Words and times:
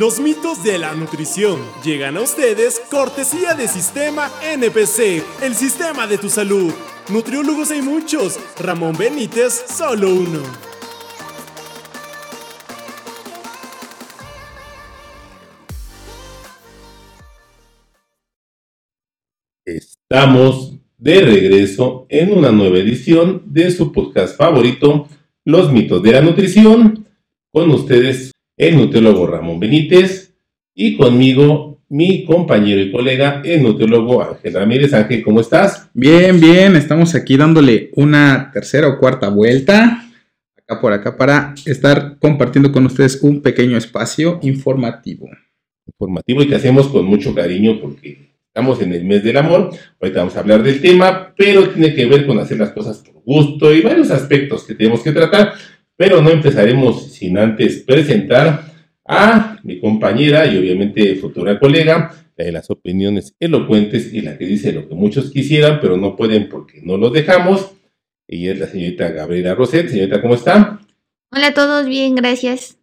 Los 0.00 0.18
mitos 0.18 0.64
de 0.64 0.78
la 0.78 0.94
nutrición 0.94 1.60
llegan 1.84 2.16
a 2.16 2.22
ustedes 2.22 2.80
cortesía 2.90 3.52
de 3.52 3.68
Sistema 3.68 4.30
NPC, 4.42 5.22
el 5.42 5.54
sistema 5.54 6.06
de 6.06 6.16
tu 6.16 6.30
salud. 6.30 6.72
Nutriólogos 7.12 7.70
hay 7.70 7.82
muchos, 7.82 8.40
Ramón 8.58 8.96
Benítez 8.96 9.52
solo 9.52 10.14
uno. 10.14 10.40
Estamos 19.66 20.78
de 20.96 21.20
regreso 21.20 22.06
en 22.08 22.32
una 22.32 22.50
nueva 22.50 22.78
edición 22.78 23.42
de 23.44 23.70
su 23.70 23.92
podcast 23.92 24.34
favorito, 24.38 25.08
Los 25.44 25.70
mitos 25.70 26.02
de 26.02 26.12
la 26.12 26.22
nutrición. 26.22 27.06
Con 27.52 27.68
ustedes, 27.70 28.29
el 28.60 28.76
nutriólogo 28.76 29.26
Ramón 29.26 29.58
Benítez 29.58 30.34
y 30.74 30.94
conmigo, 30.98 31.80
mi 31.88 32.26
compañero 32.26 32.82
y 32.82 32.92
colega, 32.92 33.40
el 33.42 33.62
nutriólogo 33.62 34.22
Ángel 34.22 34.52
Ramírez. 34.52 34.92
Ángel, 34.92 35.22
¿cómo 35.22 35.40
estás? 35.40 35.88
Bien, 35.94 36.38
bien, 36.38 36.76
estamos 36.76 37.14
aquí 37.14 37.38
dándole 37.38 37.90
una 37.94 38.50
tercera 38.52 38.86
o 38.88 38.98
cuarta 38.98 39.30
vuelta, 39.30 40.04
acá 40.58 40.78
por 40.78 40.92
acá, 40.92 41.16
para 41.16 41.54
estar 41.64 42.18
compartiendo 42.18 42.70
con 42.70 42.84
ustedes 42.84 43.22
un 43.22 43.40
pequeño 43.40 43.78
espacio 43.78 44.38
informativo. 44.42 45.30
Informativo 45.86 46.42
y 46.42 46.48
que 46.48 46.56
hacemos 46.56 46.88
con 46.88 47.06
mucho 47.06 47.34
cariño 47.34 47.80
porque 47.80 48.30
Estamos 48.50 48.82
en 48.82 48.92
el 48.92 49.04
mes 49.04 49.22
del 49.22 49.36
amor, 49.36 49.70
ahorita 50.00 50.18
vamos 50.18 50.36
a 50.36 50.40
hablar 50.40 50.64
del 50.64 50.80
tema, 50.80 51.32
pero 51.36 51.68
tiene 51.68 51.94
que 51.94 52.04
ver 52.06 52.26
con 52.26 52.36
hacer 52.40 52.58
las 52.58 52.70
cosas 52.70 52.98
por 52.98 53.22
gusto 53.22 53.72
y 53.72 53.80
varios 53.80 54.10
aspectos 54.10 54.64
que 54.64 54.74
tenemos 54.74 55.04
que 55.04 55.12
tratar, 55.12 55.54
pero 56.00 56.22
no 56.22 56.30
empezaremos 56.30 57.12
sin 57.12 57.36
antes 57.36 57.82
presentar 57.82 58.72
a 59.06 59.58
mi 59.62 59.78
compañera 59.78 60.46
y 60.46 60.56
obviamente 60.56 61.14
futura 61.16 61.60
colega, 61.60 62.14
la 62.38 62.44
de 62.46 62.52
las 62.52 62.70
opiniones 62.70 63.36
elocuentes 63.38 64.10
y 64.14 64.22
la 64.22 64.38
que 64.38 64.46
dice 64.46 64.72
lo 64.72 64.88
que 64.88 64.94
muchos 64.94 65.30
quisieran, 65.30 65.78
pero 65.78 65.98
no 65.98 66.16
pueden 66.16 66.48
porque 66.48 66.80
no 66.82 66.96
los 66.96 67.12
dejamos. 67.12 67.72
Ella 68.26 68.52
es 68.52 68.58
la 68.60 68.66
señorita 68.68 69.10
Gabriela 69.10 69.54
Roset. 69.54 69.90
Señorita, 69.90 70.22
¿cómo 70.22 70.36
está? 70.36 70.80
Hola 71.32 71.48
a 71.48 71.52
todos, 71.52 71.84
bien, 71.84 72.14
gracias. 72.14 72.78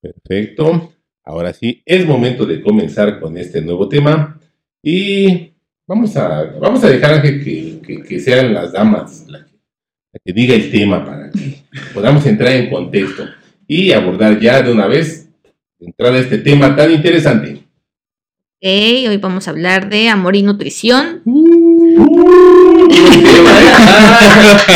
Perfecto. 0.00 0.92
Ahora 1.24 1.52
sí, 1.52 1.82
es 1.84 2.06
momento 2.06 2.46
de 2.46 2.62
comenzar 2.62 3.18
con 3.18 3.36
este 3.36 3.60
nuevo 3.62 3.88
tema 3.88 4.38
y 4.80 5.54
vamos 5.88 6.16
a, 6.16 6.44
vamos 6.60 6.84
a 6.84 6.88
dejar 6.88 7.20
que, 7.20 7.80
que, 8.06 8.20
sean 8.20 8.54
las 8.54 8.70
damas 8.72 9.26
la 10.12 10.20
que, 10.24 10.32
diga 10.32 10.54
el 10.54 10.70
tema 10.70 11.04
para 11.04 11.30
que 11.30 11.62
podamos 11.92 12.24
entrar 12.26 12.52
en 12.52 12.70
contexto 12.70 13.24
y 13.66 13.92
abordar 13.92 14.40
ya 14.40 14.62
de 14.62 14.72
una 14.72 14.86
vez, 14.86 15.28
entrar 15.78 16.14
a 16.14 16.18
este 16.18 16.38
tema 16.38 16.74
tan 16.74 16.90
interesante. 16.90 17.62
Ok, 18.60 18.66
hoy 19.08 19.16
vamos 19.18 19.46
a 19.46 19.50
hablar 19.50 19.88
de 19.88 20.08
amor 20.08 20.34
y 20.34 20.42
nutrición. 20.42 21.22
Uh, 21.24 22.88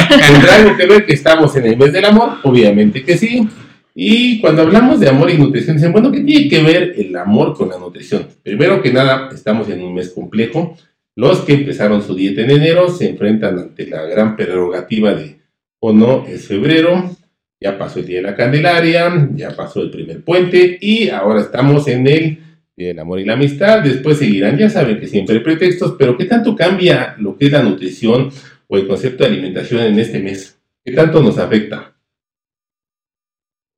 ¿Tendrá 0.08 0.56
algo 0.56 0.76
que 0.76 0.86
ver 0.86 1.06
que 1.06 1.14
estamos 1.14 1.56
en 1.56 1.66
el 1.66 1.76
mes 1.76 1.92
del 1.92 2.04
amor? 2.04 2.38
Obviamente 2.44 3.02
que 3.02 3.16
sí. 3.16 3.48
Y 3.94 4.40
cuando 4.40 4.62
hablamos 4.62 5.00
de 5.00 5.08
amor 5.08 5.30
y 5.30 5.38
nutrición, 5.38 5.76
dicen, 5.76 5.92
bueno, 5.92 6.12
¿qué 6.12 6.20
tiene 6.20 6.48
que 6.48 6.62
ver 6.62 6.94
el 6.96 7.14
amor 7.16 7.54
con 7.54 7.68
la 7.70 7.78
nutrición? 7.78 8.26
Primero 8.42 8.80
que 8.80 8.92
nada, 8.92 9.28
estamos 9.34 9.68
en 9.68 9.82
un 9.82 9.94
mes 9.94 10.10
complejo. 10.10 10.76
Los 11.14 11.40
que 11.40 11.54
empezaron 11.54 12.02
su 12.02 12.14
dieta 12.14 12.42
en 12.42 12.50
enero 12.50 12.88
se 12.88 13.08
enfrentan 13.08 13.58
ante 13.58 13.86
la 13.86 14.02
gran 14.02 14.34
prerrogativa 14.36 15.14
de, 15.14 15.40
o 15.80 15.92
no, 15.92 16.26
es 16.26 16.46
febrero, 16.46 17.14
ya 17.60 17.78
pasó 17.78 18.00
el 18.00 18.06
Día 18.06 18.18
de 18.18 18.22
la 18.22 18.36
Candelaria, 18.36 19.28
ya 19.34 19.50
pasó 19.50 19.82
el 19.82 19.90
primer 19.90 20.24
puente 20.24 20.78
y 20.80 21.10
ahora 21.10 21.40
estamos 21.40 21.86
en 21.88 22.06
el 22.06 22.38
del 22.76 22.98
Amor 22.98 23.20
y 23.20 23.24
la 23.24 23.34
Amistad. 23.34 23.82
Después 23.82 24.18
seguirán, 24.18 24.58
ya 24.58 24.68
saben 24.68 24.98
que 24.98 25.06
siempre 25.06 25.36
hay 25.36 25.42
pretextos, 25.42 25.94
pero 25.98 26.16
¿qué 26.16 26.24
tanto 26.24 26.56
cambia 26.56 27.14
lo 27.18 27.36
que 27.36 27.46
es 27.46 27.52
la 27.52 27.62
nutrición 27.62 28.30
o 28.66 28.76
el 28.76 28.86
concepto 28.86 29.24
de 29.24 29.30
alimentación 29.30 29.80
en 29.82 29.98
este 29.98 30.18
mes? 30.18 30.58
¿Qué 30.84 30.92
tanto 30.92 31.22
nos 31.22 31.38
afecta? 31.38 31.94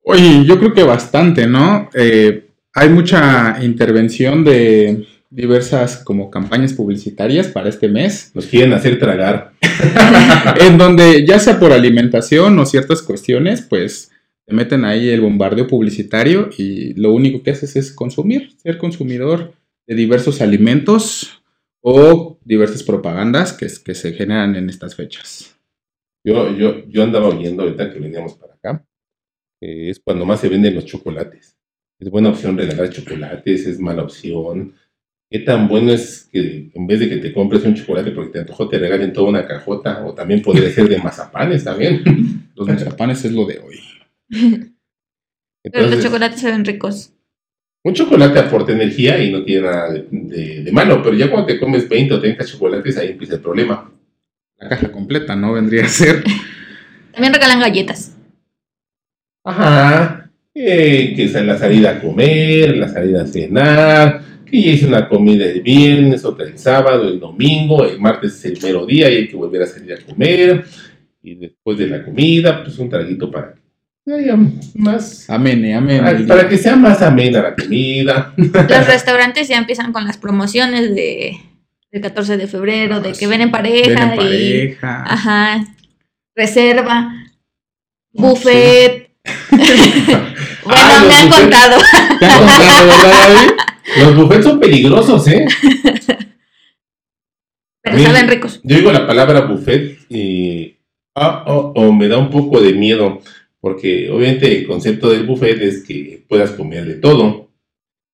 Oye, 0.01 0.45
yo 0.45 0.57
creo 0.57 0.73
que 0.73 0.83
bastante, 0.83 1.47
¿no? 1.47 1.89
Eh, 1.93 2.47
hay 2.73 2.89
mucha 2.89 3.57
intervención 3.61 4.43
de 4.43 5.05
diversas 5.35 5.97
como 5.97 6.31
campañas 6.31 6.73
publicitarias 6.73 7.47
para 7.47 7.69
este 7.69 7.87
mes. 7.87 8.31
Nos 8.33 8.45
quieren 8.47 8.73
hacer 8.73 8.99
tragar. 8.99 9.53
en 10.61 10.77
donde 10.77 11.25
ya 11.25 11.39
sea 11.39 11.59
por 11.59 11.71
alimentación 11.71 12.57
o 12.59 12.65
ciertas 12.65 13.01
cuestiones, 13.01 13.61
pues 13.61 14.11
te 14.45 14.53
meten 14.53 14.85
ahí 14.85 15.09
el 15.09 15.21
bombardeo 15.21 15.67
publicitario 15.67 16.49
y 16.57 16.93
lo 16.93 17.13
único 17.13 17.43
que 17.43 17.51
haces 17.51 17.75
es 17.75 17.91
consumir, 17.91 18.53
ser 18.57 18.77
consumidor 18.77 19.53
de 19.87 19.95
diversos 19.95 20.41
alimentos 20.41 21.43
o 21.81 22.39
diversas 22.43 22.83
propagandas 22.83 23.53
que, 23.53 23.67
que 23.83 23.95
se 23.95 24.13
generan 24.13 24.55
en 24.55 24.69
estas 24.69 24.95
fechas. 24.95 25.55
Yo, 26.23 26.55
yo, 26.55 26.87
yo 26.87 27.03
andaba 27.03 27.27
oyendo 27.27 27.63
ahorita 27.63 27.93
que 27.93 27.99
veníamos 27.99 28.33
para 28.35 28.53
acá 28.53 28.85
es 29.61 29.99
cuando 29.99 30.25
más 30.25 30.39
se 30.39 30.49
venden 30.49 30.75
los 30.75 30.85
chocolates. 30.85 31.57
Es 31.99 32.09
buena 32.09 32.29
opción 32.29 32.57
regalar 32.57 32.89
chocolates, 32.89 33.65
es 33.65 33.79
mala 33.79 34.03
opción. 34.03 34.73
¿Qué 35.35 35.41
tan 35.41 35.67
bueno 35.67 35.91
es 35.91 36.29
que 36.31 36.69
en 36.73 36.87
vez 36.87 37.01
de 37.01 37.09
que 37.09 37.17
te 37.17 37.33
compres 37.33 37.65
un 37.65 37.75
chocolate 37.75 38.11
porque 38.11 38.31
te 38.31 38.39
antojó, 38.39 38.69
te 38.69 38.79
regalen 38.79 39.11
toda 39.11 39.27
una 39.27 39.45
cajota? 39.45 40.05
O 40.05 40.13
también 40.13 40.41
podría 40.41 40.69
ser 40.69 40.87
de 40.87 40.97
mazapanes 40.97 41.61
también. 41.61 42.01
Los 42.55 42.65
mazapanes 42.65 43.25
es 43.25 43.33
lo 43.33 43.45
de 43.45 43.59
hoy. 43.59 43.77
pero 45.61 45.89
los 45.89 46.01
chocolates 46.01 46.39
se 46.39 46.49
ven 46.49 46.63
ricos. 46.63 47.11
Un 47.83 47.93
chocolate 47.93 48.39
aporta 48.39 48.71
energía 48.71 49.21
y 49.21 49.29
no 49.29 49.43
tiene 49.43 49.67
nada 49.67 49.91
de, 49.91 50.61
de, 50.63 50.71
malo, 50.71 51.03
pero 51.03 51.13
ya 51.17 51.29
cuando 51.29 51.47
te 51.47 51.59
comes 51.59 51.89
20 51.89 52.13
o 52.13 52.21
30 52.21 52.45
chocolates, 52.45 52.97
ahí 52.97 53.09
empieza 53.09 53.35
el 53.35 53.41
problema. 53.41 53.91
La 54.57 54.69
caja 54.69 54.89
completa, 54.89 55.35
¿no? 55.35 55.51
Vendría 55.51 55.83
a 55.83 55.89
ser. 55.89 56.23
También 57.11 57.33
regalan 57.33 57.59
galletas. 57.59 58.15
Ajá, 59.43 60.31
eh, 60.53 61.11
que 61.13 61.25
es 61.25 61.33
la 61.33 61.57
salida 61.57 61.89
a 61.89 61.99
comer, 61.99 62.77
la 62.77 62.87
salida 62.87 63.23
a 63.23 63.27
cenar, 63.27 64.34
que 64.45 64.61
ya 64.61 64.71
hice 64.71 64.87
una 64.87 65.09
comida 65.09 65.45
el 65.45 65.61
viernes, 65.61 66.23
otra 66.23 66.45
el 66.45 66.57
sábado, 66.57 67.07
el 67.07 67.19
domingo, 67.19 67.85
el 67.85 67.99
martes 67.99 68.33
es 68.33 68.45
el 68.45 68.59
mero 68.61 68.85
día 68.85 69.09
y 69.09 69.15
hay 69.15 69.27
que 69.27 69.35
volver 69.35 69.63
a 69.63 69.67
salir 69.67 69.93
a 69.93 70.05
comer. 70.05 70.63
Y 71.21 71.35
después 71.35 71.77
de 71.77 71.87
la 71.87 72.03
comida, 72.03 72.63
pues 72.63 72.77
un 72.77 72.89
traguito 72.89 73.31
para 73.31 73.55
que 74.05 74.13
haya 74.13 74.37
más. 74.75 75.29
Amene, 75.29 75.73
amene. 75.73 76.25
Para 76.25 76.47
que 76.47 76.57
sea 76.57 76.75
más 76.75 77.01
amena 77.01 77.41
la 77.41 77.55
comida. 77.55 78.33
Los 78.37 78.87
restaurantes 78.87 79.47
ya 79.47 79.57
empiezan 79.57 79.91
con 79.91 80.05
las 80.05 80.17
promociones 80.17 80.93
de 80.93 81.37
del 81.95 82.01
14 82.01 82.35
de 82.35 82.47
febrero, 82.47 82.99
de 82.99 83.13
que 83.13 83.25
ven 83.25 83.41
en 83.41 83.51
pareja. 83.51 84.05
Ven 84.07 84.17
pareja. 84.17 85.03
Ajá. 85.07 85.65
Reserva. 86.35 87.09
Buffet. 88.11 89.04
bueno, 89.51 89.65
ah, 90.67 91.05
me 91.07 91.13
han 91.13 91.29
contado. 91.29 91.77
¿Te 92.19 92.25
han 92.25 92.39
contado, 92.39 92.87
verdad, 92.87 93.55
Los 94.01 94.15
buffets 94.15 94.43
son 94.43 94.59
peligrosos, 94.59 95.27
¿eh? 95.27 95.45
Pero 97.81 97.99
saben 97.99 98.27
ricos. 98.27 98.59
Yo 98.63 98.75
digo 98.77 98.91
la 98.91 99.05
palabra 99.05 99.41
buffet 99.41 99.99
y 100.09 100.77
oh, 101.15 101.43
oh, 101.45 101.73
oh, 101.75 101.93
me 101.93 102.07
da 102.07 102.17
un 102.17 102.29
poco 102.29 102.59
de 102.59 102.73
miedo, 102.73 103.21
porque 103.59 104.09
obviamente 104.09 104.59
el 104.59 104.67
concepto 104.67 105.09
del 105.09 105.25
buffet 105.25 105.61
es 105.61 105.83
que 105.83 106.23
puedas 106.27 106.51
comer 106.51 106.85
de 106.85 106.95
todo. 106.95 107.49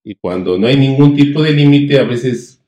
Y 0.03 0.15
cuando 0.15 0.57
no 0.57 0.67
hay 0.67 0.77
ningún 0.77 1.15
tipo 1.15 1.41
de 1.43 1.51
límite, 1.51 1.99
a 1.99 2.03
veces 2.03 2.61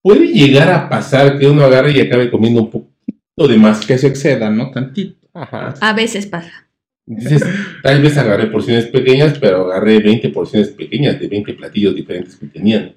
puede 0.00 0.28
llegar 0.28 0.70
a 0.70 0.88
pasar 0.88 1.38
que 1.38 1.46
uno 1.46 1.64
agarre 1.64 1.92
y 1.92 2.00
acabe 2.00 2.30
comiendo 2.30 2.62
un 2.62 2.70
poquito 2.70 3.48
de 3.48 3.56
más. 3.56 3.84
Que 3.84 3.98
se 3.98 4.06
exceda, 4.06 4.50
¿no? 4.50 4.70
Tantito. 4.70 5.28
Ajá. 5.34 5.74
A 5.80 5.92
veces 5.92 6.26
pasa. 6.26 6.67
Dices, 7.08 7.42
tal 7.82 8.02
vez 8.02 8.18
agarré 8.18 8.48
porciones 8.48 8.86
pequeñas, 8.86 9.38
pero 9.38 9.64
agarré 9.64 9.98
20 9.98 10.28
porciones 10.28 10.68
pequeñas 10.68 11.18
de 11.18 11.26
20 11.26 11.54
platillos 11.54 11.94
diferentes 11.94 12.36
que 12.36 12.46
tenían. 12.46 12.96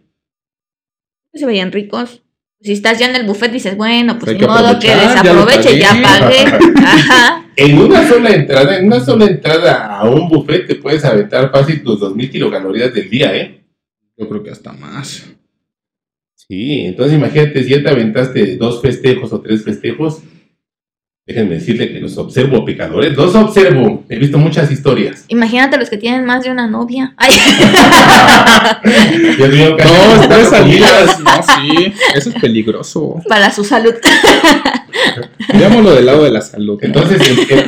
Se 1.33 1.45
veían 1.45 1.71
ricos. 1.71 2.21
Si 2.59 2.73
estás 2.73 2.99
ya 2.99 3.09
en 3.09 3.15
el 3.15 3.25
buffet, 3.25 3.51
dices, 3.51 3.77
bueno, 3.77 4.19
pues 4.19 4.37
de 4.37 4.45
modo 4.45 4.77
que 4.79 4.89
desaproveche, 4.89 5.79
ya, 5.79 5.95
ya 5.95 6.01
pagué. 6.03 6.43
Ajá. 6.85 7.45
En 7.55 7.77
una 7.77 8.07
sola 8.07 8.31
entrada, 8.31 8.77
en 8.77 8.85
una 8.85 8.99
sola 8.99 9.25
entrada 9.25 9.97
a 9.97 10.09
un 10.09 10.27
buffet 10.27 10.67
te 10.67 10.75
puedes 10.75 11.03
aventar 11.05 11.49
fácil 11.49 11.81
tus 11.81 11.99
2000 11.99 12.29
kilocalorías 12.29 12.93
del 12.93 13.09
día, 13.09 13.35
¿eh? 13.35 13.63
Yo 14.17 14.27
creo 14.27 14.43
que 14.43 14.51
hasta 14.51 14.73
más. 14.73 15.25
Sí, 16.35 16.81
entonces 16.81 17.17
imagínate 17.17 17.63
si 17.63 17.69
ya 17.69 17.81
te 17.81 17.89
aventaste 17.89 18.57
dos 18.57 18.81
festejos 18.81 19.31
o 19.31 19.41
tres 19.41 19.63
festejos, 19.63 20.21
Déjenme 21.31 21.55
decirle 21.55 21.93
que 21.93 22.01
los 22.01 22.17
observo 22.17 22.65
pecadores. 22.65 23.15
Los 23.15 23.33
observo. 23.35 24.03
He 24.09 24.19
visto 24.19 24.37
muchas 24.37 24.69
historias. 24.69 25.23
Imagínate 25.29 25.77
los 25.77 25.89
que 25.89 25.95
tienen 25.95 26.25
más 26.25 26.43
de 26.43 26.51
una 26.51 26.67
novia. 26.67 27.13
Ay. 27.17 27.31
Dios 29.37 29.49
mío, 29.49 29.77
no, 29.77 30.27
tres 30.27 30.49
salidas. 30.49 31.21
No, 31.21 31.31
sí. 31.41 31.93
Eso 32.13 32.31
es 32.31 32.35
peligroso. 32.35 33.21
Para 33.29 33.49
su 33.49 33.63
salud. 33.63 33.93
Veámoslo 35.57 35.95
del 35.95 36.05
lado 36.05 36.25
de 36.25 36.31
la 36.31 36.41
salud. 36.41 36.77
Entonces, 36.81 37.21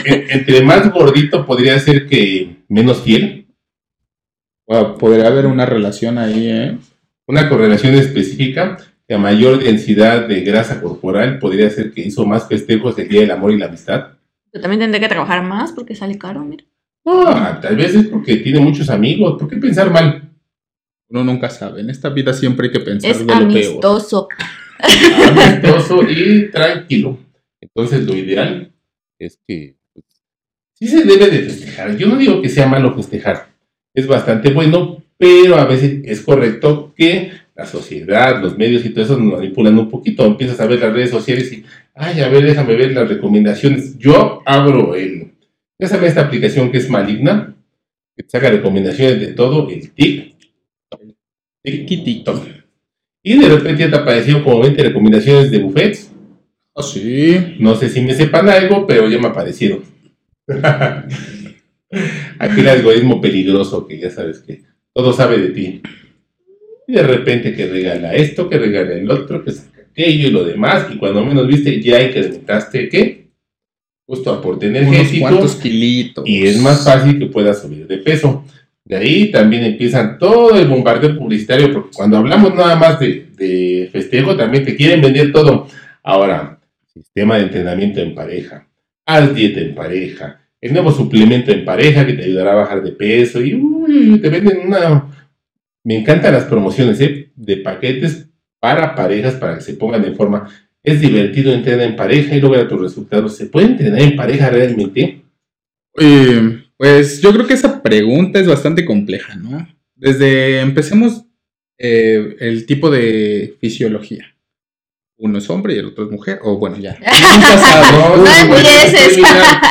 entre 0.03 0.61
más 0.61 0.91
gordito 0.91 1.45
podría 1.45 1.79
ser 1.79 2.05
que 2.05 2.57
menos 2.67 3.01
fiel. 3.01 3.47
podría 4.99 5.27
haber 5.27 5.45
una 5.45 5.65
relación 5.65 6.17
ahí, 6.17 6.49
¿eh? 6.49 6.77
Una 7.27 7.47
correlación 7.47 7.95
específica 7.95 8.77
que 9.13 9.17
a 9.17 9.19
mayor 9.19 9.63
densidad 9.63 10.27
de 10.27 10.41
grasa 10.41 10.81
corporal 10.81 11.37
podría 11.37 11.69
ser 11.69 11.91
que 11.91 12.01
hizo 12.01 12.25
más 12.25 12.47
festejos 12.47 12.97
el 12.97 13.07
Día 13.07 13.21
del 13.21 13.29
Amor 13.29 13.51
y 13.51 13.59
la 13.59 13.67
Amistad. 13.67 14.13
Yo 14.51 14.59
también 14.59 14.79
tendré 14.79 14.99
que 14.99 15.07
trabajar 15.07 15.43
más 15.43 15.71
porque 15.71 15.93
sale 15.93 16.17
caro, 16.17 16.43
mira. 16.43 16.63
No, 17.05 17.59
tal 17.61 17.75
vez 17.75 17.93
es 17.93 18.07
porque 18.07 18.37
tiene 18.37 18.59
muchos 18.59 18.89
amigos. 18.89 19.37
¿Por 19.37 19.47
qué 19.47 19.57
pensar 19.57 19.91
mal? 19.91 20.31
Uno 21.09 21.23
nunca 21.23 21.51
sabe. 21.51 21.81
En 21.81 21.91
esta 21.91 22.09
vida 22.09 22.33
siempre 22.33 22.65
hay 22.65 22.73
que 22.73 22.79
pensar 22.79 23.11
es 23.11 23.19
de 23.19 23.25
lo 23.25 23.33
amistoso. 23.33 24.27
peor. 24.27 25.37
Amistoso 25.37 26.01
y 26.09 26.49
tranquilo. 26.49 27.19
Entonces, 27.61 28.07
lo 28.07 28.15
ideal 28.15 28.73
es 29.19 29.39
que 29.47 29.75
pues, 29.93 30.07
sí 30.73 30.87
se 30.87 31.03
debe 31.03 31.29
de 31.29 31.39
festejar. 31.43 31.95
Yo 31.97 32.07
no 32.07 32.15
digo 32.17 32.41
que 32.41 32.49
sea 32.49 32.65
malo 32.65 32.95
festejar. 32.95 33.49
Es 33.93 34.07
bastante 34.07 34.51
bueno, 34.51 35.03
pero 35.19 35.57
a 35.57 35.65
veces 35.65 36.01
es 36.03 36.21
correcto 36.21 36.95
que 36.95 37.42
la 37.55 37.65
sociedad, 37.65 38.41
los 38.41 38.57
medios 38.57 38.85
y 38.85 38.89
todo 38.89 39.03
eso 39.05 39.17
nos 39.17 39.33
manipulan 39.33 39.77
un 39.77 39.89
poquito. 39.89 40.25
Empiezas 40.25 40.59
a 40.59 40.65
ver 40.65 40.79
las 40.79 40.93
redes 40.93 41.11
sociales 41.11 41.51
y, 41.53 41.63
ay, 41.93 42.21
a 42.21 42.29
ver, 42.29 42.43
déjame 42.45 42.75
ver 42.75 42.93
las 42.93 43.07
recomendaciones. 43.07 43.97
Yo 43.97 44.41
abro 44.45 44.95
el 44.95 45.33
ya 45.83 45.87
sabes 45.89 46.09
esta 46.09 46.21
aplicación 46.21 46.71
que 46.71 46.77
es 46.77 46.89
maligna, 46.89 47.55
que 48.15 48.23
te 48.23 48.29
saca 48.29 48.49
recomendaciones 48.49 49.19
de 49.19 49.27
todo, 49.33 49.69
el 49.69 49.91
TIC, 49.91 50.35
TikTok. 51.63 52.45
Y 53.21 53.37
de 53.37 53.49
repente 53.49 53.83
ya 53.83 53.89
te 53.89 53.97
apareció 53.97 54.41
como 54.43 54.61
20 54.61 54.81
recomendaciones 54.81 55.51
de 55.51 55.59
buffets. 55.59 56.09
Ah, 56.75 56.83
sí. 56.83 57.57
No 57.59 57.75
sé 57.75 57.89
si 57.89 57.99
me 57.99 58.13
sepan 58.13 58.47
algo, 58.49 58.87
pero 58.87 59.09
ya 59.09 59.19
me 59.19 59.27
aparecieron. 59.27 59.81
Aquí 62.39 62.61
el 62.61 62.69
algoritmo 62.69 63.19
peligroso 63.19 63.85
que 63.85 63.99
ya 63.99 64.09
sabes 64.09 64.39
que 64.39 64.63
todo 64.93 65.11
sabe 65.11 65.37
de 65.37 65.49
ti. 65.49 65.81
Y 66.93 66.95
de 66.95 67.01
repente 67.03 67.55
que 67.55 67.65
regala 67.65 68.13
esto, 68.13 68.47
que 68.47 68.59
regala 68.59 68.93
el 68.93 69.09
otro, 69.09 69.43
que 69.43 69.51
saca 69.51 69.81
aquello 69.89 70.27
y 70.27 70.31
lo 70.31 70.43
demás. 70.43 70.85
Y 70.93 70.97
cuando 70.97 71.25
menos 71.25 71.47
viste, 71.47 71.81
ya 71.81 72.03
incrementaste, 72.03 72.87
¿qué? 72.87 73.23
justo 74.05 74.31
aporte 74.31 74.67
energético. 74.67 75.27
Unos 75.27 75.55
kilitos. 75.55 76.23
Y 76.27 76.45
es 76.45 76.61
más 76.61 76.83
fácil 76.83 77.17
que 77.17 77.25
puedas 77.25 77.63
subir 77.63 77.87
de 77.87 77.97
peso. 77.97 78.45
De 78.85 78.95
ahí 78.95 79.31
también 79.31 79.63
empiezan 79.63 80.19
todo 80.19 80.55
el 80.55 80.67
bombardeo 80.67 81.17
publicitario, 81.17 81.73
porque 81.73 81.95
cuando 81.95 82.17
hablamos 82.17 82.53
nada 82.53 82.75
más 82.75 82.99
de, 82.99 83.27
de 83.37 83.89
festejo, 83.91 84.35
también 84.35 84.63
te 84.63 84.75
quieren 84.75 85.01
vender 85.01 85.31
todo. 85.31 85.67
Ahora, 86.03 86.59
sistema 86.93 87.37
de 87.37 87.45
entrenamiento 87.45 88.01
en 88.01 88.13
pareja, 88.13 88.67
haz 89.07 89.33
dieta 89.33 89.61
en 89.61 89.73
pareja, 89.73 90.41
el 90.61 90.73
nuevo 90.73 90.91
suplemento 90.91 91.51
en 91.51 91.65
pareja 91.65 92.05
que 92.05 92.13
te 92.13 92.25
ayudará 92.25 92.51
a 92.51 92.55
bajar 92.55 92.83
de 92.83 92.91
peso 92.91 93.41
y 93.41 93.55
uy, 93.55 94.19
te 94.21 94.29
venden 94.29 94.67
una... 94.67 95.22
Me 95.83 95.97
encantan 95.97 96.33
las 96.33 96.45
promociones 96.45 96.99
¿eh? 97.01 97.31
de 97.35 97.57
paquetes 97.57 98.27
para 98.59 98.95
parejas 98.95 99.35
para 99.35 99.55
que 99.55 99.61
se 99.61 99.73
pongan 99.73 100.05
en 100.05 100.15
forma. 100.15 100.49
Es 100.81 101.01
divertido 101.01 101.53
entrenar 101.53 101.85
en 101.85 101.95
pareja 101.95 102.35
y 102.35 102.41
lograr 102.41 102.67
tus 102.67 102.81
resultados. 102.81 103.35
¿Se 103.35 103.47
puede 103.47 103.67
entrenar 103.67 104.01
en 104.01 104.15
pareja 104.15 104.49
realmente? 104.49 105.21
Eh, 105.99 106.63
pues 106.77 107.21
yo 107.21 107.33
creo 107.33 107.45
que 107.45 107.53
esa 107.53 107.81
pregunta 107.81 108.39
es 108.39 108.47
bastante 108.47 108.85
compleja, 108.85 109.35
¿no? 109.35 109.67
Desde 109.95 110.59
empecemos 110.61 111.25
eh, 111.77 112.35
el 112.39 112.65
tipo 112.65 112.89
de 112.89 113.57
fisiología. 113.59 114.33
Uno 115.17 115.37
es 115.37 115.49
hombre 115.49 115.75
y 115.75 115.77
el 115.77 115.87
otro 115.87 116.05
es 116.05 116.11
mujer, 116.11 116.39
o 116.43 116.57
bueno, 116.57 116.77
ya. 116.77 116.97
Nunca 116.99 117.57
sabe. 117.57 117.97
No, 117.97 118.17
no 118.17 118.55
empieces. 118.55 119.19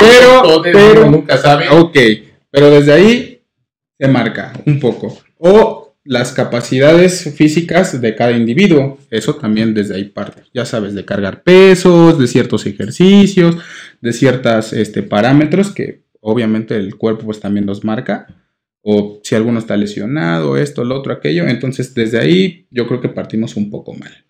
Pero, 0.00 0.62
pero, 0.62 1.10
nunca 1.10 1.36
sabe. 1.36 1.68
Ok, 1.70 1.96
pero 2.50 2.70
desde 2.70 2.92
ahí 2.92 3.42
se 3.98 4.08
marca 4.08 4.52
un 4.64 4.78
poco. 4.78 5.18
O 5.38 5.81
las 6.04 6.32
capacidades 6.32 7.32
físicas 7.34 8.00
de 8.00 8.14
cada 8.14 8.32
individuo. 8.32 8.98
Eso 9.10 9.36
también 9.36 9.74
desde 9.74 9.94
ahí 9.94 10.04
parte. 10.04 10.42
Ya 10.52 10.64
sabes, 10.64 10.94
de 10.94 11.04
cargar 11.04 11.42
pesos, 11.42 12.18
de 12.18 12.26
ciertos 12.26 12.66
ejercicios, 12.66 13.56
de 14.00 14.12
ciertos 14.12 14.72
este, 14.72 15.02
parámetros 15.02 15.70
que 15.70 16.02
obviamente 16.20 16.76
el 16.76 16.96
cuerpo 16.96 17.26
pues 17.26 17.40
también 17.40 17.66
nos 17.66 17.84
marca. 17.84 18.26
O 18.84 19.20
si 19.22 19.36
alguno 19.36 19.60
está 19.60 19.76
lesionado, 19.76 20.56
esto, 20.56 20.82
lo 20.84 20.96
otro, 20.96 21.12
aquello. 21.12 21.46
Entonces 21.46 21.94
desde 21.94 22.18
ahí 22.18 22.66
yo 22.70 22.88
creo 22.88 23.00
que 23.00 23.08
partimos 23.08 23.56
un 23.56 23.70
poco 23.70 23.94
mal. 23.94 24.24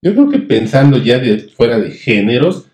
Yo 0.00 0.12
creo 0.14 0.30
que 0.30 0.38
pensando 0.38 0.96
ya 0.98 1.20
fuera 1.56 1.78
de 1.78 1.90
géneros 1.90 2.66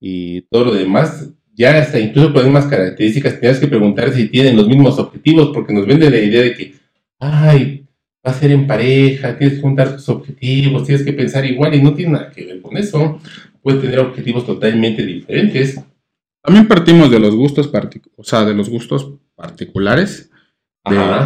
y 0.00 0.42
todo 0.42 0.66
lo 0.66 0.74
demás, 0.74 1.30
ya 1.54 1.76
hasta 1.76 1.98
incluso 1.98 2.32
con 2.32 2.52
las 2.54 2.66
características, 2.66 3.40
tienes 3.40 3.58
que 3.58 3.66
preguntar 3.66 4.12
si 4.12 4.28
tienen 4.28 4.56
los 4.56 4.68
mismos 4.68 4.98
objetivos, 4.98 5.50
porque 5.52 5.72
nos 5.72 5.86
vende 5.86 6.08
la 6.08 6.20
idea 6.20 6.42
de 6.42 6.54
que, 6.54 6.74
ay, 7.18 7.87
va 8.26 8.32
a 8.32 8.34
ser 8.34 8.50
en 8.50 8.66
pareja, 8.66 9.36
tienes 9.36 9.56
que 9.56 9.62
juntar 9.62 9.96
tus 9.96 10.08
objetivos, 10.08 10.84
tienes 10.84 11.04
que 11.04 11.12
pensar 11.12 11.44
igual 11.44 11.74
y 11.74 11.82
no 11.82 11.94
tiene 11.94 12.12
nada 12.12 12.30
que 12.30 12.44
ver 12.44 12.60
con 12.60 12.76
eso. 12.76 13.20
Puedes 13.62 13.80
tener 13.80 13.98
objetivos 14.00 14.46
totalmente 14.46 15.04
diferentes. 15.04 15.80
También 16.42 16.66
partimos 16.66 17.10
de 17.10 17.20
los 17.20 17.34
gustos, 17.34 17.70
o 18.16 18.24
sea, 18.24 18.44
de 18.44 18.54
los 18.54 18.68
gustos 18.68 19.12
particulares 19.34 20.30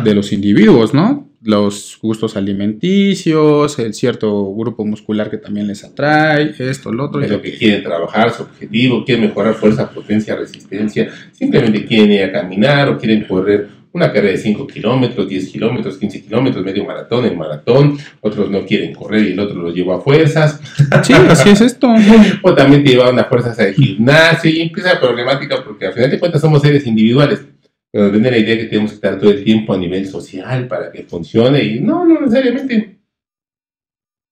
de, 0.05 0.15
los 0.15 0.33
individuos, 0.33 0.95
¿no? 0.95 1.29
Los 1.43 1.99
gustos 2.01 2.37
alimenticios, 2.37 3.79
el 3.79 3.95
cierto 3.95 4.55
grupo 4.55 4.85
muscular 4.85 5.29
que 5.31 5.39
también 5.39 5.67
les 5.67 5.85
atrae, 5.85 6.55
esto, 6.59 6.93
lo 6.93 7.07
otro. 7.07 7.21
Es 7.21 7.31
lo 7.31 7.43
que 7.43 7.57
quieren 7.57 7.83
trabajar, 7.83 8.33
su 8.33 8.45
objetivo, 8.45 9.05
quieren 9.05 9.27
mejorar 9.27 9.55
fuerza, 9.55 9.91
potencia, 9.91 10.37
resistencia, 10.37 11.11
simplemente 11.33 11.85
quieren 11.85 12.13
ir 12.13 12.25
a 12.25 12.33
caminar 12.33 12.89
o 12.89 12.99
quieren 12.99 13.25
correr 13.25 13.69
una 13.93 14.13
carrera 14.13 14.33
de 14.33 14.39
5 14.39 14.67
kilómetros, 14.67 15.29
10 15.29 15.49
kilómetros, 15.49 15.99
15 15.99 16.23
kilómetros, 16.23 16.65
medio 16.65 16.85
maratón, 16.85 17.27
el 17.27 17.37
maratón, 17.37 17.99
otros 18.21 18.51
no 18.51 18.65
quieren 18.65 18.95
correr 18.95 19.29
y 19.29 19.33
el 19.33 19.41
otro 19.41 19.61
lo 19.61 19.71
lleva 19.71 19.97
a 19.97 20.01
fuerzas. 20.01 20.61
Sí, 21.03 21.13
así 21.13 21.51
es 21.51 21.61
esto. 21.61 21.89
o 22.43 22.55
también 22.55 22.83
te 22.85 22.91
llevan 22.91 23.19
a 23.19 23.25
fuerzas 23.25 23.59
al 23.59 23.75
gimnasio 23.75 24.51
y 24.51 24.63
empieza 24.63 24.95
la 24.95 25.01
problemática 25.01 25.63
porque 25.63 25.87
al 25.87 25.93
final 25.93 26.11
de 26.11 26.19
cuentas 26.19 26.41
somos 26.41 26.63
seres 26.63 26.87
individuales. 26.87 27.45
Pero 27.91 28.11
tiene 28.11 28.31
la 28.31 28.39
idea 28.39 28.57
que 28.57 28.65
tenemos 28.65 28.93
que 28.93 28.95
estar 28.95 29.19
todo 29.19 29.31
el 29.31 29.45
tiempo 29.45 29.75
a 29.75 29.79
nivel 29.79 30.07
social 30.09 30.67
para 30.67 30.91
que 30.91 31.03
funcione 31.03 31.63
y 31.63 31.81
no, 31.81 32.07
no 32.07 32.21
necesariamente. 32.21 32.99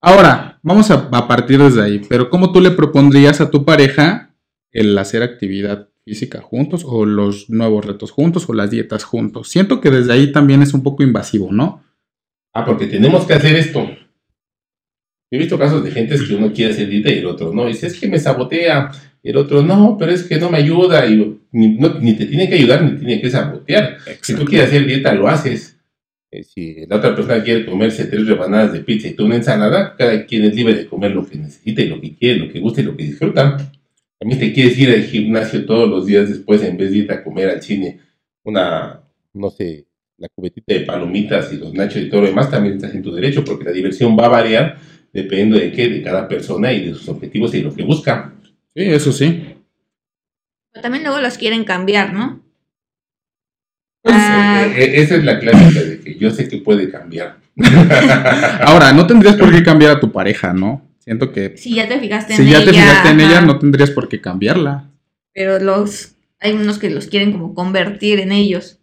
Ahora, 0.03 0.59
vamos 0.63 0.91
a, 0.91 1.11
a 1.13 1.29
partir 1.29 1.59
desde 1.59 1.83
ahí, 1.83 2.01
pero 2.09 2.31
¿cómo 2.31 2.53
tú 2.53 2.61
le 2.63 2.71
propondrías 2.71 3.43
a 3.43 3.51
tu 3.51 3.67
pareja 3.67 4.35
el 4.73 4.97
hacer 4.97 5.23
actividad 5.23 5.91
física 6.11 6.41
juntos 6.41 6.83
o 6.85 7.07
los 7.07 7.49
nuevos 7.51 7.85
retos 7.85 8.11
juntos 8.11 8.49
o 8.49 8.53
las 8.53 8.69
dietas 8.69 9.05
juntos. 9.05 9.49
Siento 9.49 9.81
que 9.81 9.91
desde 9.91 10.13
ahí 10.13 10.33
también 10.33 10.61
es 10.61 10.75
un 10.75 10.83
poco 10.83 11.05
invasivo, 11.05 11.53
¿no? 11.53 11.85
Ah, 12.53 12.65
porque 12.65 12.89
tenemos 12.89 13.25
que 13.27 13.35
hacer 13.35 13.55
esto. 13.55 13.89
he 15.31 15.39
visto 15.39 15.57
casos 15.57 15.85
de 15.85 15.93
gente 15.93 16.17
que 16.19 16.35
uno 16.35 16.53
quiere 16.53 16.73
hacer 16.73 16.89
dieta 16.89 17.13
y 17.13 17.19
el 17.19 17.27
otro 17.27 17.55
no. 17.55 17.67
Dice, 17.67 17.87
es 17.87 18.01
que 18.01 18.09
me 18.09 18.19
sabotea. 18.19 18.91
Y 19.23 19.31
el 19.31 19.37
otro, 19.37 19.63
no, 19.63 19.97
pero 19.97 20.11
es 20.11 20.25
que 20.25 20.39
no 20.41 20.51
me 20.51 20.59
ayuda. 20.59 21.07
Y 21.07 21.39
ni, 21.53 22.15
te 22.17 22.27
tiene 22.27 22.49
que 22.49 22.57
ayudar 22.57 22.83
ni 22.83 22.99
tiene 22.99 23.21
que 23.21 23.31
sabotear. 23.31 23.99
Si 24.21 24.35
tú 24.35 24.45
quieres 24.45 24.67
hacer 24.67 24.87
dieta, 24.87 25.15
lo 25.15 25.29
haces. 25.29 25.79
Eh, 26.33 26.43
si 26.43 26.87
la 26.89 26.97
otra 26.97 27.15
persona 27.15 27.41
quiere 27.45 27.65
comerse 27.67 28.07
tres 28.07 28.27
rebanadas 28.27 28.73
de 28.73 28.81
pizza 28.81 29.07
y 29.07 29.15
tú 29.15 29.27
una 29.27 29.37
ensalada, 29.37 29.95
cada 29.97 30.27
quien 30.27 30.43
es 30.43 30.57
libre 30.57 30.75
de 30.75 30.87
comer 30.87 31.13
lo 31.13 31.25
que 31.25 31.39
necesita 31.39 31.83
y 31.83 31.89
lo 31.89 32.01
que 32.01 32.17
quiere, 32.17 32.41
lo 32.41 32.53
que 32.53 32.59
gusta 32.59 32.81
y 32.81 32.85
lo 32.85 32.97
que 32.97 33.05
disfruta. 33.05 33.57
También 34.21 34.39
te 34.39 34.53
quieres 34.53 34.79
ir 34.79 34.91
al 34.91 35.03
gimnasio 35.05 35.65
todos 35.65 35.89
los 35.89 36.05
días 36.05 36.29
después 36.29 36.63
en 36.63 36.77
vez 36.77 36.91
de 36.91 36.99
ir 36.99 37.13
a 37.13 37.25
comer 37.25 37.49
al 37.49 37.63
cine 37.63 38.01
una, 38.45 39.01
no 39.33 39.49
sé, 39.49 39.87
la 40.19 40.29
cubetita 40.29 40.75
de 40.75 40.81
palomitas 40.81 41.51
y 41.55 41.57
los 41.57 41.73
nachos 41.73 42.03
y 42.03 42.11
todo 42.11 42.21
lo 42.21 42.27
demás, 42.27 42.51
también 42.51 42.75
estás 42.75 42.95
en 42.95 43.03
tu 43.03 43.15
derecho 43.15 43.43
porque 43.43 43.65
la 43.65 43.73
diversión 43.73 44.19
va 44.19 44.27
a 44.27 44.29
variar 44.29 44.77
dependiendo 45.11 45.57
de 45.57 45.73
qué, 45.73 45.89
de 45.89 46.03
cada 46.03 46.29
persona 46.29 46.71
y 46.71 46.85
de 46.85 46.95
sus 46.95 47.09
objetivos 47.09 47.55
y 47.55 47.63
lo 47.63 47.75
que 47.75 47.83
busca. 47.83 48.35
Sí, 48.75 48.83
eso 48.83 49.11
sí. 49.11 49.43
Pero 50.71 50.83
también 50.83 51.03
luego 51.03 51.19
los 51.21 51.39
quieren 51.39 51.65
cambiar, 51.65 52.13
¿no? 52.13 52.43
Pues, 54.03 54.15
ah. 54.19 54.67
eh, 54.67 54.83
eh, 54.83 54.93
esa 55.01 55.17
es 55.17 55.25
la 55.25 55.39
clásica 55.39 55.83
de 55.83 56.01
que 56.01 56.17
yo 56.17 56.31
sé 56.31 56.47
que 56.47 56.59
puede 56.59 56.91
cambiar. 56.91 57.39
Ahora, 58.61 58.93
no 58.93 59.07
tendrías 59.07 59.37
por 59.37 59.51
qué 59.51 59.63
cambiar 59.63 59.93
a 59.93 60.01
tu 60.01 60.13
pareja, 60.13 60.53
¿no? 60.53 60.90
Siento 61.11 61.33
que... 61.33 61.57
Si 61.57 61.75
ya 61.75 61.89
te 61.89 61.99
fijaste 61.99 62.35
en 62.35 62.43
ella. 62.43 62.59
Si 62.61 62.65
ya 62.65 62.65
te 62.65 62.73
fijaste 62.73 63.09
en 63.09 63.21
ella, 63.21 63.41
no 63.41 63.59
tendrías 63.59 63.91
por 63.91 64.09
qué 64.09 64.21
cambiarla. 64.21 64.93
Pero 65.35 65.59
los... 65.59 66.13
Hay 66.39 66.53
unos 66.53 66.79
que 66.79 66.89
los 66.89 67.09
quieren 67.09 67.33
como 67.33 67.53
convertir 67.53 68.21
en 68.21 68.31
ellos. 68.31 68.79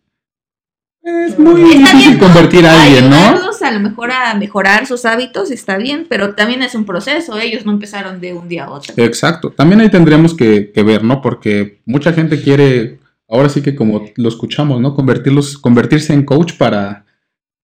Es 1.04 1.40
muy 1.40 1.62
difícil 1.62 2.20
convertir 2.20 2.66
a 2.66 2.84
alguien, 2.84 3.10
¿no? 3.10 3.16
a 3.18 3.72
lo 3.72 3.80
mejor 3.80 4.12
a 4.12 4.34
mejorar 4.34 4.86
sus 4.88 5.06
hábitos 5.06 5.52
está 5.52 5.78
bien, 5.78 6.06
pero 6.10 6.36
también 6.36 6.62
es 6.64 6.76
un 6.76 6.86
proceso. 6.86 7.40
Ellos 7.40 7.66
no 7.66 7.72
empezaron 7.72 8.20
de 8.20 8.34
un 8.34 8.50
día 8.50 8.66
a 8.66 8.72
otro. 8.72 8.94
Exacto. 8.98 9.52
También 9.52 9.80
ahí 9.80 9.90
tendríamos 9.90 10.36
que, 10.36 10.74
que 10.74 10.84
ver, 10.84 11.06
¿no? 11.06 11.22
Porque 11.22 11.80
mucha 11.86 12.12
gente 12.12 12.42
quiere, 12.42 13.00
ahora 13.30 13.48
sí 13.48 13.62
que 13.62 13.74
como 13.74 14.04
lo 14.18 14.28
escuchamos, 14.28 14.82
¿no? 14.82 14.94
Convertirlos, 14.94 15.58
convertirse 15.58 16.14
en 16.14 16.26
coach 16.26 16.58
para 16.58 17.06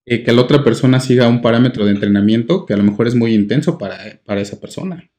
que 0.05 0.31
la 0.31 0.41
otra 0.41 0.63
persona 0.63 0.99
siga 0.99 1.27
un 1.27 1.41
parámetro 1.41 1.85
de 1.85 1.91
entrenamiento 1.91 2.65
que 2.65 2.73
a 2.73 2.77
lo 2.77 2.83
mejor 2.83 3.07
es 3.07 3.15
muy 3.15 3.33
intenso 3.33 3.77
para, 3.77 3.97
para 4.25 4.41
esa 4.41 4.59
persona. 4.59 5.09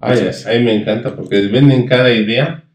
Ay, 0.00 0.18
a 0.18 0.50
mí 0.58 0.64
me 0.64 0.74
encanta 0.74 1.14
porque 1.14 1.46
venden 1.46 1.86
cada 1.86 2.12
idea 2.12 2.66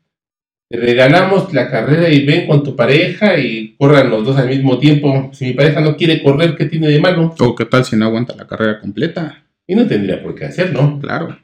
te 0.71 0.77
regalamos 0.77 1.53
la 1.53 1.69
carrera 1.69 2.07
y 2.07 2.25
ven 2.25 2.47
con 2.47 2.63
tu 2.63 2.77
pareja 2.77 3.37
y 3.37 3.75
corran 3.75 4.09
los 4.09 4.23
dos 4.23 4.37
al 4.37 4.47
mismo 4.47 4.79
tiempo. 4.79 5.29
Si 5.33 5.43
mi 5.43 5.51
pareja 5.51 5.81
no 5.81 5.97
quiere 5.97 6.23
correr, 6.23 6.55
¿qué 6.55 6.63
tiene 6.63 6.87
de 6.87 6.97
malo? 6.97 7.35
O 7.39 7.55
qué 7.55 7.65
tal 7.65 7.83
si 7.83 7.97
no 7.97 8.05
aguanta 8.05 8.37
la 8.37 8.47
carrera 8.47 8.79
completa. 8.79 9.43
Y 9.67 9.75
no 9.75 9.85
tendría 9.85 10.23
por 10.23 10.33
qué 10.33 10.45
hacerlo. 10.45 10.97
Claro. 11.01 11.37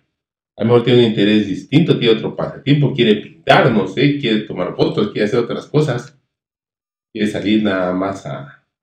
A 0.56 0.64
lo 0.64 0.66
mejor 0.66 0.86
tiene 0.86 1.00
un 1.00 1.08
interés 1.08 1.46
distinto, 1.46 2.00
tiene 2.00 2.16
otro 2.16 2.38
pasatiempo, 2.38 2.94
quiere 2.94 3.18
pintar, 3.18 3.70
no 3.70 3.86
sé, 3.86 4.18
quiere 4.18 4.44
tomar 4.44 4.74
fotos, 4.78 5.12
quiere 5.12 5.26
hacer 5.26 5.40
otras 5.40 5.66
cosas. 5.66 6.18
Quiere 7.12 7.30
salir 7.30 7.62
nada 7.64 7.92
más 7.92 8.26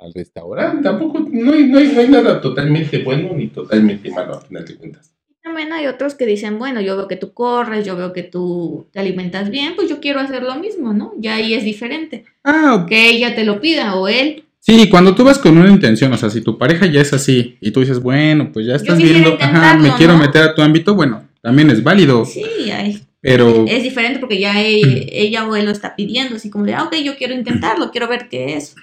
al 0.04 0.14
restaurante. 0.14 0.82
Tampoco, 0.82 1.20
no 1.20 1.52
hay, 1.52 1.64
no, 1.64 1.78
hay, 1.78 1.88
no 1.88 2.00
hay 2.00 2.08
nada 2.08 2.40
totalmente 2.40 3.02
bueno 3.02 3.30
ni 3.34 3.48
totalmente 3.48 4.10
malo, 4.10 4.34
a 4.34 4.40
final 4.40 4.64
de 4.64 4.76
cuentas. 4.76 5.10
También 5.42 5.72
hay 5.74 5.86
otros 5.86 6.14
que 6.14 6.24
dicen, 6.24 6.58
bueno, 6.58 6.80
yo 6.80 6.96
veo 6.96 7.06
que 7.06 7.16
tú 7.16 7.34
corres, 7.34 7.84
yo 7.84 7.96
veo 7.96 8.14
que 8.14 8.22
tú 8.22 8.86
te 8.92 9.00
alimentas 9.00 9.50
bien, 9.50 9.74
pues 9.76 9.90
yo 9.90 10.00
quiero 10.00 10.20
hacer 10.20 10.42
lo 10.42 10.54
mismo, 10.54 10.94
¿no? 10.94 11.12
Ya 11.18 11.34
ahí 11.34 11.52
es 11.52 11.64
diferente. 11.64 12.24
Ah, 12.44 12.86
Que 12.88 13.10
ella 13.10 13.34
te 13.34 13.44
lo 13.44 13.60
pida 13.60 13.94
o 13.94 14.08
él. 14.08 14.44
Sí, 14.60 14.88
cuando 14.88 15.14
tú 15.14 15.22
vas 15.22 15.38
con 15.38 15.58
una 15.58 15.68
intención, 15.68 16.10
o 16.14 16.16
sea, 16.16 16.30
si 16.30 16.40
tu 16.40 16.56
pareja 16.56 16.86
ya 16.86 17.02
es 17.02 17.12
así 17.12 17.58
y 17.60 17.70
tú 17.70 17.80
dices, 17.80 18.00
bueno, 18.00 18.50
pues 18.50 18.66
ya 18.66 18.76
estás 18.76 18.96
viendo, 18.96 19.36
ajá, 19.38 19.76
me 19.76 19.90
quiero 19.92 20.16
meter 20.16 20.42
a 20.42 20.54
tu 20.54 20.62
ámbito, 20.62 20.94
bueno, 20.94 21.28
también 21.42 21.68
es 21.68 21.82
válido. 21.82 22.24
Sí, 22.24 22.42
hay. 22.70 23.02
Pero. 23.20 23.66
Es 23.68 23.82
diferente 23.82 24.20
porque 24.20 24.38
ya 24.38 24.62
ella, 24.62 24.86
ella, 25.12 25.46
o 25.46 25.54
él 25.56 25.66
lo 25.66 25.70
está 25.70 25.94
pidiendo, 25.94 26.36
así 26.36 26.48
como 26.48 26.64
de, 26.64 26.72
ah, 26.72 26.84
ok, 26.84 26.96
yo 27.04 27.16
quiero 27.16 27.34
intentarlo, 27.34 27.90
quiero 27.90 28.08
ver 28.08 28.28
qué 28.30 28.56
es. 28.56 28.74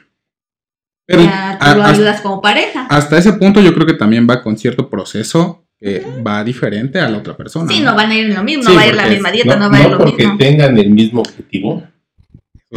Pero 1.12 1.24
ya 1.24 1.60
tú 1.60 1.78
lo 1.78 1.84
ayudas 1.84 2.22
como 2.22 2.42
pareja. 2.42 2.88
Hasta 2.90 3.18
ese 3.18 3.34
punto 3.34 3.62
yo 3.62 3.74
creo 3.74 3.86
que 3.86 3.94
también 3.94 4.28
va 4.30 4.42
con 4.42 4.58
cierto 4.58 4.90
proceso 4.90 5.66
que 5.80 6.06
va 6.26 6.44
diferente 6.44 7.00
a 7.00 7.10
la 7.10 7.18
otra 7.18 7.36
persona. 7.36 7.72
Sí, 7.72 7.82
no, 7.82 7.96
van 7.96 8.12
a 8.12 8.16
ir 8.16 8.34
lo 8.34 8.44
mismo, 8.44 8.64
no 8.64 8.76
va 8.76 8.82
a 8.82 8.88
ir 8.88 8.96
la 8.96 9.08
misma 9.08 9.32
dieta, 9.32 9.56
no, 9.56 9.70
va 9.70 9.78
a 9.78 9.82
ir 9.82 9.90
lo 9.90 10.00
mismo. 10.00 10.12
porque 10.12 10.30
tengan 10.38 10.78
el 10.78 10.92
mismo 10.92 11.22
objetivo. 11.22 11.84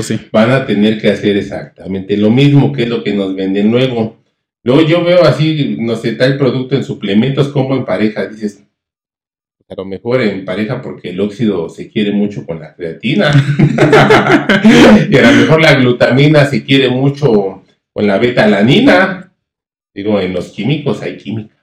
sí. 0.00 0.18
Van 0.32 0.50
a 0.50 0.66
tener 0.66 1.00
que 1.00 1.10
hacer 1.10 1.36
exactamente 1.36 2.16
lo 2.16 2.30
mismo 2.30 2.72
que 2.72 2.84
es 2.84 2.88
lo 2.88 3.04
que 3.04 3.12
nos 3.12 3.34
venden 3.36 3.70
luego. 3.70 4.16
Luego 4.62 4.80
yo 4.82 5.04
veo 5.04 5.22
así, 5.24 5.76
no 5.78 5.94
sé, 5.96 6.12
tal 6.12 6.38
producto 6.38 6.74
en 6.74 6.84
suplementos 6.84 7.48
como 7.48 7.76
en 7.76 7.84
pareja. 7.84 8.26
Dices, 8.26 8.64
a 9.68 9.74
lo 9.76 9.84
mejor 9.84 10.22
en 10.22 10.44
pareja 10.44 10.80
porque 10.80 11.10
el 11.10 11.20
óxido 11.20 11.68
se 11.68 11.90
quiere 11.90 12.12
mucho 12.12 12.46
con 12.46 12.60
la 12.60 12.74
creatina. 12.74 13.30
y 15.10 15.16
a 15.16 15.30
lo 15.30 15.36
mejor 15.36 15.60
la 15.60 15.74
glutamina 15.74 16.46
se 16.46 16.64
quiere 16.64 16.88
mucho 16.88 17.63
con 17.94 18.06
la 18.06 18.18
beta-alanina. 18.18 19.32
Digo, 19.94 20.20
en 20.20 20.34
los 20.34 20.48
químicos 20.48 21.00
hay 21.00 21.16
química. 21.16 21.54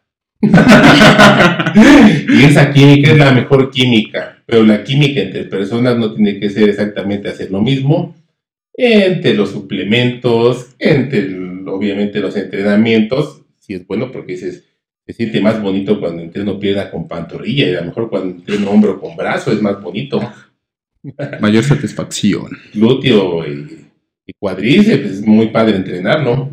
y 0.42 2.44
esa 2.44 2.72
química 2.72 3.12
es 3.12 3.18
la 3.18 3.32
mejor 3.32 3.70
química, 3.70 4.42
pero 4.48 4.64
la 4.64 4.84
química 4.84 5.22
entre 5.22 5.44
personas 5.44 5.98
no 5.98 6.16
tiene 6.16 6.40
que 6.40 6.50
ser 6.50 6.70
exactamente 6.70 7.30
hacer 7.30 7.52
lo 7.52 7.62
mismo. 7.62 8.16
Entre 8.74 9.36
los 9.36 9.52
suplementos, 9.52 10.74
entre 10.80 11.38
obviamente 11.68 12.20
los 12.20 12.36
entrenamientos, 12.38 13.44
si 13.60 13.76
es 13.76 13.86
bueno 13.86 14.12
porque 14.12 14.32
dices, 14.32 14.64
se 15.06 15.14
siente 15.14 15.42
más 15.42 15.62
bonito 15.62 16.00
cuando 16.00 16.24
entreno 16.24 16.58
pierna 16.58 16.90
con 16.90 17.08
pantorrilla 17.08 17.68
y 17.68 17.76
a 17.76 17.82
lo 17.82 17.88
mejor 17.88 18.10
cuando 18.10 18.38
entreno 18.38 18.72
hombro 18.72 19.00
con 19.00 19.16
brazo 19.16 19.52
es 19.52 19.62
más 19.62 19.80
bonito. 19.82 20.20
Mayor 21.40 21.64
satisfacción. 21.64 22.48
Glúteo 22.74 23.48
y, 23.48 23.81
y 24.32 24.34
cuadríceps, 24.40 25.06
es 25.06 25.28
muy 25.28 25.48
padre 25.48 25.76
entrenarlo. 25.76 26.50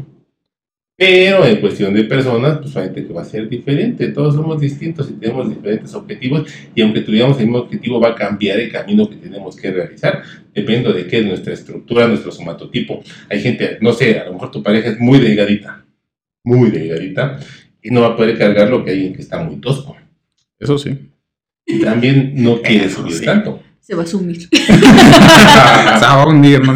Pero 0.96 1.46
en 1.46 1.60
cuestión 1.60 1.94
de 1.94 2.02
personas, 2.02 2.58
pues 2.58 2.74
obviamente 2.74 3.06
que 3.06 3.12
va 3.12 3.22
a 3.22 3.24
ser 3.24 3.48
diferente. 3.48 4.08
Todos 4.08 4.34
somos 4.34 4.60
distintos 4.60 5.08
y 5.08 5.12
tenemos 5.12 5.48
diferentes 5.48 5.94
objetivos. 5.94 6.50
Y 6.74 6.82
aunque 6.82 7.02
tuviéramos 7.02 7.38
el 7.38 7.44
mismo 7.44 7.60
objetivo, 7.60 8.00
va 8.00 8.08
a 8.08 8.14
cambiar 8.16 8.58
el 8.58 8.72
camino 8.72 9.08
que 9.08 9.14
tenemos 9.14 9.54
que 9.54 9.70
realizar. 9.70 10.24
Dependiendo 10.52 10.92
de 10.92 11.06
qué 11.06 11.20
es 11.20 11.26
nuestra 11.26 11.54
estructura, 11.54 12.08
nuestro 12.08 12.32
somatotipo. 12.32 13.00
Hay 13.30 13.40
gente, 13.40 13.78
no 13.80 13.92
sé, 13.92 14.18
a 14.18 14.24
lo 14.24 14.32
mejor 14.32 14.50
tu 14.50 14.60
pareja 14.60 14.88
es 14.88 14.98
muy 14.98 15.20
delgadita. 15.20 15.84
Muy 16.42 16.72
delgadita. 16.72 17.38
Y 17.80 17.90
no 17.90 18.00
va 18.00 18.08
a 18.08 18.16
poder 18.16 18.36
cargar 18.36 18.68
lo 18.68 18.84
que 18.84 18.90
alguien 18.90 19.14
que 19.14 19.22
está 19.22 19.40
muy 19.40 19.60
tosco. 19.60 19.96
Eso 20.58 20.78
sí. 20.78 20.98
Y 21.64 21.80
también 21.80 22.32
no 22.34 22.60
quiere 22.60 22.90
subir 22.90 23.24
tanto. 23.24 23.62
Se 23.78 23.94
va 23.94 24.02
a 24.02 24.06
sumir. 24.06 24.48
Se 24.50 24.72
va 24.76 26.22
a 26.22 26.26
hundir, 26.26 26.60
¿no? 26.60 26.74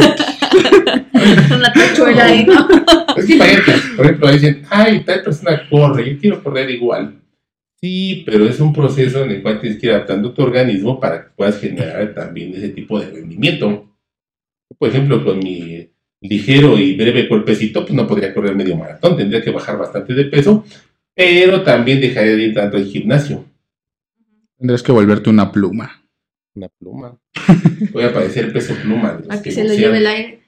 Una 1.56 1.72
tachuela 1.72 2.24
ahí, 2.24 2.44
¿no? 2.44 2.68
Es 3.16 3.26
que 3.26 3.34
imagínate, 3.34 3.72
por 3.96 4.06
ejemplo, 4.06 4.32
dicen, 4.32 4.62
ay, 4.70 5.00
tal 5.04 5.22
persona 5.22 5.68
corre, 5.68 6.14
yo 6.14 6.18
quiero 6.18 6.42
correr 6.42 6.70
igual. 6.70 7.20
Sí, 7.80 8.22
pero 8.24 8.46
es 8.46 8.60
un 8.60 8.72
proceso 8.72 9.24
en 9.24 9.32
el 9.32 9.42
cual 9.42 9.60
tienes 9.60 9.78
que 9.78 9.86
ir 9.86 9.92
adaptando 9.92 10.32
tu 10.32 10.42
organismo 10.42 10.98
para 11.00 11.24
que 11.24 11.30
puedas 11.36 11.60
generar 11.60 12.14
también 12.14 12.54
ese 12.54 12.70
tipo 12.70 12.98
de 12.98 13.10
rendimiento. 13.10 13.92
Por 14.78 14.88
ejemplo, 14.88 15.24
con 15.24 15.40
mi 15.40 15.90
ligero 16.20 16.78
y 16.78 16.96
breve 16.96 17.28
cuerpecito, 17.28 17.82
pues 17.82 17.92
no 17.92 18.06
podría 18.06 18.32
correr 18.32 18.54
medio 18.54 18.76
maratón, 18.76 19.16
tendría 19.16 19.42
que 19.42 19.50
bajar 19.50 19.76
bastante 19.76 20.14
de 20.14 20.24
peso, 20.26 20.64
pero 21.14 21.62
también 21.62 22.00
dejaría 22.00 22.36
de 22.36 22.42
ir 22.44 22.54
tanto 22.54 22.76
al 22.76 22.86
gimnasio. 22.86 23.44
Tendrías 24.56 24.82
que 24.82 24.92
volverte 24.92 25.28
una 25.28 25.50
pluma. 25.50 26.02
Una 26.54 26.68
pluma. 26.68 27.18
Voy 27.92 28.04
a 28.04 28.12
parecer 28.12 28.52
peso 28.52 28.74
pluma. 28.80 29.20
A 29.28 29.42
que 29.42 29.50
se 29.50 29.64
lo 29.64 29.74
lleve 29.74 29.98
el 29.98 30.06
aire. 30.06 30.41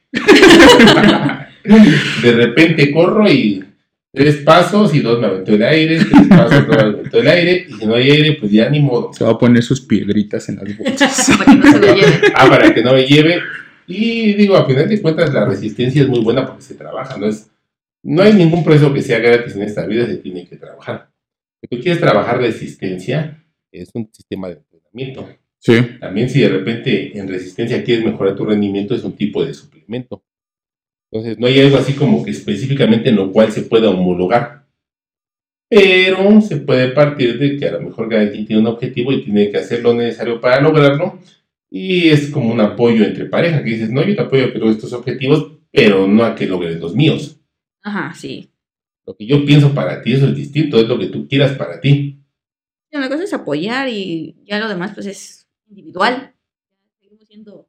De 2.23 2.33
repente 2.33 2.93
corro 2.93 3.29
y 3.29 3.65
tres 4.13 4.37
pasos 4.37 4.95
y 4.95 5.01
dos 5.01 5.21
me 5.21 5.27
aventó 5.27 5.53
el 5.55 5.63
aire, 5.63 5.99
tres 5.99 6.29
pasos, 6.29 6.67
dos 6.67 6.77
me 6.77 6.83
aventó 6.83 7.19
el 7.19 7.29
aire, 7.29 7.67
y 7.69 7.73
si 7.73 7.87
no 7.87 7.95
hay 7.95 8.11
aire, 8.11 8.37
pues 8.39 8.53
ya 8.53 8.69
ni 8.71 8.81
modo. 8.81 9.13
Se 9.13 9.25
va 9.25 9.33
a 9.33 9.39
poner 9.39 9.63
sus 9.63 9.81
piedritas 9.81 10.49
en 10.49 10.57
las 10.57 10.79
bolsas. 10.79 11.31
para 11.39 11.45
que 11.45 11.57
no 11.57 11.73
se 11.73 11.79
lo 11.79 11.95
lleve. 11.95 12.33
Ah, 12.35 12.49
para 12.49 12.75
que 12.75 12.83
no 12.83 12.93
me 12.93 13.05
lleve. 13.05 13.41
Y 13.87 14.35
digo, 14.35 14.57
a 14.57 14.67
final 14.67 14.89
de 14.89 15.03
cuentas, 15.03 15.35
la 15.35 15.45
resistencia 15.45 16.03
es 16.03 16.09
muy 16.09 16.21
buena 16.21 16.47
porque 16.47 16.63
se 16.63 16.75
trabaja, 16.75 17.17
no 17.17 17.27
es. 17.27 17.51
No 18.03 18.23
hay 18.23 18.35
ningún 18.35 18.63
proceso 18.63 18.93
que 18.93 19.01
sea 19.01 19.19
gratis 19.19 19.57
en 19.57 19.63
esta 19.63 19.87
vida, 19.87 20.07
se 20.07 20.19
tiene 20.19 20.47
que 20.47 20.57
trabajar. 20.57 21.11
Si 21.61 21.69
tú 21.69 21.83
quieres 21.83 22.01
trabajar 22.01 22.39
resistencia, 22.39 23.43
es 23.73 23.91
un 23.95 24.11
sistema 24.13 24.49
de 24.49 24.55
entrenamiento. 24.55 25.27
Sí. 25.65 25.97
También 25.99 26.29
si 26.29 26.41
de 26.41 26.51
repente 26.51 27.19
en 27.19 27.27
resistencia 27.27 27.83
quieres 27.83 28.05
mejorar 28.05 28.37
tu 28.37 28.45
rendimiento, 28.45 28.95
es 28.95 29.03
un 29.03 29.17
tipo 29.17 29.43
de 29.43 29.55
suplemento. 29.55 30.23
Entonces, 31.11 31.39
no 31.39 31.47
hay 31.47 31.59
algo 31.59 31.79
así 31.79 31.95
como 31.95 32.23
que 32.23 32.33
específicamente 32.33 33.09
en 33.09 33.17
lo 33.17 33.33
cual 33.33 33.51
se 33.51 33.63
pueda 33.63 33.89
homologar. 33.89 34.67
Pero 35.71 36.43
se 36.43 36.59
puede 36.59 36.89
partir 36.89 37.39
de 37.39 37.57
que 37.57 37.67
a 37.67 37.73
lo 37.73 37.81
mejor 37.81 38.11
cada 38.11 38.31
quien 38.31 38.45
tiene 38.45 38.61
un 38.61 38.69
objetivo 38.69 39.11
y 39.11 39.25
tiene 39.25 39.51
que 39.51 39.57
hacer 39.57 39.81
lo 39.81 39.95
necesario 39.95 40.39
para 40.39 40.61
lograrlo. 40.61 41.19
Y 41.71 42.11
es 42.11 42.29
como 42.31 42.53
un 42.53 42.61
apoyo 42.61 43.03
entre 43.03 43.25
pareja, 43.25 43.65
que 43.65 43.71
dices, 43.71 43.91
no, 43.91 44.05
yo 44.05 44.15
te 44.15 44.21
apoyo 44.21 44.45
a 44.45 44.53
que 44.53 44.59
logres 44.59 44.77
estos 44.77 44.93
objetivos, 44.93 45.51
pero 45.73 46.07
no 46.07 46.25
a 46.25 46.35
que 46.35 46.47
logres 46.47 46.79
los 46.79 46.95
míos. 46.95 47.41
Ajá, 47.83 48.13
sí. 48.15 48.51
Lo 49.07 49.17
que 49.17 49.25
yo 49.25 49.47
pienso 49.47 49.73
para 49.73 50.03
ti, 50.03 50.13
eso 50.13 50.29
es 50.29 50.37
distinto, 50.37 50.79
es 50.79 50.87
lo 50.87 50.99
que 50.99 51.07
tú 51.07 51.27
quieras 51.27 51.53
para 51.53 51.81
ti. 51.81 52.19
Una 52.93 53.09
cosa 53.09 53.25
es 53.25 53.33
apoyar 53.33 53.89
y 53.89 54.37
ya 54.45 54.61
lo 54.61 54.69
demás 54.69 54.93
pues 54.95 55.07
es 55.07 55.44
individual. 55.75 56.33
Seguimos 57.01 57.27
siendo... 57.27 57.69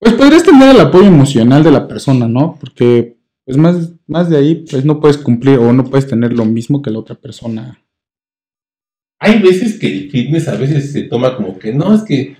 Pues 0.00 0.14
podrías 0.14 0.42
tener 0.42 0.74
el 0.74 0.80
apoyo 0.80 1.06
emocional 1.06 1.62
de 1.62 1.72
la 1.72 1.86
persona, 1.86 2.26
¿no? 2.26 2.56
Porque 2.58 3.18
pues 3.44 3.56
más, 3.56 3.92
más 4.06 4.30
de 4.30 4.36
ahí 4.36 4.66
pues 4.70 4.84
no 4.84 5.00
puedes 5.00 5.18
cumplir 5.18 5.58
o 5.58 5.72
no 5.72 5.84
puedes 5.84 6.06
tener 6.06 6.32
lo 6.32 6.44
mismo 6.44 6.80
que 6.80 6.90
la 6.90 6.98
otra 6.98 7.16
persona. 7.16 7.78
Hay 9.18 9.40
veces 9.40 9.78
que 9.78 9.86
el 9.86 10.10
fitness 10.10 10.48
a 10.48 10.54
veces 10.54 10.92
se 10.92 11.02
toma 11.02 11.34
como 11.34 11.58
que 11.58 11.72
no, 11.72 11.94
es 11.94 12.02
que, 12.02 12.36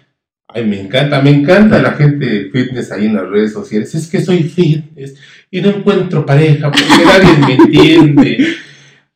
ay, 0.47 0.65
me 0.65 0.81
encanta, 0.81 1.21
me 1.21 1.31
encanta 1.31 1.83
la 1.83 1.93
gente 1.93 2.27
de 2.27 2.51
fitness 2.51 2.93
ahí 2.93 3.07
en 3.07 3.15
las 3.15 3.29
redes 3.29 3.53
sociales, 3.53 3.95
es 3.95 4.07
que 4.09 4.21
soy 4.21 4.45
fitness 4.45 5.17
y 5.51 5.61
no 5.61 5.71
encuentro 5.71 6.25
pareja 6.25 6.71
porque 6.71 7.05
nadie 7.05 7.39
me 7.39 7.55
entiende. 7.55 8.47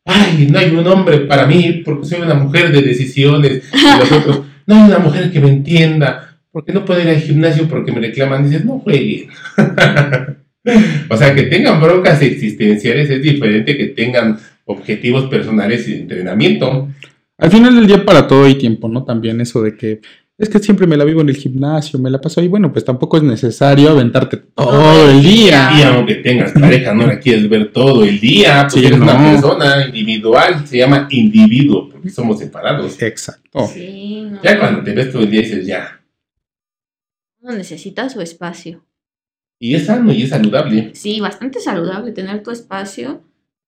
Ay, 0.05 0.49
no 0.50 0.59
hay 0.59 0.75
un 0.75 0.87
hombre 0.88 1.19
para 1.21 1.47
mí 1.47 1.83
porque 1.85 2.07
soy 2.07 2.23
una 2.23 2.35
mujer 2.35 2.73
de 2.73 2.83
decisiones 2.83 3.62
y 3.73 3.99
los 3.99 4.11
otros 4.11 4.41
no 4.66 4.75
hay 4.75 4.83
una 4.83 4.99
mujer 4.99 5.31
que 5.31 5.40
me 5.40 5.49
entienda, 5.49 6.38
porque 6.50 6.73
no 6.73 6.85
puedo 6.85 7.00
ir 7.00 7.09
al 7.09 7.21
gimnasio 7.21 7.69
porque 7.69 7.92
me 7.92 8.00
reclaman, 8.00 8.45
dices, 8.45 8.64
no 8.64 8.78
jueguen. 8.78 9.28
o 11.09 11.16
sea, 11.16 11.35
que 11.35 11.45
tengan 11.45 11.81
broncas 11.81 12.23
existenciales 12.23 13.11
es 13.11 13.23
diferente 13.23 13.76
que 13.76 13.87
tengan 13.87 14.38
objetivos 14.64 15.26
personales 15.26 15.88
y 15.88 15.95
entrenamiento. 15.95 16.88
Al 17.38 17.50
final 17.50 17.75
del 17.75 17.87
día 17.87 18.04
para 18.04 18.26
todo 18.26 18.45
hay 18.45 18.54
tiempo, 18.54 18.88
¿no? 18.88 19.04
También 19.04 19.40
eso 19.40 19.62
de 19.62 19.76
que 19.76 20.00
es 20.43 20.49
que 20.49 20.59
siempre 20.59 20.89
me 20.89 20.97
la 20.97 21.05
vivo 21.05 21.21
en 21.21 21.29
el 21.29 21.37
gimnasio, 21.37 22.01
me 22.01 22.11
la 22.11 22.21
paso 22.21 22.41
ahí. 22.41 22.49
Bueno, 22.49 22.73
pues 22.73 22.85
tampoco 22.85 23.17
es 23.17 23.23
necesario 23.23 23.91
aventarte 23.91 24.39
todo 24.39 25.09
el 25.09 25.23
día. 25.23 25.71
Y 25.79 25.83
aunque 25.83 26.17
tengas 26.17 26.51
pareja, 26.51 26.93
no 26.93 27.07
la 27.07 27.21
quieres 27.21 27.49
ver 27.49 27.71
todo 27.73 28.03
el 28.03 28.19
día, 28.19 28.67
porque 28.69 28.89
eres 28.89 28.99
una 28.99 29.19
persona 29.19 29.87
individual, 29.87 30.67
se 30.67 30.79
llama 30.79 31.07
individuo, 31.11 31.89
porque 31.89 32.11
somos 32.11 32.41
separados. 32.41 33.01
Exacto. 33.01 33.69
Sí, 33.73 34.27
no. 34.29 34.43
Ya 34.43 34.59
cuando 34.59 34.83
te 34.83 34.93
ves 34.93 35.13
todo 35.13 35.23
el 35.23 35.31
día 35.31 35.43
dices, 35.43 35.65
ya. 35.65 36.01
Uno 37.41 37.53
necesita 37.53 38.09
su 38.09 38.21
espacio. 38.21 38.85
Y 39.61 39.77
es 39.77 39.87
sano 39.87 40.13
y 40.13 40.25
es 40.25 40.31
saludable. 40.31 40.91
Sí, 40.95 41.21
bastante 41.21 41.61
saludable 41.61 42.11
tener 42.11 42.43
tu 42.43 42.51
espacio. 42.51 43.23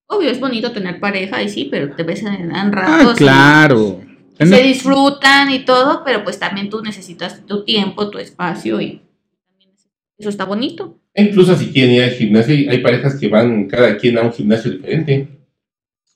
Obvio, 0.06 0.28
es 0.28 0.40
bonito 0.40 0.72
tener 0.72 0.98
pareja 0.98 1.40
y 1.40 1.48
sí, 1.48 1.68
pero 1.70 1.94
te 1.94 2.02
ves 2.02 2.22
en, 2.24 2.54
en 2.54 2.72
ratos. 2.72 3.12
Ah, 3.12 3.14
claro. 3.16 4.00
y 4.02 4.03
se 4.38 4.62
disfrutan 4.62 5.50
y 5.50 5.64
todo, 5.64 6.02
pero 6.04 6.24
pues 6.24 6.38
también 6.38 6.70
tú 6.70 6.82
necesitas 6.82 7.44
tu 7.46 7.64
tiempo, 7.64 8.10
tu 8.10 8.18
espacio 8.18 8.80
y 8.80 9.02
también 9.46 9.70
Eso 10.18 10.28
está 10.28 10.44
bonito. 10.44 10.98
E 11.14 11.22
incluso 11.22 11.56
si 11.56 11.72
quieren 11.72 11.94
ir 11.94 12.02
al 12.02 12.10
gimnasio, 12.10 12.70
hay 12.70 12.78
parejas 12.78 13.14
que 13.14 13.28
van 13.28 13.66
cada 13.68 13.96
quien 13.96 14.18
a 14.18 14.22
un 14.22 14.32
gimnasio 14.32 14.72
diferente. 14.72 15.28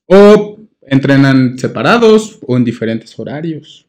O 0.07 0.59
entrenan 0.83 1.59
separados 1.59 2.39
o 2.47 2.57
en 2.57 2.65
diferentes 2.65 3.17
horarios. 3.19 3.87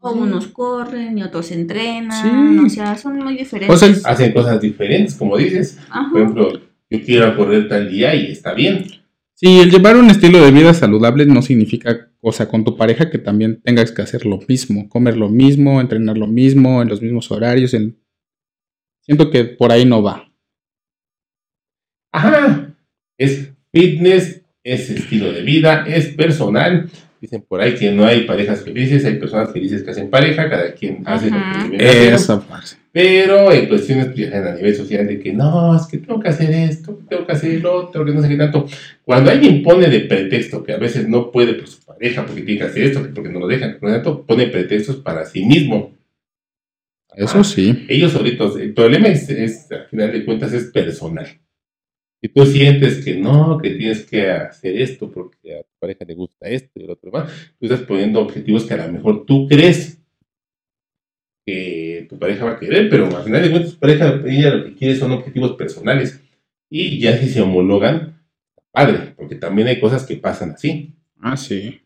O 0.00 0.12
unos 0.12 0.48
corren 0.48 1.16
y 1.16 1.22
otros 1.22 1.50
entrenan. 1.52 2.58
O 2.66 2.68
sea, 2.68 2.98
son 2.98 3.18
muy 3.18 3.36
diferentes. 3.36 3.82
O 3.82 4.08
hacen 4.08 4.32
cosas 4.32 4.60
diferentes, 4.60 5.14
como 5.14 5.36
dices. 5.36 5.78
Por 6.10 6.20
ejemplo, 6.20 6.60
yo 6.90 7.02
quiero 7.02 7.34
correr 7.36 7.68
tal 7.68 7.88
día 7.88 8.14
y 8.14 8.32
está 8.32 8.52
bien. 8.52 8.84
Sí, 9.42 9.58
el 9.58 9.72
llevar 9.72 9.96
un 9.96 10.08
estilo 10.08 10.40
de 10.40 10.52
vida 10.52 10.72
saludable 10.72 11.26
no 11.26 11.42
significa, 11.42 12.08
o 12.20 12.30
sea, 12.30 12.46
con 12.46 12.62
tu 12.62 12.76
pareja 12.76 13.10
que 13.10 13.18
también 13.18 13.60
tengas 13.60 13.90
que 13.90 14.00
hacer 14.00 14.24
lo 14.24 14.38
mismo, 14.46 14.88
comer 14.88 15.16
lo 15.16 15.28
mismo, 15.28 15.80
entrenar 15.80 16.16
lo 16.16 16.28
mismo, 16.28 16.80
en 16.80 16.88
los 16.88 17.02
mismos 17.02 17.28
horarios. 17.32 17.74
En... 17.74 17.98
Siento 19.00 19.32
que 19.32 19.42
por 19.42 19.72
ahí 19.72 19.84
no 19.84 20.00
va. 20.00 20.32
Ajá, 22.12 22.72
es 23.18 23.50
fitness, 23.72 24.42
es 24.62 24.90
estilo 24.90 25.32
de 25.32 25.42
vida, 25.42 25.86
es 25.88 26.10
personal. 26.14 26.88
Dicen 27.20 27.42
por 27.42 27.60
ahí 27.60 27.74
que 27.74 27.90
no 27.90 28.04
hay 28.04 28.24
parejas 28.28 28.62
felices, 28.62 29.04
hay 29.04 29.18
personas 29.18 29.52
felices 29.52 29.82
que 29.82 29.90
hacen 29.90 30.08
pareja, 30.08 30.48
cada 30.48 30.72
quien 30.72 31.02
hace 31.04 31.30
lo 31.30 31.38
que 31.68 32.12
Eso 32.14 32.44
pero 32.92 33.50
en 33.50 33.68
cuestiones 33.68 34.08
pues, 34.14 34.32
a 34.34 34.54
nivel 34.54 34.76
social 34.76 35.06
de 35.06 35.18
que 35.18 35.32
no, 35.32 35.74
es 35.74 35.86
que 35.86 35.96
tengo 35.96 36.20
que 36.20 36.28
hacer 36.28 36.50
esto, 36.50 37.00
tengo 37.08 37.26
que 37.26 37.32
hacer 37.32 37.60
lo 37.62 37.74
otro, 37.74 38.04
que 38.04 38.12
no 38.12 38.20
sé 38.20 38.28
qué 38.28 38.36
tanto. 38.36 38.66
Cuando 39.02 39.30
alguien 39.30 39.62
pone 39.62 39.88
de 39.88 40.00
pretexto 40.00 40.62
que 40.62 40.74
a 40.74 40.78
veces 40.78 41.08
no 41.08 41.30
puede 41.30 41.54
por 41.54 41.66
su 41.66 41.82
pareja 41.82 42.26
porque 42.26 42.42
tiene 42.42 42.60
que 42.60 42.66
hacer 42.66 42.84
esto, 42.84 43.08
porque 43.14 43.30
no 43.30 43.40
lo 43.40 43.46
dejan, 43.46 43.78
por 43.80 43.90
tanto, 43.90 44.26
pone 44.26 44.46
pretextos 44.48 44.96
para 44.96 45.24
sí 45.24 45.42
mismo. 45.42 45.94
Eso 47.14 47.38
ah, 47.38 47.44
sí. 47.44 47.86
Ellos 47.88 48.12
solitos, 48.12 48.58
el 48.58 48.74
problema 48.74 49.08
es, 49.08 49.28
es, 49.30 49.72
al 49.72 49.86
final 49.86 50.12
de 50.12 50.24
cuentas, 50.26 50.52
es 50.52 50.64
personal. 50.64 51.26
Si 52.20 52.28
tú 52.28 52.44
sientes 52.44 53.02
que 53.02 53.16
no, 53.16 53.58
que 53.58 53.70
tienes 53.70 54.04
que 54.04 54.30
hacer 54.30 54.80
esto 54.80 55.10
porque 55.10 55.56
a 55.56 55.62
tu 55.62 55.70
pareja 55.80 56.04
le 56.04 56.14
gusta 56.14 56.46
esto 56.48 56.78
y 56.78 56.86
lo 56.86 56.92
otro 56.92 57.10
más, 57.10 57.32
tú 57.58 57.66
estás 57.66 57.80
poniendo 57.80 58.20
objetivos 58.20 58.64
que 58.64 58.74
a 58.74 58.86
lo 58.86 58.92
mejor 58.92 59.24
tú 59.24 59.48
crees 59.48 60.01
que 61.44 62.06
tu 62.08 62.18
pareja 62.18 62.44
va 62.44 62.52
a 62.52 62.58
querer, 62.58 62.88
pero 62.88 63.06
al 63.16 63.24
final 63.24 63.42
de 63.42 63.50
cuentas 63.50 63.72
tu 63.72 63.78
pareja, 63.78 64.20
ella 64.26 64.54
lo 64.54 64.64
que 64.64 64.74
quiere 64.74 64.96
son 64.96 65.12
objetivos 65.12 65.52
personales. 65.52 66.20
Y 66.70 67.00
ya 67.00 67.18
si 67.18 67.28
se 67.28 67.40
homologan, 67.40 68.20
padre, 68.70 69.14
porque 69.16 69.34
también 69.34 69.68
hay 69.68 69.80
cosas 69.80 70.06
que 70.06 70.16
pasan 70.16 70.52
así. 70.52 70.94
Ah, 71.20 71.36
sí. 71.36 71.82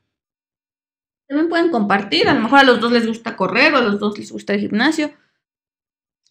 También 1.29 1.49
pueden 1.49 1.71
compartir, 1.71 2.29
a 2.29 2.35
lo 2.35 2.41
mejor 2.41 2.61
a 2.61 2.65
los 2.65 2.81
dos 2.81 2.93
les 2.93 3.07
gusta 3.07 3.37
correr 3.37 3.75
o 3.75 3.79
a 3.79 3.83
los 3.83 3.99
dos 3.99 4.17
les 4.19 4.31
gusta 4.31 4.55
el 4.55 4.61
gimnasio. 4.61 5.11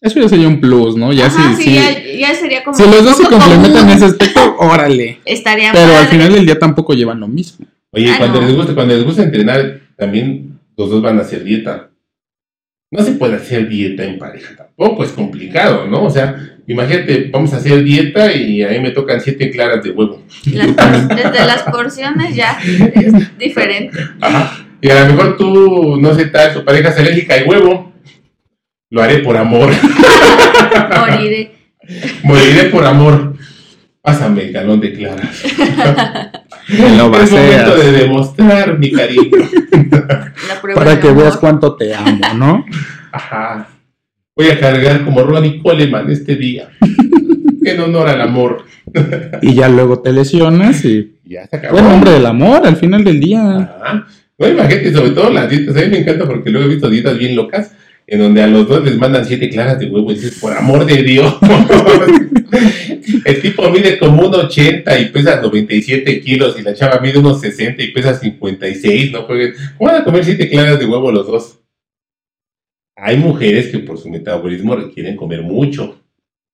Eso 0.00 0.20
ya 0.20 0.28
sería 0.28 0.48
un 0.48 0.60
plus, 0.60 0.96
¿no? 0.96 1.12
Ya 1.12 1.30
sí, 1.30 1.40
sí, 1.56 2.18
Ya, 2.18 2.34
sería 2.34 2.62
como. 2.62 2.76
Si 2.76 2.84
los 2.84 3.04
dos 3.04 3.16
se 3.16 3.24
complementan 3.24 3.88
en 3.88 3.96
ese 3.96 4.06
aspecto, 4.06 4.56
órale. 4.58 5.20
Estaría 5.24 5.72
Pero 5.72 5.96
al 5.96 6.06
final 6.06 6.32
del 6.32 6.44
día 6.44 6.58
tampoco 6.58 6.94
llevan 6.94 7.20
lo 7.20 7.28
mismo. 7.28 7.66
Oye, 7.90 8.12
cuando, 8.18 8.42
les 8.42 8.54
gusta, 8.54 8.74
cuando 8.74 8.94
les 8.94 9.04
gusta 9.04 9.22
entrenar, 9.22 9.80
también 9.96 10.58
los 10.76 10.90
dos 10.90 11.00
van 11.00 11.18
a 11.18 11.22
hacer 11.22 11.44
dieta. 11.44 11.90
No 12.90 13.02
se 13.02 13.12
puede 13.12 13.36
hacer 13.36 13.68
dieta 13.68 14.04
en 14.04 14.18
pareja 14.18 14.54
tampoco, 14.54 15.02
es 15.02 15.10
complicado, 15.10 15.86
¿no? 15.88 16.04
O 16.04 16.10
sea, 16.10 16.56
imagínate, 16.68 17.30
vamos 17.32 17.52
a 17.52 17.56
hacer 17.56 17.82
dieta 17.82 18.32
y 18.32 18.62
a 18.62 18.68
mí 18.68 18.78
me 18.78 18.92
tocan 18.92 19.20
siete 19.20 19.50
claras 19.50 19.82
de 19.82 19.90
huevo. 19.90 20.22
desde 20.44 21.46
las 21.46 21.62
porciones 21.64 22.36
ya 22.36 22.58
es 22.94 23.38
diferente. 23.38 23.98
Ajá. 24.20 24.66
Y 24.80 24.90
a 24.90 25.04
lo 25.04 25.14
mejor 25.14 25.36
tú, 25.36 25.96
no 26.00 26.14
sé, 26.14 26.26
tal, 26.26 26.54
tu 26.54 26.64
pareja 26.64 26.90
es 26.90 26.98
alérgica 26.98 27.34
al 27.34 27.48
huevo. 27.48 27.92
Lo 28.90 29.02
haré 29.02 29.18
por 29.18 29.36
amor. 29.36 29.72
Moriré. 30.96 31.52
Moriré 32.22 32.64
por 32.70 32.84
amor. 32.84 33.34
Pásame 34.00 34.44
el 34.44 34.52
galón 34.52 34.80
de 34.80 34.92
claras. 34.92 35.42
No 36.68 37.16
es 37.16 37.30
momento 37.30 37.76
de 37.76 37.92
demostrar 37.92 38.35
mi 38.78 38.92
cariño. 38.92 39.30
Para 40.74 41.00
que 41.00 41.10
veas 41.12 41.36
cuánto 41.36 41.76
te 41.76 41.94
amo, 41.94 42.20
¿no? 42.34 42.64
Ajá. 43.12 43.68
Voy 44.34 44.48
a 44.48 44.60
cargar 44.60 45.04
como 45.04 45.22
Ronnie 45.22 45.62
Coleman 45.62 46.10
este 46.10 46.36
día. 46.36 46.68
en 47.64 47.80
honor 47.80 48.08
al 48.08 48.20
amor. 48.20 48.64
y 49.42 49.54
ya 49.54 49.68
luego 49.68 50.00
te 50.00 50.12
lesionas 50.12 50.84
y. 50.84 51.16
Ya 51.24 51.46
se 51.46 51.56
acabó. 51.56 51.78
el 51.78 51.84
nombre 51.84 52.12
del 52.12 52.26
amor 52.26 52.66
al 52.66 52.76
final 52.76 53.02
del 53.04 53.20
día. 53.20 53.56
Ajá. 53.58 54.06
No, 54.38 54.48
imagínate, 54.48 54.92
sobre 54.92 55.10
todo 55.10 55.30
las 55.30 55.48
dietas. 55.48 55.76
A 55.76 55.80
mí 55.80 55.88
me 55.88 55.98
encanta 55.98 56.26
porque 56.26 56.50
luego 56.50 56.66
he 56.66 56.70
visto 56.70 56.90
dietas 56.90 57.18
bien 57.18 57.34
locas 57.34 57.72
en 58.06 58.20
donde 58.20 58.42
a 58.42 58.46
los 58.46 58.68
dos 58.68 58.84
les 58.84 58.96
mandan 58.96 59.24
siete 59.24 59.48
claras 59.50 59.78
de 59.78 59.86
huevo 59.86 60.12
y 60.12 60.14
dices, 60.14 60.38
por 60.40 60.52
amor 60.52 60.84
de 60.86 61.02
Dios. 61.02 61.36
el 63.24 63.42
tipo 63.42 63.68
mide 63.70 63.98
como 63.98 64.30
1,80 64.30 65.00
y 65.00 65.04
pesa 65.06 65.40
97 65.40 66.20
kilos 66.20 66.58
y 66.58 66.62
la 66.62 66.74
chava 66.74 67.00
mide 67.00 67.18
unos 67.18 67.40
60 67.40 67.82
y 67.82 67.90
pesa 67.92 68.14
56, 68.14 69.12
no 69.12 69.22
jueguen. 69.22 69.54
¿Cómo 69.76 69.90
van 69.90 70.02
a 70.02 70.04
comer 70.04 70.24
siete 70.24 70.48
claras 70.48 70.78
de 70.78 70.86
huevo 70.86 71.10
los 71.10 71.26
dos? 71.26 71.60
Hay 72.96 73.16
mujeres 73.16 73.68
que 73.68 73.80
por 73.80 73.98
su 73.98 74.08
metabolismo 74.08 74.76
requieren 74.76 75.16
comer 75.16 75.42
mucho. 75.42 76.00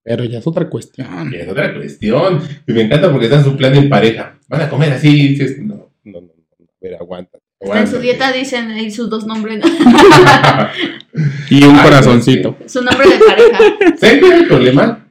Pero 0.02 0.24
ya 0.24 0.38
es 0.38 0.46
otra 0.46 0.68
cuestión. 0.68 1.32
es 1.32 1.48
otra 1.48 1.72
cuestión. 1.74 2.40
Y 2.66 2.72
me 2.72 2.82
encanta 2.82 3.10
porque 3.10 3.26
están 3.26 3.44
su 3.44 3.56
plan 3.56 3.76
en 3.76 3.88
pareja. 3.88 4.38
Van 4.48 4.62
a 4.62 4.68
comer 4.68 4.92
así 4.92 5.08
y 5.08 5.28
dices, 5.28 5.58
no, 5.58 5.92
no, 6.02 6.20
no, 6.20 6.32
no, 6.58 6.66
pero 6.80 6.96
aguanta. 6.98 7.38
En 7.64 7.87
su 7.87 7.98
dieta 7.98 8.33
dicen 8.33 8.70
ahí 8.72 8.90
sus 8.90 9.09
dos 9.09 9.27
nombres. 9.27 9.64
y 11.51 11.64
un 11.64 11.77
corazoncito. 11.79 12.57
Su 12.66 12.83
nombre 12.83 13.09
de 13.09 13.18
pareja. 13.18 13.59
¿Sabes 13.96 14.20
cuál 14.20 14.33
es 14.33 14.40
el 14.40 14.48
problema? 14.48 15.07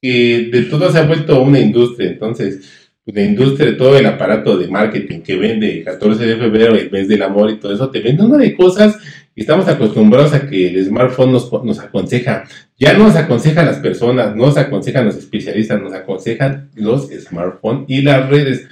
Que 0.00 0.48
de 0.52 0.62
todo 0.62 0.90
se 0.90 0.98
ha 0.98 1.02
vuelto 1.02 1.42
una 1.42 1.58
industria. 1.58 2.10
Entonces, 2.10 2.60
pues, 3.04 3.16
la 3.16 3.22
industria, 3.22 3.76
todo 3.76 3.98
el 3.98 4.06
aparato 4.06 4.56
de 4.56 4.68
marketing 4.68 5.20
que 5.20 5.36
vende 5.36 5.78
el 5.78 5.84
14 5.84 6.24
de 6.24 6.36
febrero, 6.36 6.74
el 6.76 6.90
mes 6.90 7.08
del 7.08 7.22
amor 7.22 7.50
y 7.50 7.58
todo 7.58 7.74
eso, 7.74 7.90
te 7.90 8.00
vende 8.00 8.22
una 8.22 8.38
de 8.38 8.54
cosas 8.54 8.96
y 9.34 9.40
estamos 9.40 9.66
acostumbrados 9.68 10.32
a 10.32 10.48
que 10.48 10.68
el 10.68 10.84
smartphone 10.84 11.32
nos, 11.32 11.50
nos 11.64 11.80
aconseja. 11.80 12.44
Ya 12.78 12.92
no 12.92 13.04
nos 13.04 13.16
aconsejan 13.16 13.66
las 13.66 13.78
personas, 13.78 14.36
no 14.36 14.46
nos 14.46 14.56
aconsejan 14.56 15.06
los 15.06 15.16
especialistas, 15.16 15.80
nos 15.80 15.92
aconsejan 15.92 16.70
los 16.74 17.08
smartphones 17.08 17.84
y 17.88 18.02
las 18.02 18.28
redes. 18.28 18.68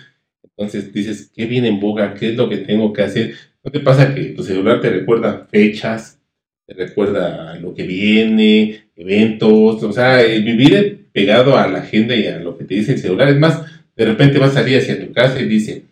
Entonces 0.59 0.93
dices, 0.93 1.31
¿qué 1.33 1.47
viene 1.47 1.69
en 1.69 1.79
boga? 1.79 2.15
¿Qué 2.15 2.31
es 2.31 2.37
lo 2.37 2.49
que 2.49 2.57
tengo 2.57 2.93
que 2.93 3.03
hacer? 3.03 3.35
¿No 3.63 3.85
pasa 3.85 4.13
que 4.13 4.25
tu 4.31 4.43
celular 4.43 4.81
te 4.81 4.91
recuerda 4.91 5.47
fechas, 5.49 6.21
te 6.67 6.75
recuerda 6.75 7.57
lo 7.61 7.75
que 7.75 7.85
viene, 7.85 8.91
eventos? 8.97 9.85
O 9.85 9.93
sea, 9.93 10.21
vivir 10.25 11.07
pegado 11.13 11.57
a 11.57 11.69
la 11.69 11.79
agenda 11.79 12.17
y 12.17 12.27
a 12.27 12.41
lo 12.41 12.59
que 12.59 12.65
te 12.65 12.75
dice 12.75 12.95
el 12.95 12.99
celular. 12.99 13.29
Es 13.29 13.39
más, 13.39 13.63
de 13.95 14.05
repente 14.05 14.39
vas 14.39 14.51
a 14.51 14.55
salir 14.55 14.79
hacia 14.79 14.99
tu 14.99 15.13
casa 15.13 15.41
y 15.41 15.47
dice, 15.47 15.85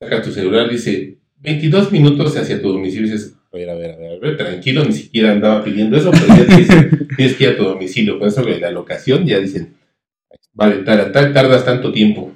saca 0.00 0.22
tu 0.22 0.30
celular, 0.30 0.70
dice, 0.70 1.16
22 1.40 1.90
minutos 1.90 2.36
hacia 2.36 2.62
tu 2.62 2.72
domicilio. 2.72 3.08
Y 3.08 3.10
dices, 3.10 3.34
a 3.52 3.56
ver, 3.56 3.70
a 3.70 3.74
ver, 3.74 3.90
a 3.90 3.96
ver, 3.96 4.12
a 4.12 4.18
ver, 4.18 4.36
tranquilo, 4.36 4.84
ni 4.84 4.92
siquiera 4.92 5.32
andaba 5.32 5.64
pidiendo 5.64 5.96
eso, 5.96 6.12
pero 6.12 6.26
ya 6.28 6.46
te 6.46 6.56
dicen, 6.56 7.08
tienes 7.16 7.34
que 7.34 7.44
ir 7.44 7.50
a 7.50 7.56
tu 7.56 7.64
domicilio. 7.64 8.20
Con 8.20 8.28
eso 8.28 8.44
de 8.44 8.60
la 8.60 8.70
locación 8.70 9.26
ya 9.26 9.40
dicen, 9.40 9.74
vale, 10.52 10.84
tal, 10.84 11.10
tardas 11.10 11.64
tanto 11.64 11.90
tiempo. 11.90 12.32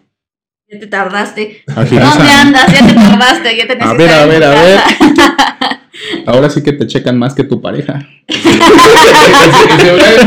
Ya 0.70 0.78
te 0.78 0.86
tardaste. 0.86 1.62
¿Dónde 1.66 1.98
andas? 1.98 2.70
Ya 2.70 2.86
te 2.86 2.92
tardaste. 2.92 3.56
Ya 3.56 3.66
te 3.66 3.78
A 3.82 3.94
ver, 3.94 4.10
a 4.10 4.26
ver, 4.26 4.44
a 4.44 4.50
ver. 4.50 4.78
Ahora 6.26 6.50
sí 6.50 6.62
que 6.62 6.74
te 6.74 6.86
checan 6.86 7.18
más 7.18 7.32
que 7.32 7.44
tu 7.44 7.62
pareja. 7.62 8.06
es 8.26 8.44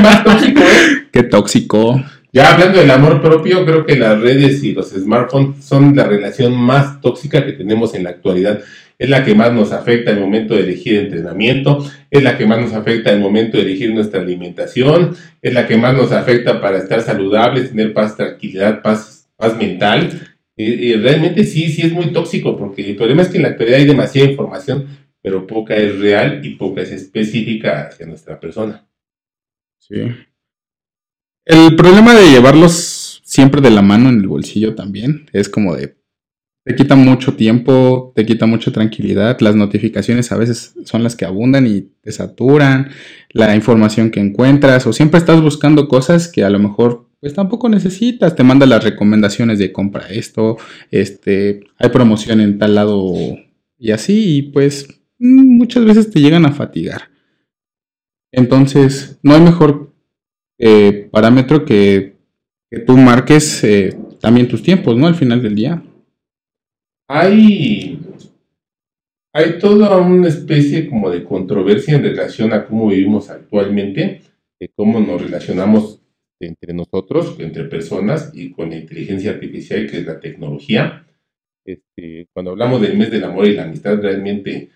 más 0.02 0.24
tóxico, 0.24 0.62
¿eh? 0.62 1.08
Qué 1.12 1.22
tóxico. 1.22 2.04
Ya 2.34 2.54
hablando 2.54 2.80
del 2.80 2.90
amor 2.90 3.22
propio, 3.22 3.64
creo 3.66 3.86
que 3.86 3.96
las 3.96 4.20
redes 4.20 4.64
y 4.64 4.72
los 4.72 4.90
smartphones 4.90 5.64
son 5.64 5.96
la 5.96 6.06
relación 6.06 6.58
más 6.58 7.00
tóxica 7.02 7.46
que 7.46 7.52
tenemos 7.52 7.94
en 7.94 8.06
la 8.06 8.10
actualidad. 8.10 8.62
Es 8.98 9.12
la 9.12 9.24
que 9.24 9.36
más 9.36 9.54
nos 9.54 9.72
afecta 9.72 10.10
en 10.10 10.18
el 10.18 10.24
momento 10.24 10.56
de 10.56 10.62
elegir 10.62 10.98
entrenamiento, 10.98 11.86
es 12.10 12.24
la 12.24 12.36
que 12.40 12.48
más 12.48 12.58
nos 12.60 12.74
afecta 12.74 13.12
en 13.12 13.18
el 13.18 13.22
momento 13.22 13.58
de 13.58 13.64
elegir 13.64 13.94
nuestra 13.94 14.22
alimentación, 14.22 15.16
es 15.40 15.54
la 15.54 15.68
que 15.68 15.78
más 15.78 15.94
nos 15.96 16.12
afecta 16.12 16.60
para 16.60 16.80
estar 16.80 17.02
saludables, 17.02 17.70
tener 17.70 17.94
paz, 17.94 18.18
tranquilidad, 18.18 18.82
paz, 18.82 19.28
paz 19.38 19.56
mental 19.56 20.31
y, 20.62 20.94
realmente 20.96 21.44
sí, 21.44 21.70
sí 21.70 21.82
es 21.82 21.94
muy 21.94 22.12
tóxico, 22.12 22.58
porque 22.58 22.90
el 22.90 22.96
problema 22.96 23.22
es 23.22 23.30
que 23.30 23.38
en 23.38 23.44
la 23.44 23.50
actualidad 23.50 23.80
hay 23.80 23.86
demasiada 23.86 24.30
información, 24.30 24.88
pero 25.22 25.48
poca 25.48 25.76
es 25.76 26.00
real 26.00 26.46
y 26.46 26.56
poca 26.56 26.82
es 26.82 26.92
específica 26.92 27.88
hacia 27.88 28.06
nuestra 28.06 28.40
persona. 28.40 28.88
Sí. 29.80 30.02
El 31.46 31.76
problema 31.76 32.14
de 32.14 32.32
llevarlos 32.32 33.22
siempre 33.24 33.62
de 33.62 33.72
la 33.72 33.82
mano 33.82 34.10
en 34.10 34.20
el 34.20 34.28
bolsillo 34.28 34.76
también 34.76 35.26
es 35.34 35.50
como 35.50 35.76
de 35.76 35.96
te 36.64 36.76
quita 36.76 36.96
mucho 36.96 37.34
tiempo, 37.34 38.14
te 38.16 38.24
quita 38.24 38.46
mucha 38.46 38.72
tranquilidad. 38.72 39.40
Las 39.40 39.56
notificaciones 39.56 40.32
a 40.32 40.38
veces 40.38 40.76
son 40.86 41.04
las 41.04 41.16
que 41.16 41.26
abundan 41.26 41.66
y 41.66 41.82
te 42.02 42.12
saturan. 42.12 42.92
La 43.32 43.56
información 43.56 44.12
que 44.12 44.20
encuentras, 44.20 44.86
o 44.86 44.94
siempre 44.94 45.18
estás 45.18 45.42
buscando 45.42 45.88
cosas 45.88 46.28
que 46.28 46.44
a 46.44 46.52
lo 46.52 46.60
mejor 46.60 47.10
pues 47.22 47.36
tampoco 47.36 47.70
necesitas, 47.70 48.36
te 48.36 48.44
manda 48.44 48.66
las 48.66 48.84
recomendaciones 48.84 49.60
de 49.60 49.72
compra 49.72 50.08
esto, 50.10 50.58
este, 50.90 51.62
hay 51.78 51.90
promoción 51.90 52.42
en 52.42 52.58
tal 52.58 52.74
lado 52.76 53.14
y 53.78 53.92
así, 53.92 54.38
y 54.38 54.42
pues 54.42 54.88
mm, 55.20 55.58
muchas 55.58 55.86
veces 55.86 56.10
te 56.10 56.20
llegan 56.20 56.46
a 56.46 56.52
fatigar. 56.52 57.10
Entonces, 58.32 59.20
no 59.22 59.36
hay 59.36 59.42
mejor 59.42 59.94
eh, 60.58 61.10
parámetro 61.12 61.64
que, 61.64 62.18
que, 62.72 62.80
tú 62.80 62.98
marques 62.98 63.64
eh, 63.64 63.96
también 64.20 64.48
tus 64.48 64.64
tiempos, 64.64 64.98
¿no? 64.98 65.06
Al 65.06 65.16
final 65.16 65.44
del 65.44 65.56
día. 65.56 65.84
Hay, 67.08 68.00
hay 69.34 69.60
toda 69.60 69.98
una 69.98 70.28
especie 70.28 70.90
como 70.90 71.12
de 71.12 71.24
controversia 71.24 71.96
en 71.96 72.04
relación 72.04 72.54
a 72.54 72.66
cómo 72.66 72.88
vivimos 72.88 73.30
actualmente, 73.30 74.22
de 74.60 74.72
cómo 74.76 75.00
nos 75.00 75.22
relacionamos 75.22 76.01
entre 76.48 76.74
nosotros, 76.74 77.36
entre 77.40 77.66
personas 77.66 78.32
y 78.34 78.52
con 78.52 78.70
la 78.70 78.78
inteligencia 78.78 79.32
artificial, 79.32 79.90
que 79.90 79.98
es 79.98 80.06
la 80.06 80.20
tecnología. 80.20 81.06
Este, 81.64 82.28
cuando 82.34 82.52
hablamos 82.52 82.82
del 82.82 82.98
mes 82.98 83.12
del 83.12 83.24
amor 83.24 83.48
y 83.48 83.54
la 83.54 83.64
amistad, 83.64 84.02
realmente 84.02 84.70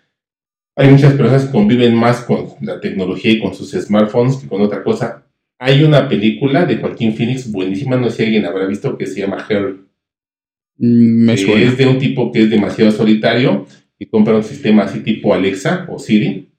hay 0.76 0.90
muchas 0.90 1.14
personas 1.14 1.46
que 1.46 1.52
conviven 1.52 1.96
más 1.96 2.22
con 2.22 2.50
la 2.62 2.80
tecnología 2.80 3.32
y 3.32 3.40
con 3.40 3.54
sus 3.54 3.72
smartphones 3.72 4.38
que 4.38 4.48
con 4.48 4.62
otra 4.62 4.84
cosa. 4.84 5.26
Hay 5.58 5.84
una 5.84 6.10
película 6.10 6.66
de 6.66 6.78
Joaquín 6.78 7.14
Phoenix 7.14 7.50
buenísima, 7.52 7.96
no 7.96 8.10
sé 8.10 8.18
si 8.18 8.24
alguien 8.24 8.46
habrá 8.46 8.66
visto, 8.66 8.98
que 8.98 9.08
se 9.08 9.22
llama 9.22 9.46
Her. 9.50 9.78
Mm, 10.78 11.30
Es 11.30 11.78
de 11.78 11.88
un 11.88 11.98
tipo 11.98 12.32
que 12.32 12.44
es 12.44 12.50
demasiado 12.50 12.92
solitario 12.92 13.66
y 13.98 14.06
compra 14.06 14.36
un 14.36 14.44
sistema 14.44 14.84
así 14.84 15.00
tipo 15.00 15.34
Alexa 15.34 15.88
o 15.90 15.98
Siri 15.98 16.50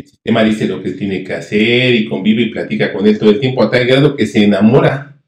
el 0.00 0.06
sistema 0.06 0.44
dice 0.44 0.66
lo 0.66 0.82
que 0.82 0.90
tiene 0.92 1.24
que 1.24 1.34
hacer 1.34 1.94
y 1.94 2.08
convive 2.08 2.42
y 2.42 2.50
platica 2.50 2.92
con 2.92 3.06
él 3.06 3.18
todo 3.18 3.30
el 3.30 3.40
tiempo 3.40 3.62
a 3.62 3.70
tal 3.70 3.86
grado 3.86 4.16
que 4.16 4.26
se 4.26 4.44
enamora 4.44 5.20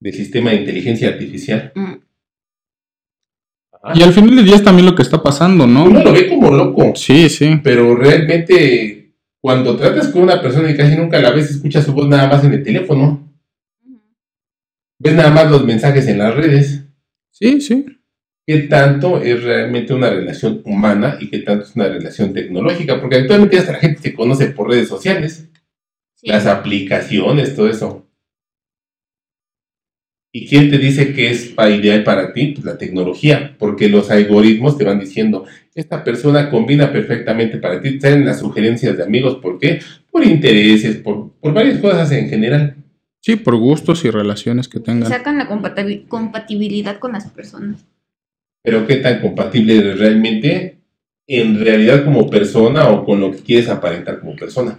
del 0.00 0.14
sistema 0.14 0.50
de 0.50 0.56
inteligencia 0.56 1.08
artificial. 1.08 1.72
Mm. 1.74 1.94
Y 3.94 4.02
al 4.02 4.12
final 4.12 4.36
del 4.36 4.44
día 4.44 4.56
es 4.56 4.64
también 4.64 4.86
lo 4.86 4.94
que 4.94 5.02
está 5.02 5.22
pasando, 5.22 5.66
¿no? 5.66 5.84
Uno 5.84 6.02
lo 6.02 6.12
ve 6.12 6.28
como 6.28 6.50
loco. 6.50 6.92
Sí, 6.94 7.28
sí. 7.28 7.60
Pero 7.62 7.94
realmente, 7.94 9.12
cuando 9.40 9.76
tratas 9.76 10.08
con 10.08 10.22
una 10.22 10.42
persona 10.42 10.70
y 10.70 10.76
casi 10.76 10.96
nunca 10.96 11.20
la 11.20 11.30
ves, 11.30 11.50
escuchas 11.50 11.84
su 11.84 11.92
voz 11.92 12.08
nada 12.08 12.28
más 12.28 12.44
en 12.44 12.54
el 12.54 12.62
teléfono. 12.62 13.32
Ves 14.98 15.14
nada 15.14 15.30
más 15.30 15.50
los 15.50 15.64
mensajes 15.64 16.06
en 16.08 16.18
las 16.18 16.34
redes. 16.34 16.84
Sí, 17.30 17.60
sí 17.60 17.97
qué 18.48 18.60
tanto 18.60 19.20
es 19.20 19.44
realmente 19.44 19.92
una 19.92 20.08
relación 20.08 20.62
humana 20.64 21.18
y 21.20 21.28
qué 21.28 21.40
tanto 21.40 21.66
es 21.66 21.76
una 21.76 21.86
relación 21.86 22.32
tecnológica, 22.32 22.98
porque 22.98 23.16
actualmente 23.16 23.58
hasta 23.58 23.72
la 23.72 23.78
gente 23.78 24.00
se 24.00 24.14
conoce 24.14 24.46
por 24.46 24.70
redes 24.70 24.88
sociales, 24.88 25.50
las 26.22 26.46
aplicaciones, 26.46 27.54
todo 27.54 27.68
eso. 27.68 28.06
¿Y 30.32 30.46
quién 30.46 30.70
te 30.70 30.78
dice 30.78 31.12
que 31.12 31.30
es 31.30 31.52
ideal 31.58 32.04
para 32.04 32.32
ti? 32.32 32.52
Pues 32.54 32.64
la 32.64 32.78
tecnología, 32.78 33.54
porque 33.58 33.90
los 33.90 34.10
algoritmos 34.10 34.78
te 34.78 34.84
van 34.84 34.98
diciendo, 34.98 35.44
esta 35.74 36.02
persona 36.02 36.48
combina 36.48 36.90
perfectamente 36.90 37.58
para 37.58 37.82
ti, 37.82 37.98
te 37.98 38.18
las 38.18 38.40
sugerencias 38.40 38.96
de 38.96 39.02
amigos, 39.02 39.36
¿por 39.42 39.58
qué? 39.58 39.80
Por 40.10 40.24
intereses, 40.24 40.96
por, 40.96 41.32
por 41.32 41.52
varias 41.52 41.80
cosas 41.80 42.10
en 42.12 42.30
general. 42.30 42.76
Sí, 43.20 43.36
por 43.36 43.56
gustos 43.56 44.06
y 44.06 44.10
relaciones 44.10 44.68
que 44.68 44.80
tengan. 44.80 45.10
Sacan 45.10 45.36
la 45.36 45.48
compatibilidad 46.08 46.98
con 46.98 47.12
las 47.12 47.28
personas 47.28 47.84
pero 48.62 48.86
qué 48.86 48.96
tan 48.96 49.20
compatible 49.20 49.78
eres 49.78 49.98
realmente 49.98 50.78
en 51.26 51.60
realidad 51.60 52.04
como 52.04 52.28
persona 52.30 52.88
o 52.88 53.04
con 53.04 53.20
lo 53.20 53.30
que 53.30 53.38
quieres 53.38 53.68
aparentar 53.68 54.20
como 54.20 54.34
persona. 54.34 54.78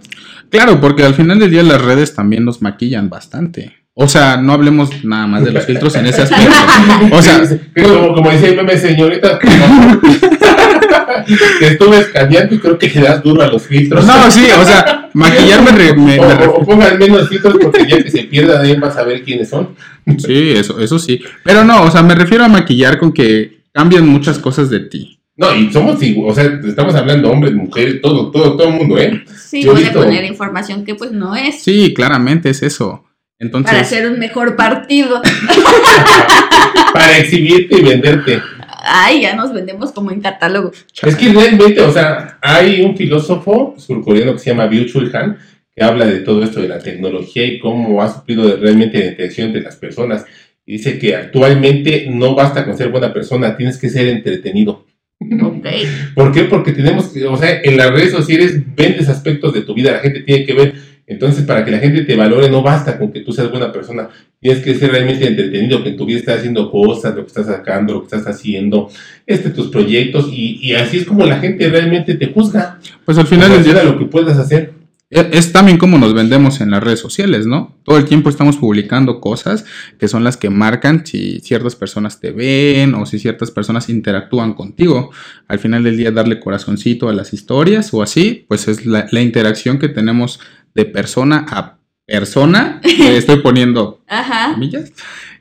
Claro, 0.50 0.80
porque 0.80 1.04
al 1.04 1.14
final 1.14 1.38
del 1.38 1.50
día 1.50 1.62
las 1.62 1.80
redes 1.80 2.14
también 2.14 2.44
nos 2.44 2.60
maquillan 2.60 3.08
bastante. 3.08 3.72
O 3.94 4.08
sea, 4.08 4.36
no 4.36 4.52
hablemos 4.52 5.04
nada 5.04 5.26
más 5.26 5.44
de 5.44 5.52
los 5.52 5.64
filtros 5.64 5.94
en 5.94 6.06
ese 6.06 6.22
aspecto. 6.22 6.50
O 7.12 7.22
sea, 7.22 7.42
como, 7.82 8.14
como 8.14 8.30
dice 8.30 8.50
el 8.50 8.56
meme, 8.56 8.76
señorita, 8.76 9.38
que 11.58 11.66
estuve 11.66 11.98
escaneando 11.98 12.54
y 12.54 12.58
creo 12.58 12.78
que 12.78 12.88
le 12.88 13.02
das 13.02 13.22
duro 13.22 13.42
a 13.42 13.48
los 13.48 13.62
filtros. 13.62 14.04
No, 14.04 14.30
sí, 14.30 14.46
o 14.58 14.64
sea, 14.64 15.10
maquillarme 15.12 15.72
me, 15.94 16.18
o, 16.18 16.64
pongan 16.64 16.98
menos 16.98 17.28
filtros 17.28 17.56
porque 17.60 17.86
ya 17.86 18.02
que 18.02 18.10
se 18.10 18.24
pierda 18.24 18.60
ahí 18.60 18.76
vas 18.76 18.96
a 18.96 19.04
ver 19.04 19.22
quiénes 19.22 19.48
son. 19.48 19.74
Sí, 20.18 20.52
eso, 20.52 20.80
eso 20.80 20.98
sí. 20.98 21.20
Pero 21.44 21.64
no, 21.64 21.82
o 21.82 21.90
sea, 21.90 22.02
me 22.02 22.14
refiero 22.14 22.44
a 22.44 22.48
maquillar 22.48 22.98
con 22.98 23.12
que 23.12 23.59
cambian 23.72 24.06
muchas 24.08 24.38
cosas 24.38 24.70
de 24.70 24.80
ti. 24.80 25.20
No, 25.36 25.54
y 25.54 25.72
somos, 25.72 25.98
o 25.98 26.34
sea, 26.34 26.60
estamos 26.66 26.94
hablando 26.94 27.30
hombres, 27.30 27.54
mujeres, 27.54 28.02
todo, 28.02 28.30
todo, 28.30 28.58
todo 28.58 28.68
el 28.68 28.74
mundo, 28.74 28.98
¿eh? 28.98 29.24
Sí, 29.34 29.64
puede 29.64 29.90
poner 29.90 30.24
información 30.24 30.84
que 30.84 30.94
pues 30.94 31.12
no 31.12 31.34
es. 31.34 31.62
Sí, 31.62 31.94
claramente 31.94 32.50
es 32.50 32.62
eso. 32.62 33.04
Entonces... 33.38 33.70
Para 33.70 33.80
hacer 33.80 34.10
un 34.10 34.18
mejor 34.18 34.54
partido. 34.54 35.22
Para 36.92 37.18
exhibirte 37.18 37.78
y 37.78 37.82
venderte. 37.82 38.42
Ay, 38.82 39.22
ya 39.22 39.34
nos 39.34 39.52
vendemos 39.54 39.92
como 39.92 40.10
en 40.10 40.20
catálogo. 40.20 40.72
Es 41.02 41.16
que 41.16 41.32
realmente, 41.32 41.80
o 41.80 41.90
sea, 41.92 42.38
hay 42.42 42.82
un 42.82 42.94
filósofo 42.94 43.74
surcoreano 43.78 44.34
que 44.34 44.40
se 44.40 44.50
llama 44.50 44.68
Byung-Chul 44.68 45.14
Han, 45.14 45.38
que 45.74 45.82
habla 45.82 46.04
de 46.04 46.20
todo 46.20 46.42
esto 46.42 46.60
de 46.60 46.68
la 46.68 46.80
tecnología 46.80 47.46
y 47.46 47.60
cómo 47.60 48.02
ha 48.02 48.12
suplido 48.12 48.56
realmente 48.56 48.98
la 48.98 49.06
interacción 49.06 49.48
entre 49.48 49.62
las 49.62 49.76
personas 49.76 50.26
dice 50.72 50.98
que 50.98 51.16
actualmente 51.16 52.06
no 52.10 52.34
basta 52.34 52.64
con 52.64 52.76
ser 52.76 52.88
buena 52.88 53.12
persona, 53.12 53.56
tienes 53.56 53.78
que 53.78 53.88
ser 53.88 54.08
entretenido. 54.08 54.86
Okay. 55.20 55.86
¿Por 56.14 56.32
qué? 56.32 56.44
Porque 56.44 56.72
tenemos, 56.72 57.14
o 57.14 57.36
sea, 57.36 57.60
en 57.62 57.76
las 57.76 57.90
redes 57.90 58.12
sociales 58.12 58.60
vendes 58.74 59.08
aspectos 59.08 59.52
de 59.52 59.62
tu 59.62 59.74
vida, 59.74 59.92
la 59.92 59.98
gente 59.98 60.20
tiene 60.20 60.44
que 60.46 60.54
ver. 60.54 60.74
Entonces, 61.06 61.44
para 61.44 61.64
que 61.64 61.72
la 61.72 61.80
gente 61.80 62.04
te 62.04 62.14
valore, 62.14 62.48
no 62.48 62.62
basta 62.62 62.96
con 62.96 63.10
que 63.10 63.20
tú 63.20 63.32
seas 63.32 63.50
buena 63.50 63.72
persona. 63.72 64.08
Tienes 64.38 64.62
que 64.62 64.76
ser 64.76 64.92
realmente 64.92 65.26
entretenido, 65.26 65.82
que 65.82 65.88
en 65.88 65.96
tu 65.96 66.06
vida 66.06 66.20
estás 66.20 66.38
haciendo 66.38 66.70
cosas, 66.70 67.16
lo 67.16 67.22
que 67.22 67.26
estás 67.26 67.46
sacando, 67.46 67.94
lo 67.94 68.00
que 68.02 68.16
estás 68.16 68.28
haciendo, 68.28 68.88
este, 69.26 69.50
tus 69.50 69.68
proyectos, 69.68 70.28
y, 70.32 70.72
así 70.74 70.98
es 70.98 71.04
como 71.04 71.26
la 71.26 71.40
gente 71.40 71.68
realmente 71.68 72.14
te 72.14 72.26
juzga. 72.26 72.78
Pues 73.04 73.18
al 73.18 73.26
final 73.26 73.50
del 73.50 73.64
día 73.64 73.82
lo 73.82 73.98
que 73.98 74.04
puedas 74.04 74.38
hacer. 74.38 74.79
Es 75.10 75.52
también 75.52 75.76
como 75.76 75.98
nos 75.98 76.14
vendemos 76.14 76.60
en 76.60 76.70
las 76.70 76.84
redes 76.84 77.00
sociales, 77.00 77.44
¿no? 77.44 77.76
Todo 77.82 77.98
el 77.98 78.04
tiempo 78.04 78.30
estamos 78.30 78.56
publicando 78.58 79.20
cosas 79.20 79.64
que 79.98 80.06
son 80.06 80.22
las 80.22 80.36
que 80.36 80.50
marcan 80.50 81.04
si 81.04 81.40
ciertas 81.40 81.74
personas 81.74 82.20
te 82.20 82.30
ven 82.30 82.94
o 82.94 83.04
si 83.06 83.18
ciertas 83.18 83.50
personas 83.50 83.88
interactúan 83.88 84.54
contigo. 84.54 85.10
Al 85.48 85.58
final 85.58 85.82
del 85.82 85.96
día 85.96 86.12
darle 86.12 86.38
corazoncito 86.38 87.08
a 87.08 87.12
las 87.12 87.32
historias 87.32 87.92
o 87.92 88.02
así, 88.02 88.44
pues 88.46 88.68
es 88.68 88.86
la, 88.86 89.08
interacción 89.20 89.80
que 89.80 89.88
tenemos 89.88 90.38
de 90.76 90.84
persona 90.84 91.44
a 91.48 91.78
persona. 92.06 92.80
estoy 93.08 93.38
poniendo 93.38 94.04
Ajá. 94.06 94.56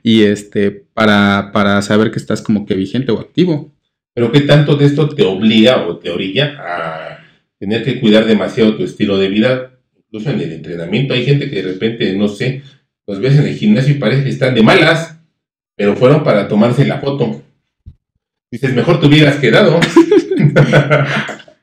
Y 0.01 0.23
este, 0.23 0.71
para, 0.95 1.51
para 1.53 1.83
saber 1.83 2.09
que 2.09 2.17
estás 2.17 2.41
como 2.41 2.65
que 2.65 2.73
vigente 2.73 3.11
o 3.11 3.19
activo. 3.19 3.71
Pero 4.15 4.31
¿qué 4.31 4.41
tanto 4.41 4.75
de 4.77 4.85
esto 4.85 5.09
te 5.09 5.23
obliga 5.23 5.85
o 5.85 5.97
te 5.97 6.09
orilla 6.09 6.57
a 6.59 7.18
tener 7.59 7.83
que 7.83 7.99
cuidar 7.99 8.25
demasiado 8.25 8.75
tu 8.75 8.83
estilo 8.83 9.17
de 9.17 9.27
vida, 9.27 9.71
incluso 9.95 10.31
en 10.31 10.41
el 10.41 10.53
entrenamiento. 10.53 11.13
Hay 11.13 11.25
gente 11.25 11.49
que 11.49 11.61
de 11.61 11.73
repente, 11.73 12.15
no 12.15 12.27
sé, 12.27 12.63
los 13.05 13.19
ves 13.19 13.37
en 13.37 13.45
el 13.45 13.55
gimnasio 13.55 13.93
y 13.93 13.99
parece 13.99 14.23
que 14.23 14.29
están 14.29 14.55
de 14.55 14.63
malas, 14.63 15.19
pero 15.75 15.95
fueron 15.95 16.23
para 16.23 16.47
tomarse 16.47 16.85
la 16.85 16.99
foto. 16.99 17.41
Dices, 18.51 18.73
mejor 18.73 18.99
te 18.99 19.07
hubieras 19.07 19.35
quedado. 19.37 19.79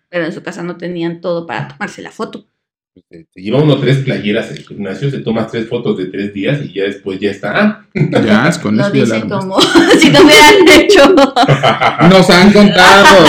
pero 0.09 0.25
en 0.25 0.33
su 0.33 0.43
casa 0.43 0.63
no 0.63 0.77
tenían 0.77 1.21
todo 1.21 1.47
para 1.47 1.69
tomarse 1.69 2.03
la 2.03 2.11
foto. 2.11 2.47
Se, 3.11 3.27
lleva 3.43 3.63
uno 3.63 3.77
tres 3.77 3.99
playeras 3.99 4.51
al 4.51 4.59
gimnasio, 4.59 5.11
se 5.11 5.19
toma 5.19 5.47
tres 5.47 5.69
fotos 5.69 5.99
de 5.99 6.07
tres 6.07 6.33
días 6.33 6.61
y 6.65 6.73
ya 6.73 6.85
después 6.85 7.21
ya 7.21 7.31
está. 7.31 7.83
Ya, 7.95 8.49
es 8.49 8.59
con 8.59 8.77
Lo 8.77 8.91
dicen 8.91 9.29
como 9.29 9.61
si 9.99 10.11
no 10.11 10.21
hubieran 10.21 10.69
hecho. 10.69 11.15
Nos 12.09 12.31
han 12.31 12.53
contado. 12.53 13.25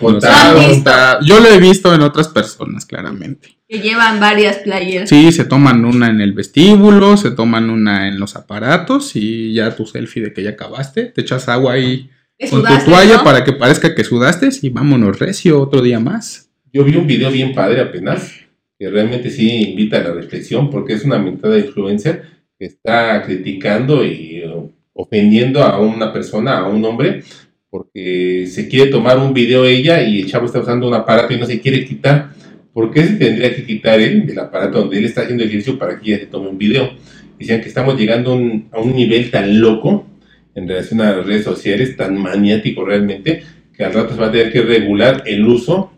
Nos 0.00 0.24
han 0.24 0.56
contado. 0.56 1.20
Yo 1.24 1.40
lo 1.40 1.48
he 1.48 1.60
visto 1.60 1.94
en 1.94 2.02
otras 2.02 2.28
personas, 2.28 2.84
claramente. 2.84 3.56
Que 3.68 3.78
llevan 3.78 4.18
varias 4.18 4.58
playeras. 4.58 5.08
Sí, 5.08 5.30
se 5.32 5.44
toman 5.44 5.84
una 5.84 6.08
en 6.08 6.20
el 6.20 6.32
vestíbulo, 6.32 7.16
se 7.16 7.30
toman 7.30 7.70
una 7.70 8.08
en 8.08 8.18
los 8.18 8.36
aparatos 8.36 9.14
y 9.14 9.54
ya 9.54 9.74
tu 9.76 9.86
selfie 9.86 10.22
de 10.22 10.32
que 10.32 10.42
ya 10.42 10.50
acabaste, 10.50 11.06
te 11.06 11.20
echas 11.20 11.48
agua 11.48 11.74
ahí 11.74 12.10
con 12.50 12.62
tu 12.64 12.84
toalla 12.84 13.22
para 13.22 13.44
que 13.44 13.52
parezca 13.52 13.94
que 13.94 14.04
sudaste 14.04 14.48
y 14.62 14.70
vámonos 14.70 15.18
recio 15.18 15.60
otro 15.60 15.80
día 15.80 16.00
más. 16.00 16.48
Yo 16.72 16.84
vi 16.84 16.96
un 16.96 17.06
video 17.06 17.30
bien 17.30 17.54
padre 17.54 17.80
apenas 17.80 18.41
que 18.82 18.90
realmente 18.90 19.30
sí 19.30 19.70
invita 19.70 19.98
a 19.98 20.02
la 20.02 20.12
reflexión, 20.12 20.68
porque 20.68 20.94
es 20.94 21.04
una 21.04 21.16
mentada 21.16 21.56
influencer 21.56 22.24
que 22.58 22.64
está 22.64 23.22
criticando 23.22 24.04
y 24.04 24.42
uh, 24.44 24.72
ofendiendo 24.94 25.62
a 25.62 25.78
una 25.78 26.12
persona, 26.12 26.58
a 26.58 26.68
un 26.68 26.84
hombre, 26.84 27.22
porque 27.70 28.48
se 28.48 28.66
quiere 28.66 28.90
tomar 28.90 29.18
un 29.18 29.32
video 29.32 29.64
ella 29.66 30.02
y 30.02 30.22
el 30.22 30.26
chavo 30.26 30.46
está 30.46 30.58
usando 30.58 30.88
un 30.88 30.94
aparato 30.94 31.32
y 31.32 31.38
no 31.38 31.46
se 31.46 31.60
quiere 31.60 31.84
quitar. 31.84 32.30
¿Por 32.72 32.90
qué 32.90 33.04
se 33.04 33.14
tendría 33.14 33.54
que 33.54 33.64
quitar 33.64 34.00
él 34.00 34.26
del 34.26 34.40
aparato 34.40 34.80
donde 34.80 34.98
él 34.98 35.04
está 35.04 35.20
haciendo 35.20 35.44
ejercicio 35.44 35.78
para 35.78 36.00
que 36.00 36.10
ella 36.10 36.24
se 36.24 36.26
tome 36.26 36.48
un 36.48 36.58
video? 36.58 36.90
Dicen 37.38 37.60
que 37.60 37.68
estamos 37.68 37.96
llegando 37.96 38.32
a 38.32 38.80
un 38.80 38.96
nivel 38.96 39.30
tan 39.30 39.60
loco 39.60 40.06
en 40.56 40.66
relación 40.66 41.02
a 41.02 41.18
las 41.18 41.24
redes 41.24 41.44
sociales, 41.44 41.96
tan 41.96 42.18
maniático 42.20 42.84
realmente, 42.84 43.44
que 43.76 43.84
al 43.84 43.92
rato 43.92 44.14
se 44.14 44.20
va 44.20 44.26
a 44.26 44.32
tener 44.32 44.50
que 44.50 44.62
regular 44.62 45.22
el 45.24 45.46
uso 45.46 45.91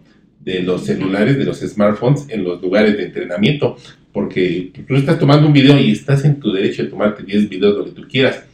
de 0.44 0.62
los 0.62 0.85
celulares, 0.85 1.38
de 1.38 1.44
los 1.44 1.61
smartphones 1.61 2.26
en 2.28 2.44
los 2.44 2.61
lugares 2.61 2.96
de 2.96 3.04
entrenamiento, 3.04 3.76
porque 4.12 4.70
tú 4.87 4.94
estás 4.94 5.18
tomando 5.18 5.46
un 5.46 5.52
video 5.52 5.78
y 5.78 5.90
estás 5.90 6.24
en 6.24 6.38
tu 6.38 6.52
derecho 6.52 6.85
de 6.85 6.90
tomarte 6.90 7.22
10 7.22 7.48
videos 7.48 7.85
que 7.85 7.90
tú 7.92 8.07
quieras, 8.09 8.44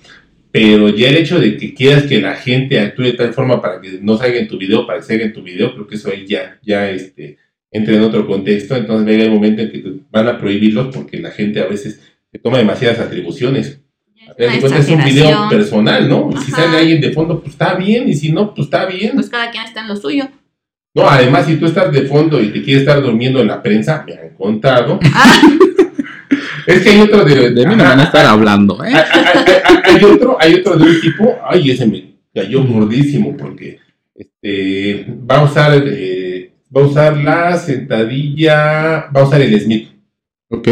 pero 0.52 0.88
ya 0.88 1.08
el 1.08 1.16
hecho 1.16 1.38
de 1.38 1.56
que 1.56 1.74
quieras 1.74 2.04
que 2.04 2.20
la 2.20 2.34
gente 2.34 2.80
actúe 2.80 3.02
de 3.02 3.12
tal 3.12 3.34
forma 3.34 3.60
para 3.60 3.80
que 3.80 3.98
no 4.00 4.16
salga 4.16 4.38
en 4.38 4.48
tu 4.48 4.58
video, 4.58 4.86
para 4.86 5.00
que 5.00 5.06
salga 5.06 5.24
en 5.24 5.32
tu 5.32 5.42
video, 5.42 5.72
creo 5.74 5.86
que 5.86 5.96
eso 5.96 6.10
ahí 6.10 6.26
ya, 6.26 6.58
ya 6.62 6.90
este, 6.90 7.38
entre 7.70 7.96
en 7.96 8.02
otro 8.02 8.26
contexto, 8.26 8.76
entonces 8.76 9.06
llega 9.06 9.24
el 9.24 9.30
momento 9.30 9.62
en 9.62 9.70
que 9.70 9.84
van 10.10 10.28
a 10.28 10.38
prohibirlos 10.38 10.94
porque 10.94 11.18
la 11.18 11.30
gente 11.30 11.60
a 11.60 11.66
veces 11.66 12.00
se 12.32 12.38
toma 12.38 12.58
demasiadas 12.58 12.98
atribuciones. 12.98 13.80
es 14.38 14.88
un 14.88 15.04
video 15.04 15.48
personal, 15.48 16.08
¿no? 16.08 16.30
Si 16.42 16.50
sale 16.52 16.78
alguien 16.78 17.00
de 17.00 17.12
fondo, 17.12 17.40
pues 17.40 17.52
está 17.52 17.74
bien, 17.74 18.08
y 18.08 18.14
si 18.14 18.32
no, 18.32 18.54
pues 18.54 18.66
está 18.66 18.86
bien. 18.86 19.12
Pues 19.14 19.28
cada 19.28 19.50
quien 19.50 19.64
está 19.64 19.82
en 19.82 19.88
lo 19.88 19.96
suyo. 19.96 20.28
No, 20.94 21.08
además, 21.08 21.46
si 21.46 21.56
tú 21.56 21.66
estás 21.66 21.92
de 21.92 22.02
fondo 22.02 22.40
y 22.40 22.48
te 22.48 22.62
quieres 22.62 22.82
estar 22.82 23.00
durmiendo 23.00 23.40
en 23.40 23.46
la 23.46 23.62
prensa, 23.62 24.04
me 24.06 24.14
han 24.14 24.30
contado. 24.30 24.98
Ah. 25.14 25.40
es 26.66 26.82
que 26.82 26.90
hay 26.90 27.00
otro 27.00 27.24
de. 27.24 27.50
De 27.50 27.66
mí 27.66 27.76
no 27.76 27.84
van 27.84 28.00
a 28.00 28.04
estar 28.04 28.26
hablando, 28.26 28.84
¿eh? 28.84 28.92
Hay, 29.84 30.04
otro, 30.04 30.36
hay 30.40 30.54
otro 30.54 30.76
de 30.76 30.84
un 30.84 31.00
tipo, 31.00 31.36
ay, 31.48 31.70
ese 31.70 31.86
me 31.86 32.14
cayó 32.34 32.64
gordísimo 32.64 33.36
porque 33.36 33.78
este, 34.14 35.06
va 35.30 35.38
a 35.38 35.44
usar. 35.44 35.82
Eh, 35.86 36.50
va 36.74 36.82
a 36.82 36.84
usar 36.84 37.16
la 37.16 37.56
sentadilla, 37.56 39.10
va 39.14 39.20
a 39.20 39.24
usar 39.24 39.40
el 39.40 39.60
Smith. 39.60 39.88
Ok. 40.48 40.68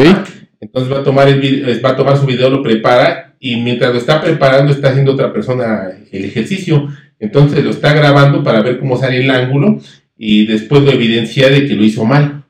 Entonces 0.60 0.92
va 0.92 1.00
a 1.00 1.04
tomar 1.04 1.28
el 1.28 1.84
va 1.84 1.90
a 1.90 1.96
tomar 1.96 2.16
su 2.16 2.26
video, 2.26 2.50
lo 2.50 2.62
prepara 2.62 3.36
y 3.38 3.56
mientras 3.56 3.92
lo 3.92 3.98
está 3.98 4.20
preparando 4.20 4.72
está 4.72 4.90
haciendo 4.90 5.12
otra 5.12 5.32
persona 5.32 5.90
el 6.10 6.24
ejercicio. 6.24 6.88
Entonces 7.20 7.64
lo 7.64 7.70
está 7.70 7.92
grabando 7.94 8.42
para 8.42 8.62
ver 8.62 8.78
cómo 8.78 8.96
sale 8.96 9.18
el 9.18 9.30
ángulo 9.30 9.80
y 10.18 10.46
después 10.46 10.82
lo 10.82 10.90
evidencia 10.90 11.48
de 11.48 11.66
que 11.66 11.74
lo 11.74 11.84
hizo 11.84 12.04
mal. 12.04 12.44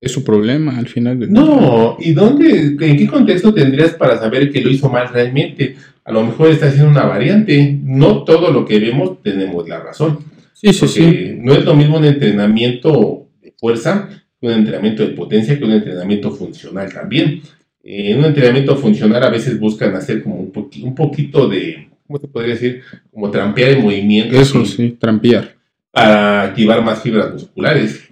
Es 0.00 0.12
su 0.12 0.22
problema 0.22 0.78
al 0.78 0.86
final. 0.86 1.18
De... 1.18 1.26
No, 1.26 1.96
¿y 1.98 2.12
dónde, 2.12 2.76
en 2.78 2.96
qué 2.96 3.06
contexto 3.06 3.54
tendrías 3.54 3.94
para 3.94 4.18
saber 4.18 4.52
que 4.52 4.60
lo 4.60 4.70
hizo 4.70 4.90
mal 4.90 5.08
realmente? 5.10 5.76
A 6.04 6.12
lo 6.12 6.22
mejor 6.22 6.50
está 6.50 6.66
haciendo 6.66 6.90
una 6.90 7.06
variante. 7.06 7.78
No 7.82 8.22
todo 8.24 8.52
lo 8.52 8.66
que 8.66 8.78
vemos 8.78 9.22
tenemos 9.22 9.66
la 9.66 9.80
razón. 9.80 10.18
Sí, 10.52 10.74
sí, 10.74 10.86
sí. 10.86 11.38
No 11.38 11.54
es 11.54 11.64
lo 11.64 11.74
mismo 11.74 11.96
un 11.96 12.04
entrenamiento 12.04 13.26
de 13.42 13.54
fuerza 13.56 14.10
que 14.38 14.46
un 14.46 14.52
entrenamiento 14.52 15.02
de 15.02 15.14
potencia, 15.14 15.58
que 15.58 15.64
un 15.64 15.72
entrenamiento 15.72 16.30
funcional 16.30 16.92
también. 16.92 17.40
En 17.82 18.18
un 18.18 18.26
entrenamiento 18.26 18.76
funcional 18.76 19.22
a 19.22 19.30
veces 19.30 19.58
buscan 19.58 19.94
hacer 19.96 20.22
como 20.22 20.36
un, 20.36 20.52
un 20.82 20.94
poquito 20.94 21.48
de, 21.48 21.88
¿cómo 22.06 22.18
te 22.18 22.28
podría 22.28 22.54
decir? 22.54 22.82
Como 23.10 23.30
trampear 23.30 23.70
el 23.70 23.82
movimiento. 23.82 24.38
Eso 24.38 24.66
sí, 24.66 24.96
trampear. 24.98 25.54
Para 25.94 26.42
activar 26.42 26.82
más 26.82 27.02
fibras 27.02 27.32
musculares. 27.32 28.10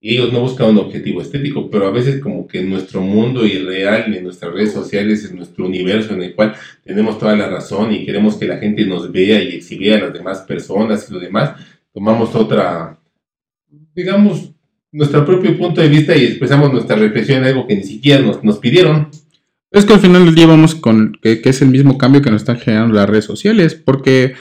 Y 0.00 0.14
ellos 0.14 0.32
no 0.32 0.40
buscan 0.40 0.70
un 0.70 0.78
objetivo 0.78 1.20
estético, 1.20 1.68
pero 1.68 1.88
a 1.88 1.90
veces 1.90 2.20
como 2.22 2.46
que 2.46 2.60
en 2.60 2.70
nuestro 2.70 3.00
mundo 3.00 3.44
irreal, 3.44 4.14
en 4.14 4.22
nuestras 4.22 4.52
redes 4.52 4.72
sociales, 4.72 5.28
en 5.28 5.36
nuestro 5.36 5.66
universo 5.66 6.14
en 6.14 6.22
el 6.22 6.34
cual 6.36 6.54
tenemos 6.84 7.18
toda 7.18 7.34
la 7.34 7.48
razón 7.48 7.92
y 7.92 8.06
queremos 8.06 8.36
que 8.36 8.46
la 8.46 8.58
gente 8.58 8.86
nos 8.86 9.10
vea 9.10 9.42
y 9.42 9.56
exhibir 9.56 9.94
a 9.94 9.98
las 9.98 10.12
demás 10.12 10.42
personas 10.42 11.08
y 11.10 11.14
lo 11.14 11.18
demás, 11.18 11.60
tomamos 11.92 12.32
otra, 12.36 12.96
digamos, 13.92 14.52
nuestro 14.92 15.26
propio 15.26 15.58
punto 15.58 15.80
de 15.80 15.88
vista 15.88 16.16
y 16.16 16.24
expresamos 16.24 16.72
nuestra 16.72 16.94
reflexión 16.96 17.38
en 17.38 17.44
algo 17.46 17.66
que 17.66 17.76
ni 17.76 17.82
siquiera 17.82 18.22
nos, 18.22 18.44
nos 18.44 18.58
pidieron. 18.58 19.08
Es 19.70 19.84
que 19.84 19.92
al 19.92 20.00
final 20.00 20.24
del 20.24 20.34
día 20.34 20.46
vamos 20.46 20.74
con 20.74 21.18
que, 21.20 21.40
es 21.44 21.60
el 21.60 21.68
mismo 21.68 21.98
cambio 21.98 22.22
que 22.22 22.30
nos 22.30 22.42
están 22.42 22.58
generando 22.58 22.94
las 22.94 23.08
redes 23.08 23.26
sociales, 23.26 23.74
porque 23.74 24.34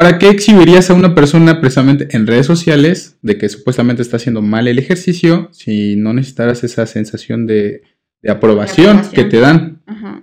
¿para 0.00 0.18
qué 0.18 0.30
exhibirías 0.30 0.88
a 0.88 0.94
una 0.94 1.14
persona 1.14 1.60
precisamente 1.60 2.08
en 2.12 2.26
redes 2.26 2.46
sociales 2.46 3.18
de 3.20 3.36
que 3.36 3.50
supuestamente 3.50 4.00
está 4.00 4.16
haciendo 4.16 4.40
mal 4.40 4.66
el 4.66 4.78
ejercicio 4.78 5.50
si 5.52 5.94
no 5.96 6.14
necesitaras 6.14 6.64
esa 6.64 6.86
sensación 6.86 7.46
de, 7.46 7.82
aprobación, 8.26 9.02
que 9.12 9.24
te 9.24 9.40
dan? 9.40 9.82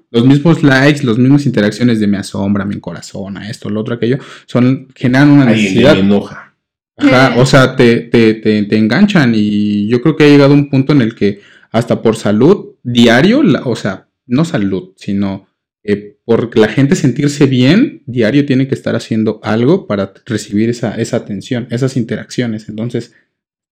Los 0.09 0.25
mismos 0.25 0.63
likes, 0.63 1.05
las 1.05 1.19
mismas 1.19 1.45
interacciones 1.45 1.99
de 1.99 2.07
me 2.07 2.17
asombra, 2.17 2.65
me 2.65 2.73
encorazona, 2.73 3.51
esto, 3.51 3.69
lo 3.69 3.81
otro, 3.81 3.93
aquello, 3.93 4.17
son, 4.47 4.87
generan 4.95 5.29
una 5.29 5.45
necesidad. 5.45 5.93
Ahí 5.93 5.99
enoja. 5.99 6.55
Ajá, 6.97 7.35
o 7.37 7.45
sea, 7.45 7.75
te, 7.75 7.99
te, 7.99 8.33
te, 8.33 8.77
enganchan 8.77 9.33
y 9.35 9.87
yo 9.87 10.01
creo 10.01 10.15
que 10.15 10.23
ha 10.23 10.27
llegado 10.27 10.55
un 10.55 10.71
punto 10.71 10.93
en 10.93 11.01
el 11.03 11.13
que 11.13 11.41
hasta 11.71 12.01
por 12.01 12.15
salud 12.15 12.77
diario, 12.81 13.43
o 13.65 13.75
sea, 13.75 14.07
no 14.25 14.43
salud, 14.43 14.93
sino 14.95 15.46
eh, 15.87 16.17
por 16.25 16.57
la 16.57 16.67
gente 16.67 16.95
sentirse 16.95 17.45
bien, 17.45 18.03
diario 18.05 18.45
tiene 18.45 18.67
que 18.67 18.75
estar 18.75 18.97
haciendo 18.97 19.39
algo 19.41 19.87
para 19.87 20.13
recibir 20.25 20.69
esa, 20.69 20.93
esa 20.95 21.15
atención, 21.15 21.65
esas 21.71 21.95
interacciones. 21.95 22.67
Entonces, 22.67 23.15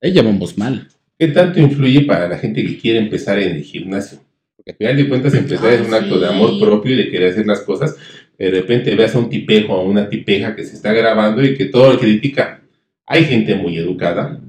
ahí 0.01 0.13
ya 0.13 0.23
vamos 0.23 0.57
mal. 0.57 0.87
¿Qué 1.19 1.27
tanto 1.27 1.59
influye 1.59 2.01
para 2.05 2.29
la 2.29 2.37
gente 2.37 2.65
que 2.65 2.77
quiere 2.77 2.99
empezar 2.99 3.37
en 3.39 3.57
el 3.57 3.63
gimnasio? 3.63 4.19
Porque 4.55 4.71
al 4.71 4.77
final 4.77 4.95
de 4.95 5.09
cuentas 5.09 5.33
empezar 5.33 5.73
es 5.73 5.85
un 5.85 5.93
acto 5.93 6.17
de 6.17 6.27
amor 6.27 6.57
propio 6.57 6.93
y 6.93 6.97
de 6.97 7.09
querer 7.09 7.33
hacer 7.33 7.45
las 7.45 7.59
cosas. 7.59 7.97
De 8.39 8.49
repente 8.49 8.95
veas 8.95 9.13
a 9.13 9.19
un 9.19 9.29
tipejo 9.29 9.73
o 9.73 9.81
a 9.81 9.83
una 9.83 10.07
tipeja 10.07 10.55
que 10.55 10.63
se 10.63 10.75
está 10.75 10.93
grabando 10.93 11.43
y 11.43 11.55
que 11.55 11.65
todo 11.65 11.91
lo 11.91 11.99
critica. 11.99 12.61
Hay 13.05 13.25
gente 13.25 13.55
muy 13.55 13.77
educada, 13.77 14.41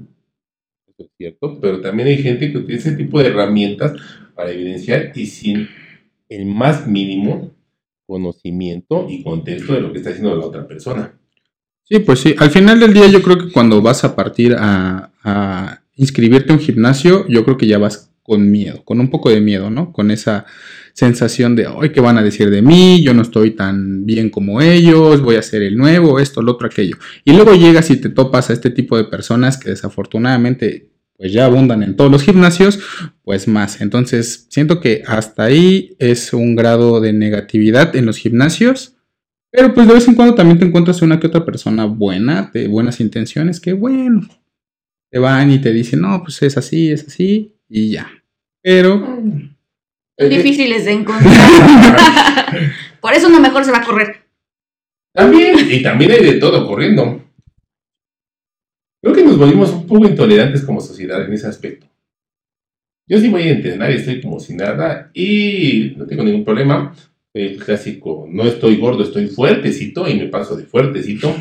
eso 0.87 1.03
es 1.03 1.09
cierto, 1.17 1.59
pero 1.59 1.81
también 1.81 2.07
hay 2.07 2.17
gente 2.17 2.49
que 2.49 2.57
utiliza 2.57 2.89
ese 2.89 2.97
tipo 2.97 3.21
de 3.21 3.27
herramientas 3.27 3.91
para 4.35 4.51
evidenciar 4.51 5.11
y 5.13 5.25
sin 5.25 5.67
el 6.29 6.45
más 6.45 6.87
mínimo 6.87 7.56
conocimiento 8.07 9.05
y 9.09 9.21
contexto 9.21 9.73
de 9.73 9.81
lo 9.81 9.91
que 9.91 9.99
está 9.99 10.09
haciendo 10.09 10.35
la 10.35 10.45
otra 10.45 10.67
persona. 10.67 11.13
Sí, 11.83 11.99
pues 11.99 12.19
sí. 12.19 12.35
Al 12.39 12.49
final 12.49 12.79
del 12.79 12.93
día 12.93 13.07
yo 13.07 13.21
creo 13.21 13.37
que 13.37 13.51
cuando 13.51 13.81
vas 13.81 14.03
a 14.03 14.15
partir 14.15 14.55
a, 14.57 15.11
a 15.23 15.81
inscribirte 15.95 16.51
en 16.51 16.59
un 16.59 16.65
gimnasio, 16.65 17.27
yo 17.27 17.45
creo 17.45 17.57
que 17.57 17.67
ya 17.67 17.77
vas 17.77 18.11
con 18.23 18.51
miedo, 18.51 18.83
con 18.83 18.99
un 18.99 19.09
poco 19.09 19.29
de 19.29 19.39
miedo, 19.39 19.69
¿no? 19.69 19.93
Con 19.93 20.11
esa 20.11 20.45
sensación 20.93 21.55
de, 21.55 21.65
ay, 21.65 21.91
¿qué 21.91 22.01
van 22.01 22.17
a 22.17 22.23
decir 22.23 22.49
de 22.49 22.61
mí? 22.61 23.01
Yo 23.01 23.13
no 23.13 23.21
estoy 23.21 23.51
tan 23.51 24.05
bien 24.05 24.29
como 24.29 24.61
ellos, 24.61 25.21
voy 25.21 25.37
a 25.37 25.41
ser 25.41 25.61
el 25.61 25.77
nuevo, 25.77 26.19
esto, 26.19 26.41
lo 26.41 26.51
otro, 26.53 26.67
aquello. 26.67 26.97
Y 27.23 27.31
luego 27.31 27.53
llegas 27.53 27.89
y 27.89 27.97
te 27.97 28.09
topas 28.09 28.49
a 28.49 28.53
este 28.53 28.69
tipo 28.69 28.97
de 28.97 29.05
personas 29.05 29.57
que 29.57 29.69
desafortunadamente 29.69 30.89
pues 31.17 31.33
ya 31.33 31.45
abundan 31.45 31.81
en 31.81 31.95
todos 31.95 32.11
los 32.11 32.23
gimnasios, 32.23 32.79
pues 33.23 33.47
más. 33.47 33.81
Entonces, 33.81 34.47
siento 34.49 34.79
que 34.79 35.03
hasta 35.07 35.45
ahí 35.45 35.95
es 35.99 36.31
un 36.31 36.55
grado 36.55 37.01
de 37.01 37.11
negatividad 37.11 37.95
en 37.95 38.05
los 38.05 38.17
gimnasios. 38.17 38.93
Pero 39.49 39.73
pues 39.73 39.87
de 39.87 39.95
vez 39.95 40.07
en 40.07 40.15
cuando 40.15 40.35
también 40.35 40.59
te 40.59 40.65
encuentras 40.65 41.01
una 41.01 41.19
que 41.19 41.27
otra 41.27 41.43
persona 41.43 41.85
buena, 41.85 42.51
de 42.53 42.67
buenas 42.67 42.99
intenciones, 42.99 43.59
que 43.59 43.73
bueno, 43.73 44.27
te 45.09 45.19
van 45.19 45.51
y 45.51 45.59
te 45.59 45.71
dicen, 45.71 46.01
no, 46.01 46.21
pues 46.21 46.41
es 46.43 46.57
así, 46.57 46.91
es 46.91 47.07
así, 47.07 47.55
y 47.67 47.91
ya. 47.91 48.11
Pero... 48.61 48.97
Mm. 48.97 49.55
Difíciles 50.17 50.85
de 50.85 50.91
encontrar. 50.93 51.31
Por 53.01 53.13
eso 53.13 53.29
no 53.29 53.39
mejor 53.39 53.63
se 53.63 53.71
va 53.71 53.77
a 53.77 53.85
correr. 53.85 54.27
También, 55.13 55.55
y 55.71 55.81
también 55.81 56.11
hay 56.11 56.23
de 56.23 56.33
todo 56.33 56.67
corriendo. 56.67 57.26
Creo 59.01 59.13
que 59.13 59.23
nos 59.23 59.37
volvimos 59.37 59.71
un 59.71 59.85
poco 59.85 60.07
intolerantes 60.07 60.63
como 60.63 60.81
sociedad 60.81 61.23
en 61.23 61.33
ese 61.33 61.47
aspecto. 61.47 61.87
Yo 63.07 63.19
sí 63.19 63.29
voy 63.29 63.43
a 63.43 63.51
entrenar 63.51 63.91
y 63.91 63.95
estoy 63.95 64.21
como 64.21 64.39
si 64.39 64.53
nada 64.55 65.09
y 65.13 65.93
no 65.95 66.05
tengo 66.05 66.23
ningún 66.23 66.43
problema. 66.43 66.93
El 67.33 67.57
clásico, 67.57 68.27
no 68.27 68.43
estoy 68.43 68.77
gordo, 68.77 69.03
estoy 69.03 69.27
fuertecito 69.27 70.09
y 70.09 70.15
me 70.15 70.25
paso 70.25 70.55
de 70.55 70.63
fuertecito. 70.63 71.35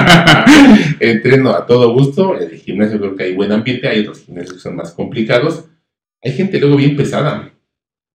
Entreno 1.00 1.50
a 1.50 1.66
todo 1.66 1.92
gusto. 1.92 2.40
En 2.40 2.50
el 2.50 2.56
gimnasio 2.56 2.98
creo 2.98 3.16
que 3.16 3.24
hay 3.24 3.34
buen 3.34 3.52
ambiente, 3.52 3.86
hay 3.86 4.00
otros 4.00 4.24
gimnasios 4.24 4.54
que 4.54 4.60
son 4.60 4.76
más 4.76 4.92
complicados. 4.92 5.66
Hay 6.22 6.32
gente 6.32 6.58
luego 6.58 6.76
bien 6.76 6.96
pesada. 6.96 7.52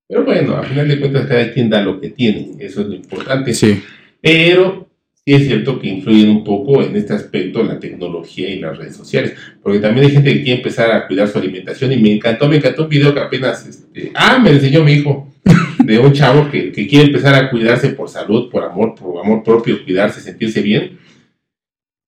Pero 0.08 0.26
bueno, 0.26 0.58
al 0.58 0.66
final 0.66 0.88
de 0.88 1.00
cuentas 1.00 1.28
cada 1.28 1.54
quien 1.54 1.70
da 1.70 1.82
lo 1.82 2.00
que 2.00 2.10
tiene, 2.10 2.54
eso 2.60 2.82
es 2.82 2.88
lo 2.88 2.96
importante. 2.96 3.54
Sí. 3.54 3.82
Pero 4.20 4.85
sí 5.26 5.34
es 5.34 5.48
cierto 5.48 5.80
que 5.80 5.88
influyen 5.88 6.30
un 6.30 6.44
poco 6.44 6.84
en 6.84 6.96
este 6.96 7.14
aspecto 7.14 7.64
la 7.64 7.80
tecnología 7.80 8.48
y 8.48 8.60
las 8.60 8.78
redes 8.78 8.96
sociales, 8.96 9.34
porque 9.64 9.80
también 9.80 10.06
hay 10.06 10.14
gente 10.14 10.32
que 10.32 10.44
quiere 10.44 10.58
empezar 10.58 10.92
a 10.92 11.08
cuidar 11.08 11.28
su 11.28 11.40
alimentación 11.40 11.92
y 11.92 11.98
me 11.98 12.14
encantó, 12.14 12.48
me 12.48 12.58
encantó 12.58 12.84
un 12.84 12.90
video 12.90 13.14
que 13.14 13.20
apenas, 13.22 13.66
este, 13.66 14.12
ah, 14.14 14.38
me 14.38 14.52
enseñó 14.52 14.84
mi 14.84 14.94
hijo, 14.94 15.34
de 15.84 15.98
un 15.98 16.14
chavo 16.14 16.50
que, 16.52 16.72
que, 16.72 16.88
quiere 16.88 17.08
empezar 17.08 17.34
a 17.34 17.50
cuidarse 17.50 17.90
por 17.90 18.08
salud, 18.08 18.50
por 18.50 18.64
amor, 18.64 18.94
por 18.96 19.24
amor 19.24 19.44
propio, 19.44 19.84
cuidarse, 19.84 20.22
sentirse 20.22 20.62
bien, 20.62 21.00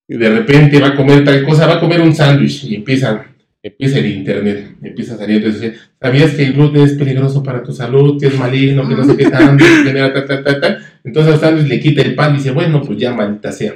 y 0.08 0.16
de 0.16 0.30
repente 0.30 0.80
va 0.80 0.88
a 0.88 0.96
comer 0.96 1.24
tal 1.24 1.44
cosa, 1.44 1.66
va 1.66 1.74
a 1.74 1.80
comer 1.80 2.00
un 2.00 2.14
sándwich 2.14 2.64
y 2.64 2.76
empieza 2.76 3.26
empieza 3.68 3.98
el 3.98 4.06
internet, 4.06 4.76
empieza 4.82 5.14
a 5.14 5.18
salir, 5.18 5.44
entonces, 5.44 5.78
¿sabías 6.00 6.32
que 6.32 6.44
el 6.44 6.52
gluten 6.54 6.82
es 6.82 6.92
peligroso 6.92 7.42
para 7.42 7.62
tu 7.62 7.72
salud, 7.72 8.20
que 8.20 8.28
es 8.28 8.38
maligno, 8.38 8.88
que 8.88 8.94
no 8.94 9.04
sé 9.04 9.16
qué 9.16 9.30
tanto, 9.30 9.64
que 9.64 9.84
genera 9.84 10.12
tal, 10.12 10.26
tal, 10.26 10.44
tal, 10.44 10.60
tal? 10.60 10.78
Entonces 11.04 11.42
a 11.42 11.50
le 11.50 11.80
quita 11.80 12.02
el 12.02 12.14
pan 12.14 12.34
y 12.34 12.38
dice, 12.38 12.50
bueno, 12.50 12.82
pues 12.82 12.98
ya 12.98 13.12
maldita 13.12 13.52
sea. 13.52 13.74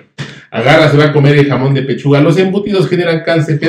Agarra, 0.51 0.91
se 0.91 0.97
va 0.97 1.07
a 1.07 1.13
comer 1.13 1.37
el 1.37 1.47
jamón 1.47 1.75
de 1.75 1.83
pechuga, 1.83 2.21
los 2.21 2.37
embutidos 2.39 2.89
generan 2.89 3.23
cáncer, 3.25 3.61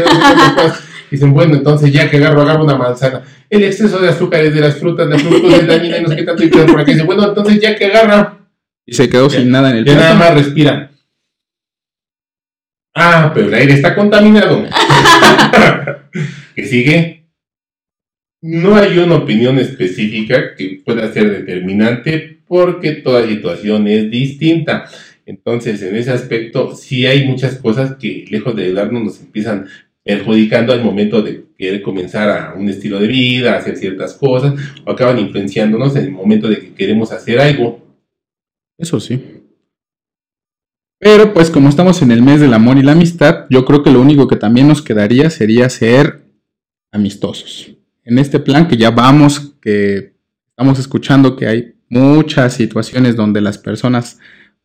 Dicen, 1.12 1.32
bueno, 1.32 1.56
entonces 1.56 1.92
ya 1.94 2.10
que 2.10 2.18
agarro, 2.18 2.42
agarro 2.42 2.64
una 2.64 2.76
manzana. 2.76 3.22
El 3.48 3.64
exceso 3.64 4.00
de 4.00 4.10
azúcares 4.10 4.54
de 4.54 4.62
las 4.62 4.76
frutas, 4.76 5.08
de 5.08 5.20
frutos 5.20 5.54
es 5.54 5.68
dañina 5.68 5.98
y 5.98 6.02
no 6.02 6.10
sé 6.10 6.16
qué 6.16 6.24
tanto, 6.24 6.44
y 6.44 6.48
por 6.48 6.80
aquí 6.80 6.94
dice, 6.94 7.04
bueno, 7.06 7.28
entonces 7.28 7.60
ya 7.60 7.76
que 7.76 7.86
agarra. 7.86 8.40
Y 8.86 8.94
se 8.94 9.08
quedó 9.08 9.30
sin 9.30 9.52
nada 9.52 9.70
en 9.70 9.78
el 9.78 9.86
Ya 9.86 9.96
nada 9.96 10.16
más 10.16 10.34
respira. 10.34 10.93
Ah, 12.94 13.32
pero 13.34 13.48
el 13.48 13.54
aire 13.54 13.74
está 13.74 13.96
contaminado. 13.96 14.66
¿Qué 16.56 16.66
sigue? 16.66 17.26
No 18.42 18.76
hay 18.76 18.98
una 18.98 19.16
opinión 19.16 19.58
específica 19.58 20.56
que 20.56 20.82
pueda 20.86 21.12
ser 21.12 21.32
determinante 21.32 22.40
porque 22.46 22.92
toda 22.92 23.28
situación 23.28 23.88
es 23.88 24.12
distinta. 24.12 24.86
Entonces, 25.26 25.82
en 25.82 25.96
ese 25.96 26.12
aspecto, 26.12 26.76
sí 26.76 27.06
hay 27.06 27.26
muchas 27.26 27.56
cosas 27.56 27.96
que, 27.96 28.26
lejos 28.30 28.56
de 28.56 28.66
ayudarnos, 28.66 29.04
nos 29.04 29.22
empiezan 29.22 29.68
perjudicando 30.04 30.74
al 30.74 30.84
momento 30.84 31.22
de 31.22 31.46
querer 31.58 31.82
comenzar 31.82 32.30
a 32.30 32.54
un 32.56 32.70
estilo 32.70 33.00
de 33.00 33.08
vida, 33.08 33.56
hacer 33.56 33.78
ciertas 33.78 34.14
cosas, 34.16 34.54
o 34.86 34.92
acaban 34.92 35.18
influenciándonos 35.20 35.96
en 35.96 36.06
el 36.06 36.12
momento 36.12 36.50
de 36.50 36.60
que 36.60 36.74
queremos 36.74 37.12
hacer 37.12 37.40
algo. 37.40 37.82
Eso 38.78 39.00
sí. 39.00 39.33
Pero 41.04 41.34
pues 41.34 41.50
como 41.50 41.68
estamos 41.68 42.02
en 42.02 42.12
el 42.12 42.22
mes 42.22 42.40
del 42.40 42.54
amor 42.54 42.78
y 42.78 42.82
la 42.82 42.94
amistad, 42.94 43.46
yo 43.50 43.66
creo 43.66 43.84
que 43.84 43.92
lo 43.92 44.00
único 44.00 44.30
que 44.30 44.38
también 44.38 44.70
nos 44.70 44.82
quedaría 44.82 45.30
sería 45.30 45.70
ser 45.70 46.22
amistosos. 46.94 47.72
En 48.06 48.20
este 48.20 48.40
plan 48.40 48.70
que 48.70 48.78
ya 48.78 48.90
vamos, 48.90 49.54
que 49.62 50.14
estamos 50.52 50.80
escuchando 50.80 51.36
que 51.36 51.48
hay 51.48 51.74
muchas 51.90 52.54
situaciones 52.54 53.18
donde 53.18 53.42
las 53.42 53.58
personas 53.58 54.18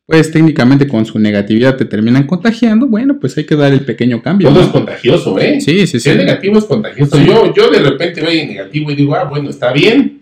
pues 0.07 0.31
técnicamente 0.31 0.87
con 0.87 1.05
su 1.05 1.19
negatividad 1.19 1.77
te 1.77 1.85
terminan 1.85 2.27
contagiando, 2.27 2.87
bueno, 2.87 3.19
pues 3.21 3.37
hay 3.37 3.45
que 3.45 3.57
dar 3.57 3.73
el 3.73 3.81
pequeño 3.81 4.23
cambio. 4.23 4.49
Todo 4.49 4.63
es 4.63 4.69
contagioso, 4.69 5.39
¿eh? 5.41 5.61
Sí, 5.61 5.81
sí, 5.81 5.87
sí. 5.87 6.01
Ser 6.01 6.17
negativo 6.19 6.57
es 6.57 6.65
contagioso. 6.65 7.19
Yo, 7.19 7.53
yo 7.53 7.69
de 7.69 7.81
repente 7.81 8.23
veo 8.23 8.47
negativo 8.47 8.91
y 8.93 8.95
digo, 8.95 9.15
ah, 9.17 9.25
bueno, 9.25 9.51
está 9.51 9.73
bien, 9.73 10.21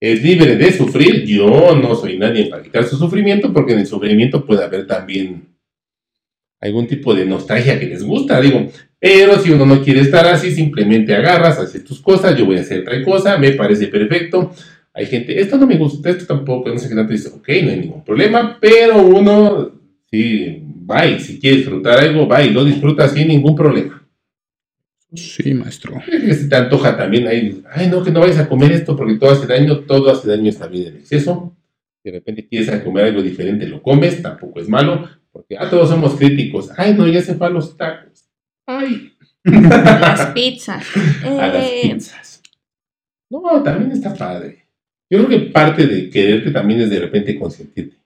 es 0.00 0.22
libre 0.22 0.56
de 0.56 0.72
sufrir. 0.72 1.26
Yo 1.26 1.76
no 1.76 1.96
soy 1.96 2.16
nadie 2.18 2.46
para 2.46 2.62
quitar 2.62 2.84
su 2.84 2.96
sufrimiento, 2.96 3.52
porque 3.52 3.72
en 3.72 3.80
el 3.80 3.86
sufrimiento 3.86 4.46
puede 4.46 4.64
haber 4.64 4.86
también 4.86 5.55
algún 6.60 6.86
tipo 6.86 7.14
de 7.14 7.24
nostalgia 7.24 7.78
que 7.78 7.86
les 7.86 8.02
gusta, 8.02 8.40
digo. 8.40 8.66
Pero 8.98 9.38
si 9.38 9.50
uno 9.50 9.66
no 9.66 9.82
quiere 9.82 10.00
estar 10.00 10.26
así, 10.26 10.50
simplemente 10.50 11.14
agarras, 11.14 11.58
haces 11.58 11.84
tus 11.84 12.00
cosas, 12.00 12.36
yo 12.36 12.46
voy 12.46 12.56
a 12.56 12.62
hacer 12.62 12.80
otra 12.80 13.02
cosa, 13.04 13.36
me 13.38 13.52
parece 13.52 13.88
perfecto 13.88 14.52
hay 14.96 15.04
gente, 15.04 15.38
esto 15.38 15.58
no 15.58 15.66
me 15.66 15.76
gusta, 15.76 16.08
esto 16.08 16.24
tampoco, 16.24 16.70
no 16.70 16.78
sé 16.78 16.88
qué 16.88 16.94
tanto, 16.94 17.12
dice, 17.12 17.28
ok, 17.28 17.46
no 17.62 17.70
hay 17.70 17.80
ningún 17.80 18.02
problema, 18.02 18.56
pero 18.58 19.02
uno, 19.02 19.70
sí, 20.10 20.62
va 20.90 21.06
y 21.06 21.20
si 21.20 21.38
quiere 21.38 21.58
disfrutar 21.58 21.98
algo, 21.98 22.26
va 22.26 22.42
y 22.42 22.48
lo 22.48 22.64
disfruta 22.64 23.06
sin 23.06 23.28
ningún 23.28 23.54
problema. 23.54 24.08
Sí, 25.12 25.52
maestro. 25.52 26.00
Si 26.32 26.48
te 26.48 26.56
antoja 26.56 26.96
también, 26.96 27.28
ahí, 27.28 27.62
ay, 27.70 27.90
no, 27.90 28.02
que 28.02 28.10
no 28.10 28.20
vayas 28.20 28.38
a 28.38 28.48
comer 28.48 28.72
esto 28.72 28.96
porque 28.96 29.16
todo 29.16 29.32
hace 29.32 29.46
daño, 29.46 29.80
todo 29.80 30.10
hace 30.10 30.30
daño 30.30 30.48
esta 30.48 30.66
vida 30.66 30.88
en 30.88 30.96
exceso. 30.96 31.54
De 32.02 32.12
repente 32.12 32.48
quieres 32.48 32.70
comer 32.82 33.04
algo 33.04 33.20
diferente, 33.20 33.66
lo 33.66 33.82
comes, 33.82 34.22
tampoco 34.22 34.60
es 34.60 34.68
malo, 34.68 35.10
porque 35.36 35.54
ah, 35.58 35.68
todos 35.68 35.90
somos 35.90 36.14
críticos. 36.14 36.70
Ay, 36.78 36.94
no, 36.94 37.06
ya 37.06 37.20
se 37.20 37.34
fue 37.34 37.46
a 37.46 37.50
los 37.50 37.76
tacos. 37.76 38.24
Ay. 38.66 39.12
A 39.44 39.50
las 40.00 40.26
pizzas. 40.34 40.86
A 41.22 41.28
las 41.28 41.66
eh, 41.66 41.80
pizzas. 41.82 42.42
No, 43.28 43.62
también 43.62 43.92
está 43.92 44.14
padre. 44.14 44.64
Yo 45.10 45.18
creo 45.18 45.28
que 45.28 45.46
parte 45.50 45.86
de 45.86 46.08
quererte 46.08 46.50
también 46.50 46.80
es 46.80 46.88
de 46.88 47.00
repente 47.00 47.38
consentirte. 47.38 47.96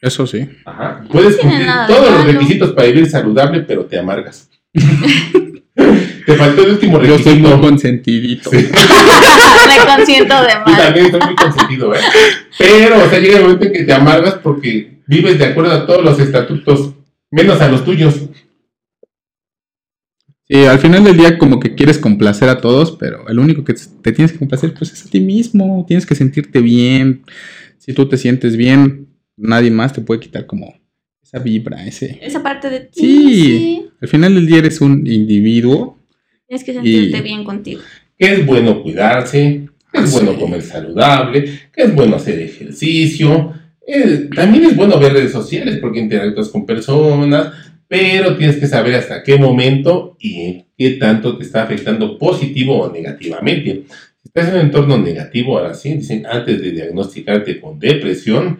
Eso 0.00 0.24
sí. 0.28 0.48
Ajá. 0.64 1.04
Puedes 1.10 1.38
cumplir 1.38 1.66
todos 1.88 2.10
los 2.12 2.24
requisitos 2.24 2.72
para 2.72 2.86
vivir 2.86 3.10
saludable, 3.10 3.62
pero 3.62 3.84
te 3.84 3.98
amargas. 3.98 4.48
te 6.30 6.36
faltó 6.36 6.64
el 6.64 6.70
último 6.72 6.98
requisito. 6.98 7.24
Yo 7.24 7.30
soy 7.30 7.40
muy 7.40 7.60
consentidito. 7.60 8.50
Me 8.52 9.96
consiento 9.96 10.34
de 10.42 10.54
más. 10.54 10.66
Yo 10.66 10.76
también 10.76 11.06
estoy 11.06 11.20
muy 11.20 11.34
consentido, 11.34 11.94
¿eh? 11.94 11.98
Pero, 12.58 13.04
o 13.04 13.08
sea, 13.08 13.18
llega 13.18 13.36
el 13.38 13.42
momento 13.42 13.66
en 13.66 13.72
que 13.72 13.84
te 13.84 13.92
amargas 13.92 14.34
porque 14.34 15.00
vives 15.06 15.38
de 15.38 15.46
acuerdo 15.46 15.72
a 15.72 15.86
todos 15.86 16.04
los 16.04 16.18
estatutos, 16.20 16.94
menos 17.30 17.60
a 17.60 17.68
los 17.68 17.84
tuyos. 17.84 18.28
Y 20.48 20.64
al 20.64 20.78
final 20.78 21.04
del 21.04 21.16
día 21.16 21.38
como 21.38 21.60
que 21.60 21.74
quieres 21.74 21.98
complacer 21.98 22.48
a 22.48 22.60
todos, 22.60 22.92
pero 22.92 23.28
el 23.28 23.38
único 23.38 23.64
que 23.64 23.74
te 23.74 24.12
tienes 24.12 24.32
que 24.32 24.38
complacer 24.38 24.74
pues 24.74 24.92
es 24.92 25.06
a 25.06 25.08
ti 25.08 25.20
mismo, 25.20 25.84
tienes 25.86 26.06
que 26.06 26.14
sentirte 26.14 26.60
bien. 26.60 27.22
Si 27.78 27.92
tú 27.92 28.08
te 28.08 28.16
sientes 28.16 28.56
bien, 28.56 29.08
nadie 29.36 29.70
más 29.70 29.92
te 29.92 30.00
puede 30.00 30.20
quitar 30.20 30.46
como 30.46 30.74
esa 31.22 31.38
vibra, 31.38 31.86
ese... 31.86 32.18
Esa 32.20 32.42
parte 32.42 32.68
de 32.68 32.80
ti. 32.80 33.00
Sí, 33.00 33.86
al 34.00 34.08
final 34.08 34.34
del 34.34 34.46
día 34.46 34.58
eres 34.58 34.80
un 34.80 35.06
individuo. 35.06 35.99
Tienes 36.50 36.64
que 36.64 36.72
sentirte 36.72 37.20
bien 37.20 37.44
contigo. 37.44 37.80
Que 38.18 38.32
es 38.32 38.44
bueno 38.44 38.82
cuidarse, 38.82 39.68
que 39.92 40.00
es 40.00 40.10
bueno 40.10 40.36
comer 40.36 40.62
saludable, 40.62 41.44
que 41.72 41.82
es 41.82 41.94
bueno 41.94 42.16
hacer 42.16 42.40
ejercicio. 42.40 43.54
Eh, 43.86 44.28
también 44.34 44.64
es 44.64 44.74
bueno 44.74 44.98
ver 44.98 45.12
redes 45.12 45.30
sociales 45.30 45.78
porque 45.80 46.00
interactúas 46.00 46.48
con 46.48 46.66
personas, 46.66 47.52
pero 47.86 48.36
tienes 48.36 48.56
que 48.56 48.66
saber 48.66 48.96
hasta 48.96 49.22
qué 49.22 49.36
momento 49.36 50.16
y 50.18 50.64
qué 50.76 50.90
tanto 50.98 51.38
te 51.38 51.44
está 51.44 51.62
afectando 51.62 52.18
positivo 52.18 52.80
o 52.80 52.92
negativamente. 52.92 53.84
Si 54.20 54.24
estás 54.24 54.48
en 54.48 54.54
un 54.54 54.60
entorno 54.62 54.98
negativo, 54.98 55.56
ahora 55.56 55.74
sí, 55.74 55.94
dicen, 55.94 56.26
antes 56.26 56.60
de 56.60 56.72
diagnosticarte 56.72 57.60
con 57.60 57.78
depresión, 57.78 58.58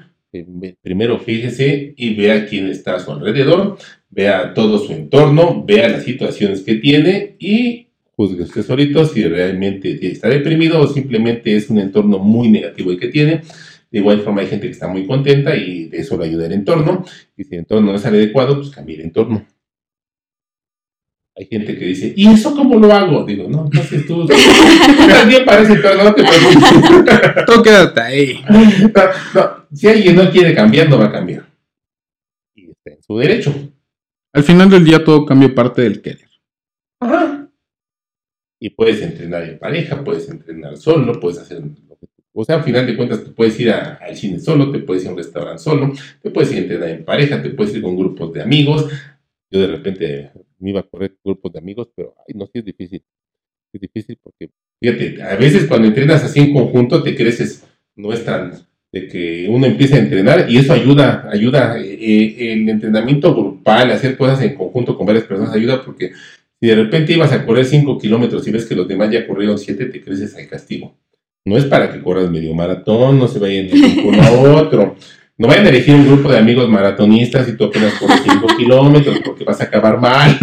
primero 0.81 1.19
fíjese 1.19 1.93
y 1.97 2.15
vea 2.15 2.47
quién 2.47 2.69
está 2.69 2.95
a 2.95 3.01
su 3.01 3.11
alrededor, 3.11 3.79
vea 4.11 4.55
todo 4.55 4.79
su 4.79 4.93
entorno, 4.93 5.65
vea 5.65 5.89
las 5.89 6.05
situaciones 6.05 6.63
que 6.63 6.77
tiene 6.77 7.37
y 7.39 7.87
juzgue 8.17 8.43
usted 8.43 8.63
solito 8.63 9.07
si 9.07 9.25
realmente 9.25 9.99
está 10.07 10.29
deprimido 10.29 10.81
o 10.81 10.87
simplemente 10.87 11.57
es 11.57 11.71
un 11.71 11.79
entorno 11.79 12.19
muy 12.19 12.49
negativo 12.49 12.91
el 12.91 12.99
que 12.99 13.09
tiene 13.09 13.43
de 13.91 13.99
igual 13.99 14.21
forma 14.21 14.43
hay 14.43 14.47
gente 14.47 14.67
que 14.67 14.73
está 14.73 14.87
muy 14.87 15.07
contenta 15.07 15.57
y 15.57 15.89
de 15.89 15.99
eso 15.99 16.17
le 16.17 16.27
ayuda 16.27 16.47
el 16.47 16.53
entorno. 16.53 17.05
Y 17.37 17.45
si 17.45 17.55
el 17.55 17.61
entorno 17.61 17.91
no 17.91 17.97
es 17.97 18.07
adecuado, 18.07 18.57
pues 18.57 18.71
cambie 18.71 18.97
el 18.97 19.03
entorno. 19.03 19.45
Hay 21.37 21.47
gente 21.47 21.77
que 21.77 21.87
dice, 21.87 22.13
¿y 22.15 22.29
eso 22.29 22.55
cómo 22.55 22.79
lo 22.79 22.93
hago? 22.93 23.25
Digo, 23.25 23.49
no, 23.49 23.65
entonces 23.65 24.07
tú 24.07 24.29
para 25.47 25.63
ese 25.63 25.73
entorno, 25.73 26.05
no 26.05 26.15
te 26.15 26.23
preocupes. 26.23 27.47
tú 27.47 27.63
quédate 27.63 28.01
ahí. 28.01 28.45
si 29.73 29.89
alguien 29.89 30.17
no 30.17 30.31
quiere 30.31 30.55
cambiar, 30.55 30.89
no 30.89 30.99
va 30.99 31.07
a 31.07 31.13
cambiar. 31.13 31.47
Y 32.55 32.71
está 32.71 32.91
en 32.91 33.03
su 33.03 33.17
derecho. 33.17 33.55
Al 34.33 34.43
final 34.45 34.71
del 34.71 34.85
día 34.85 35.05
todo 35.05 35.27
cambia 35.27 35.55
parte 35.55 35.83
del 35.83 36.01
querer. 36.01 36.29
Ajá. 37.01 37.51
Y 38.61 38.71
puedes 38.71 39.01
entrenar 39.03 39.43
en 39.45 39.59
pareja, 39.59 40.05
puedes 40.05 40.29
entrenar 40.29 40.77
solo, 40.77 41.19
puedes 41.19 41.39
hacer 41.39 41.63
o 42.33 42.45
sea, 42.45 42.57
al 42.57 42.63
final 42.63 42.87
de 42.87 42.97
cuentas, 42.97 43.25
te 43.25 43.31
puedes 43.31 43.59
ir 43.59 43.71
al 43.71 44.17
cine 44.17 44.39
solo, 44.39 44.71
te 44.71 44.79
puedes 44.79 45.03
ir 45.03 45.09
a 45.09 45.13
un 45.13 45.19
restaurante 45.19 45.63
solo, 45.63 45.93
te 46.23 46.31
puedes 46.31 46.51
ir 46.53 46.59
a 46.59 46.61
entrenar 46.61 46.89
en 46.89 47.05
pareja, 47.05 47.43
te 47.43 47.51
puedes 47.51 47.75
ir 47.75 47.83
con 47.83 47.97
grupos 47.97 48.33
de 48.33 48.43
amigos. 48.43 48.89
Yo 49.51 49.61
de 49.61 49.67
repente 49.67 50.31
me 50.59 50.71
iba 50.71 50.81
a 50.81 50.85
correr 50.85 51.17
grupos 51.25 51.53
de 51.53 51.59
amigos, 51.59 51.89
pero 51.95 52.15
ay, 52.27 52.35
no, 52.35 52.47
sí 52.47 52.61
es 52.61 52.65
difícil. 52.65 53.03
Es 53.73 53.81
difícil 53.81 54.19
porque, 54.23 54.51
fíjate, 54.81 55.23
a 55.23 55.37
veces 55.37 55.67
cuando 55.67 55.89
entrenas 55.89 56.23
así 56.23 56.41
en 56.41 56.53
conjunto 56.53 57.03
te 57.03 57.17
creces, 57.17 57.67
no 57.97 58.13
es 58.13 58.25
tan 58.25 58.53
de 58.93 59.07
que 59.07 59.47
uno 59.49 59.67
empiece 59.67 59.95
a 59.95 59.99
entrenar 59.99 60.51
y 60.51 60.59
eso 60.59 60.73
ayuda, 60.73 61.29
ayuda. 61.31 61.79
Eh, 61.79 61.95
eh, 62.01 62.53
el 62.53 62.69
entrenamiento 62.69 63.35
grupal, 63.35 63.91
hacer 63.93 64.17
cosas 64.17 64.43
en 64.43 64.55
conjunto 64.55 64.97
con 64.97 65.07
varias 65.07 65.25
personas 65.25 65.55
ayuda 65.55 65.83
porque 65.85 66.13
si 66.61 66.67
de 66.67 66.75
repente 66.75 67.13
ibas 67.13 67.33
a 67.33 67.47
correr 67.47 67.65
5 67.65 67.99
kilómetros 67.99 68.47
y 68.47 68.51
ves 68.51 68.67
que 68.67 68.75
los 68.75 68.87
demás 68.87 69.11
ya 69.11 69.27
corrieron 69.27 69.59
7, 69.59 69.87
te 69.87 70.01
creces 70.03 70.37
al 70.37 70.49
castigo. 70.49 70.95
No 71.47 71.57
es 71.57 71.65
para 71.65 71.91
que 71.91 72.03
corras 72.03 72.31
medio 72.31 72.55
maratón, 72.55 73.19
no 73.19 73.29
se 73.29 73.39
vayan 73.39 73.69
de 73.69 74.03
uno 74.05 74.23
a 74.23 74.31
otro. 74.31 74.97
No 75.39 75.49
vayan 75.49 75.65
a 75.65 75.71
elegir 75.71 75.95
un 75.95 76.07
grupo 76.07 76.31
de 76.31 76.37
amigos 76.37 76.69
maratonistas 76.69 77.49
y 77.49 77.57
tú 77.57 77.65
apenas 77.65 77.95
corres 77.95 78.21
5 78.25 78.47
kilómetros 78.59 79.21
porque 79.25 79.45
vas 79.45 79.61
a 79.63 79.65
acabar 79.65 79.99
mal. 79.99 80.37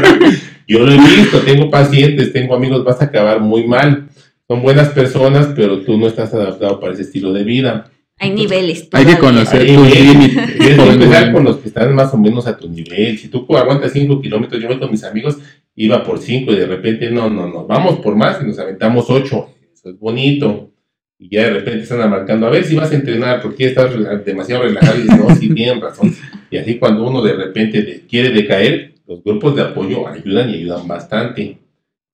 Yo 0.66 0.78
lo 0.78 0.92
he 0.92 0.96
visto, 0.96 1.40
tengo 1.40 1.68
pacientes, 1.68 2.32
tengo 2.32 2.54
amigos, 2.54 2.84
vas 2.84 3.02
a 3.02 3.06
acabar 3.06 3.40
muy 3.40 3.66
mal. 3.66 4.08
Son 4.50 4.62
buenas 4.62 4.88
personas, 4.88 5.52
pero 5.54 5.82
tú 5.82 5.96
no 5.96 6.08
estás 6.08 6.34
adaptado 6.34 6.80
para 6.80 6.92
ese 6.92 7.02
estilo 7.02 7.32
de 7.32 7.44
vida. 7.44 7.88
Hay 8.18 8.32
niveles. 8.32 8.88
Hay 8.90 9.06
que 9.06 9.16
conocer 9.16 9.64
tus 9.64 9.88
límites. 9.88 10.58
Tienes 10.58 10.76
que 10.76 10.90
empezar 10.90 11.32
con 11.32 11.44
los 11.44 11.58
que 11.58 11.68
están 11.68 11.94
más 11.94 12.12
o 12.14 12.18
menos 12.18 12.48
a 12.48 12.56
tu 12.56 12.68
nivel. 12.68 13.16
Si 13.16 13.28
tú 13.28 13.46
aguantas 13.56 13.92
5 13.92 14.20
kilómetros, 14.20 14.60
yo 14.60 14.66
voy 14.66 14.80
con 14.80 14.90
mis 14.90 15.04
amigos, 15.04 15.38
iba 15.76 16.02
por 16.02 16.18
5 16.18 16.50
y 16.50 16.56
de 16.56 16.66
repente, 16.66 17.12
no, 17.12 17.30
no, 17.30 17.46
no, 17.46 17.64
vamos 17.64 18.00
por 18.00 18.16
más 18.16 18.42
y 18.42 18.46
nos 18.46 18.58
aventamos 18.58 19.08
8 19.08 19.50
es 19.84 19.98
bonito. 20.00 20.72
Y 21.16 21.28
ya 21.28 21.44
de 21.44 21.50
repente 21.50 21.82
están 21.84 22.10
marcando, 22.10 22.48
a 22.48 22.50
ver 22.50 22.64
si 22.64 22.74
vas 22.74 22.90
a 22.90 22.96
entrenar, 22.96 23.40
porque 23.40 23.66
estás 23.66 23.92
demasiado 24.24 24.64
relajado 24.64 24.98
y 24.98 25.02
dices, 25.02 25.16
no, 25.16 25.36
sí, 25.36 25.54
tienen 25.54 25.80
razón. 25.80 26.12
Y 26.50 26.56
así 26.56 26.76
cuando 26.76 27.08
uno 27.08 27.22
de 27.22 27.34
repente 27.34 28.02
quiere 28.10 28.30
decaer, 28.30 28.94
los 29.06 29.22
grupos 29.22 29.54
de 29.54 29.62
apoyo 29.62 30.08
ayudan 30.08 30.50
y 30.50 30.54
ayudan 30.54 30.88
bastante. 30.88 31.56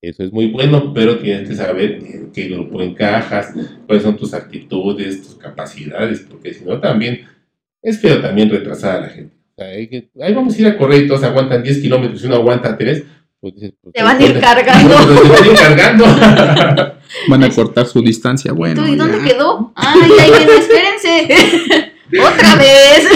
Eso 0.02 0.24
es 0.24 0.32
muy 0.32 0.48
bueno, 0.48 0.92
pero 0.92 1.18
tienes 1.18 1.48
que 1.48 1.54
saber 1.54 1.98
en 2.04 2.30
qué 2.32 2.48
grupo 2.48 2.82
encajas, 2.82 3.54
cuáles 3.86 4.04
son 4.04 4.16
tus 4.16 4.34
actitudes, 4.34 5.22
tus 5.22 5.34
capacidades, 5.36 6.20
porque 6.20 6.54
si 6.54 6.64
no 6.64 6.78
también 6.80 7.26
es 7.82 8.00
feo 8.00 8.20
también 8.20 8.50
retrasar 8.50 8.96
a 8.96 9.00
la 9.02 9.08
gente. 9.08 9.34
ahí 9.58 10.34
vamos 10.34 10.56
a 10.56 10.60
ir 10.60 10.66
a 10.66 10.76
correr 10.76 11.04
y 11.04 11.08
todos 11.08 11.22
aguantan 11.22 11.62
10 11.62 11.78
kilómetros 11.78 12.22
y 12.22 12.26
uno 12.26 12.36
aguanta 12.36 12.76
3, 12.76 13.04
pues 13.40 13.54
pues, 13.80 13.94
te 13.94 14.02
van 14.02 14.20
a 14.20 14.24
ir 14.24 14.40
cargando. 14.40 14.96
te 14.96 15.28
van 15.28 15.42
a 15.42 15.46
ir 15.46 15.54
cargando. 15.54 16.04
Van 17.28 17.44
a 17.44 17.50
cortar 17.50 17.86
su 17.86 18.02
distancia. 18.02 18.52
Bueno. 18.52 18.86
¿Y 18.88 18.96
dónde 18.96 19.22
quedó? 19.22 19.72
Ay, 19.76 20.10
ay, 20.20 20.32
espérense. 20.58 21.92
Otra 22.20 22.56
vez. 22.56 23.08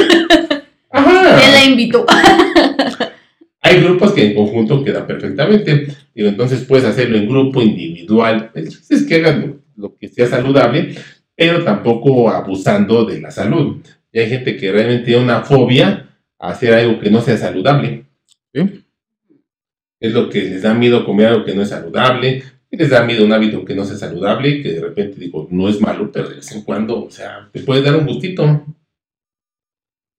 Ajá. 0.90 1.36
Me 1.36 1.52
la 1.52 1.64
invitó. 1.64 2.06
Hay 3.62 3.80
grupos 3.82 4.12
que 4.12 4.26
en 4.26 4.34
conjunto 4.34 4.82
quedan 4.82 5.06
perfectamente. 5.06 5.88
Digo, 6.14 6.28
entonces 6.28 6.64
puedes 6.64 6.84
hacerlo 6.86 7.18
en 7.18 7.28
grupo, 7.28 7.60
individual. 7.62 8.50
Es 8.54 9.04
que 9.06 9.16
hagan 9.16 9.60
lo, 9.76 9.96
que 9.96 10.08
sea 10.08 10.26
saludable, 10.26 10.94
pero 11.36 11.62
tampoco 11.62 12.30
abusando 12.30 13.04
de 13.04 13.20
la 13.20 13.30
salud. 13.30 13.76
Y 14.12 14.18
hay 14.18 14.28
gente 14.28 14.56
que 14.56 14.72
realmente 14.72 15.04
tiene 15.04 15.22
una 15.22 15.42
fobia 15.42 16.08
a 16.38 16.50
hacer 16.50 16.72
algo 16.74 16.98
que 16.98 17.10
no 17.10 17.20
sea 17.20 17.36
saludable. 17.36 18.06
Es 18.52 20.12
lo 20.12 20.30
que 20.30 20.42
les 20.42 20.62
da 20.62 20.72
miedo 20.72 21.04
comer 21.04 21.26
algo 21.26 21.44
que 21.44 21.54
no 21.54 21.62
es 21.62 21.68
saludable, 21.68 22.42
les 22.70 22.90
da 22.90 23.04
miedo 23.04 23.24
un 23.24 23.32
hábito 23.32 23.64
que 23.64 23.74
no 23.74 23.84
sea 23.84 23.96
saludable, 23.96 24.62
que 24.62 24.72
de 24.72 24.80
repente 24.80 25.20
digo, 25.20 25.48
no 25.50 25.68
es 25.68 25.80
malo, 25.80 26.10
pero 26.12 26.28
de 26.28 26.36
vez 26.36 26.52
en 26.52 26.62
cuando, 26.62 27.04
o 27.04 27.10
sea, 27.10 27.48
te 27.52 27.60
puede 27.60 27.82
dar 27.82 27.96
un 27.96 28.06
gustito. 28.06 28.64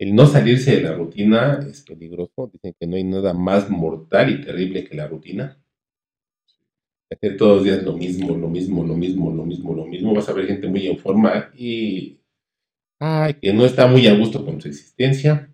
El 0.01 0.15
no 0.15 0.25
salirse 0.25 0.77
de 0.77 0.81
la 0.81 0.93
rutina 0.93 1.59
es 1.69 1.81
peligroso. 1.83 2.49
Dicen 2.51 2.73
que 2.79 2.87
no 2.87 2.95
hay 2.95 3.03
nada 3.03 3.35
más 3.35 3.69
mortal 3.69 4.31
y 4.31 4.41
terrible 4.41 4.83
que 4.83 4.95
la 4.95 5.07
rutina. 5.07 5.59
Hacer 7.11 7.37
todos 7.37 7.57
los 7.57 7.65
días 7.65 7.83
lo 7.83 7.95
mismo, 7.95 8.35
lo 8.35 8.49
mismo, 8.49 8.83
lo 8.83 8.95
mismo, 8.95 9.31
lo 9.31 9.45
mismo, 9.45 9.75
lo 9.75 9.85
mismo. 9.85 10.11
Vas 10.15 10.27
a 10.27 10.33
ver 10.33 10.47
gente 10.47 10.67
muy 10.67 10.87
en 10.87 10.97
forma 10.97 11.51
y 11.55 12.17
ay, 12.99 13.35
que 13.35 13.53
no 13.53 13.63
está 13.63 13.85
muy 13.85 14.07
a 14.07 14.15
gusto 14.15 14.43
con 14.43 14.59
su 14.59 14.69
existencia. 14.69 15.53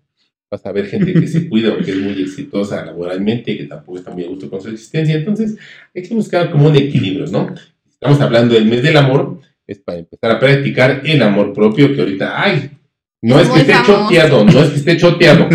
Vas 0.50 0.64
a 0.64 0.72
ver 0.72 0.86
gente 0.86 1.12
que 1.12 1.28
se 1.28 1.46
cuida 1.50 1.74
o 1.74 1.84
que 1.84 1.90
es 1.90 1.98
muy 1.98 2.18
exitosa 2.18 2.82
laboralmente 2.86 3.50
y 3.50 3.58
que 3.58 3.64
tampoco 3.64 3.98
está 3.98 4.12
muy 4.12 4.24
a 4.24 4.28
gusto 4.28 4.48
con 4.48 4.62
su 4.62 4.70
existencia. 4.70 5.14
Entonces, 5.14 5.58
hay 5.94 6.02
que 6.04 6.14
buscar 6.14 6.50
como 6.50 6.68
un 6.68 6.76
equilibrio, 6.76 7.26
¿no? 7.26 7.54
Estamos 7.86 8.18
hablando 8.22 8.54
del 8.54 8.64
mes 8.64 8.82
del 8.82 8.96
amor, 8.96 9.42
es 9.66 9.78
para 9.78 9.98
empezar 9.98 10.30
a 10.30 10.40
practicar 10.40 11.02
el 11.04 11.20
amor 11.20 11.52
propio 11.52 11.94
que 11.94 12.00
ahorita 12.00 12.42
hay. 12.42 12.77
No 13.20 13.40
es 13.40 13.48
que 13.48 13.60
esté 13.60 13.74
choteado, 13.84 14.44
no 14.44 14.62
es 14.62 14.70
que 14.70 14.76
esté 14.76 14.96
choteado. 14.96 15.48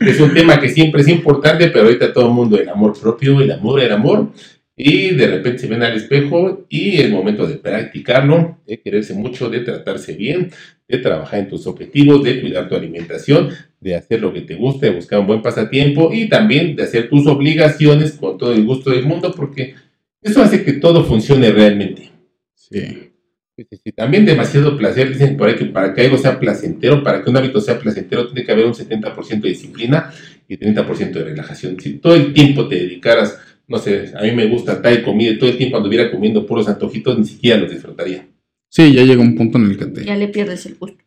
es 0.00 0.20
un 0.20 0.34
tema 0.34 0.60
que 0.60 0.68
siempre 0.68 1.02
es 1.02 1.08
importante, 1.08 1.68
pero 1.68 1.84
ahorita 1.84 2.12
todo 2.12 2.26
el 2.26 2.32
mundo, 2.32 2.58
el 2.58 2.68
amor 2.68 2.98
propio, 3.00 3.40
el 3.40 3.52
amor, 3.52 3.80
el 3.80 3.92
amor. 3.92 4.32
Y 4.76 5.10
de 5.14 5.28
repente 5.28 5.60
se 5.60 5.66
ven 5.68 5.84
al 5.84 5.96
espejo 5.96 6.66
y 6.68 7.00
es 7.00 7.08
momento 7.08 7.46
de 7.46 7.54
practicarlo, 7.54 8.58
de 8.66 8.80
quererse 8.80 9.14
mucho, 9.14 9.48
de 9.48 9.60
tratarse 9.60 10.14
bien, 10.14 10.50
de 10.88 10.98
trabajar 10.98 11.38
en 11.38 11.48
tus 11.48 11.68
objetivos, 11.68 12.24
de 12.24 12.40
cuidar 12.40 12.68
tu 12.68 12.74
alimentación, 12.74 13.50
de 13.80 13.94
hacer 13.94 14.20
lo 14.20 14.32
que 14.32 14.40
te 14.40 14.56
guste, 14.56 14.86
de 14.86 14.96
buscar 14.96 15.20
un 15.20 15.28
buen 15.28 15.42
pasatiempo 15.42 16.12
y 16.12 16.28
también 16.28 16.74
de 16.74 16.82
hacer 16.82 17.08
tus 17.08 17.24
obligaciones 17.28 18.12
con 18.12 18.36
todo 18.36 18.52
el 18.52 18.64
gusto 18.64 18.90
del 18.90 19.06
mundo, 19.06 19.32
porque 19.36 19.76
eso 20.20 20.42
hace 20.42 20.64
que 20.64 20.72
todo 20.72 21.04
funcione 21.04 21.52
realmente. 21.52 22.10
Sí. 22.54 23.13
Sí, 23.56 23.92
también 23.92 24.24
demasiado 24.24 24.76
placer, 24.76 25.12
dicen 25.12 25.36
por 25.36 25.48
ahí 25.48 25.54
que 25.54 25.66
para 25.66 25.94
que 25.94 26.00
algo 26.00 26.18
sea 26.18 26.40
placentero, 26.40 27.04
para 27.04 27.22
que 27.22 27.30
un 27.30 27.36
hábito 27.36 27.60
sea 27.60 27.78
placentero, 27.78 28.26
tiene 28.26 28.44
que 28.44 28.50
haber 28.50 28.66
un 28.66 28.74
70% 28.74 29.40
de 29.40 29.48
disciplina 29.48 30.12
y 30.48 30.56
30% 30.56 31.12
de 31.12 31.24
relajación. 31.24 31.78
Si 31.78 31.98
todo 31.98 32.16
el 32.16 32.32
tiempo 32.32 32.66
te 32.66 32.74
dedicaras, 32.74 33.38
no 33.68 33.78
sé, 33.78 34.12
a 34.18 34.22
mí 34.22 34.32
me 34.32 34.46
gusta 34.46 34.82
tal 34.82 35.04
comida, 35.04 35.38
todo 35.38 35.50
el 35.50 35.56
tiempo 35.56 35.76
anduviera 35.76 36.10
comiendo 36.10 36.44
puros 36.44 36.68
antojitos, 36.68 37.16
ni 37.16 37.26
siquiera 37.26 37.58
los 37.58 37.70
disfrutaría. 37.70 38.26
Sí, 38.68 38.92
ya 38.92 39.04
llega 39.04 39.22
un 39.22 39.36
punto 39.36 39.56
en 39.58 39.66
el 39.66 39.78
que 39.78 39.86
te... 39.86 40.04
Ya 40.04 40.16
le 40.16 40.28
pierdes 40.28 40.66
el 40.66 40.74
gusto. 40.74 40.98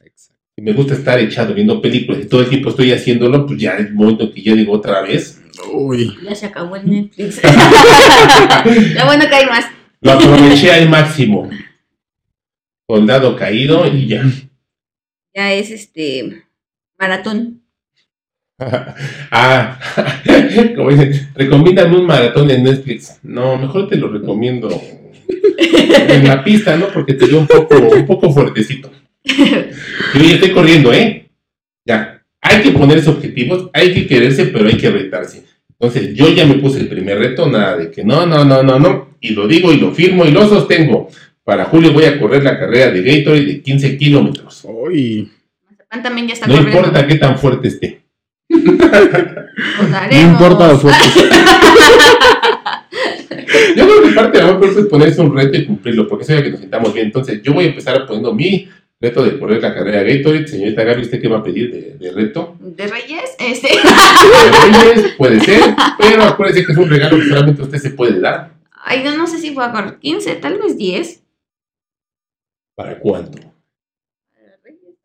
Exacto. 0.00 0.40
Si 0.54 0.62
me 0.62 0.74
gusta 0.74 0.94
estar 0.94 1.18
echado 1.18 1.54
viendo 1.54 1.82
películas 1.82 2.22
y 2.22 2.28
todo 2.28 2.42
el 2.42 2.48
tiempo 2.48 2.68
estoy 2.68 2.92
haciéndolo, 2.92 3.46
pues 3.46 3.60
ya 3.60 3.72
es 3.72 3.86
el 3.86 3.94
momento 3.94 4.32
que 4.32 4.42
ya 4.42 4.54
digo 4.54 4.74
otra 4.74 5.02
vez. 5.02 5.42
Uy. 5.72 6.16
Ya 6.22 6.36
se 6.36 6.46
acabó 6.46 6.76
el 6.76 6.88
Netflix. 6.88 7.42
ya 8.94 9.06
bueno 9.06 9.24
que 9.28 9.34
hay 9.34 9.46
más. 9.46 9.64
Lo 10.04 10.12
aproveché 10.12 10.70
al 10.70 10.88
máximo. 10.88 11.50
Soldado 12.86 13.36
caído 13.36 13.86
y 13.86 14.06
ya. 14.06 14.24
Ya 15.34 15.52
es 15.52 15.70
este 15.70 16.44
maratón. 16.98 17.62
ah, 19.30 19.78
como 20.76 20.90
dicen, 20.90 21.28
recomiéndame 21.34 21.96
un 21.96 22.06
maratón 22.06 22.50
en 22.50 22.64
Netflix. 22.64 23.18
No, 23.22 23.56
mejor 23.56 23.88
te 23.88 23.96
lo 23.96 24.08
recomiendo 24.08 24.68
en 25.58 26.28
la 26.28 26.44
pista, 26.44 26.76
¿no? 26.76 26.88
Porque 26.88 27.14
te 27.14 27.26
veo 27.26 27.40
un 27.40 27.46
poco, 27.46 27.76
un 27.76 28.06
poco 28.06 28.30
fuertecito. 28.30 28.90
Yo 29.24 30.22
ya 30.22 30.34
estoy 30.34 30.50
corriendo, 30.50 30.92
¿eh? 30.92 31.28
Ya. 31.84 32.22
Hay 32.40 32.62
que 32.62 32.72
ponerse 32.72 33.08
objetivos, 33.08 33.70
hay 33.72 33.94
que 33.94 34.06
quererse, 34.06 34.46
pero 34.46 34.68
hay 34.68 34.76
que 34.76 34.90
retarse. 34.90 35.44
Entonces, 35.78 36.14
yo 36.14 36.28
ya 36.28 36.46
me 36.46 36.54
puse 36.54 36.80
el 36.80 36.88
primer 36.88 37.18
reto, 37.18 37.48
nada 37.48 37.78
de 37.78 37.90
que 37.90 38.04
no, 38.04 38.26
no, 38.26 38.44
no, 38.44 38.62
no, 38.62 38.78
no. 38.78 39.16
Y 39.20 39.30
lo 39.30 39.48
digo 39.48 39.72
y 39.72 39.78
lo 39.78 39.92
firmo 39.92 40.24
y 40.24 40.30
lo 40.30 40.46
sostengo. 40.46 41.08
Para 41.44 41.66
julio 41.66 41.92
voy 41.92 42.04
a 42.04 42.18
correr 42.18 42.42
la 42.42 42.58
carrera 42.58 42.90
de 42.90 43.02
Gatorade 43.02 43.44
de 43.44 43.62
15 43.62 43.98
kilómetros. 43.98 44.62
Uy. 44.64 45.30
Mazapán 45.70 46.02
también 46.02 46.26
ya 46.28 46.32
está 46.34 46.46
No 46.46 46.54
corriendo. 46.56 46.78
importa 46.80 47.06
qué 47.06 47.14
tan 47.16 47.38
fuerte 47.38 47.68
esté. 47.68 48.02
Lo 48.48 48.60
No 50.10 50.20
importa 50.20 50.68
lo 50.68 50.78
fuerte. 50.78 51.04
Yo 53.76 53.86
creo 53.86 54.02
que 54.02 54.08
parte 54.14 54.38
de 54.38 54.44
amor 54.44 54.60
propio 54.60 54.80
es 54.80 54.86
ponerse 54.86 55.20
un 55.20 55.36
reto 55.36 55.56
y 55.58 55.66
cumplirlo, 55.66 56.08
porque 56.08 56.24
eso 56.24 56.32
ya 56.34 56.42
que 56.42 56.50
nos 56.50 56.60
sintamos 56.60 56.92
bien. 56.94 57.06
Entonces, 57.06 57.42
yo 57.42 57.52
voy 57.52 57.64
a 57.64 57.68
empezar 57.68 58.06
poniendo 58.06 58.32
mi 58.34 58.68
reto 59.00 59.24
de 59.24 59.38
correr 59.38 59.60
la 59.62 59.74
carrera 59.74 60.02
de 60.02 60.16
Gatorade. 60.18 60.46
Señorita 60.48 60.82
Gaby, 60.84 61.02
¿usted 61.02 61.20
qué 61.20 61.28
va 61.28 61.38
a 61.38 61.42
pedir 61.42 61.70
de, 61.72 61.96
de 61.98 62.12
reto? 62.12 62.56
De 62.60 62.86
Reyes, 62.86 63.36
este. 63.38 63.68
De 63.68 64.92
Reyes, 64.94 65.12
puede 65.18 65.40
ser, 65.40 65.60
pero 65.98 66.22
acuérdese 66.22 66.64
que 66.64 66.72
es 66.72 66.78
un 66.78 66.88
regalo 66.88 67.16
que 67.18 67.28
solamente 67.28 67.62
usted 67.62 67.78
se 67.78 67.90
puede 67.90 68.20
dar. 68.20 68.52
Ay, 68.82 69.02
no, 69.04 69.16
no 69.16 69.26
sé 69.26 69.38
si 69.38 69.50
voy 69.50 69.64
a 69.64 69.72
correr 69.72 69.98
15, 69.98 70.34
tal 70.36 70.58
vez 70.58 70.76
10. 70.78 71.22
¿Para 72.74 72.98
cuánto? 72.98 73.38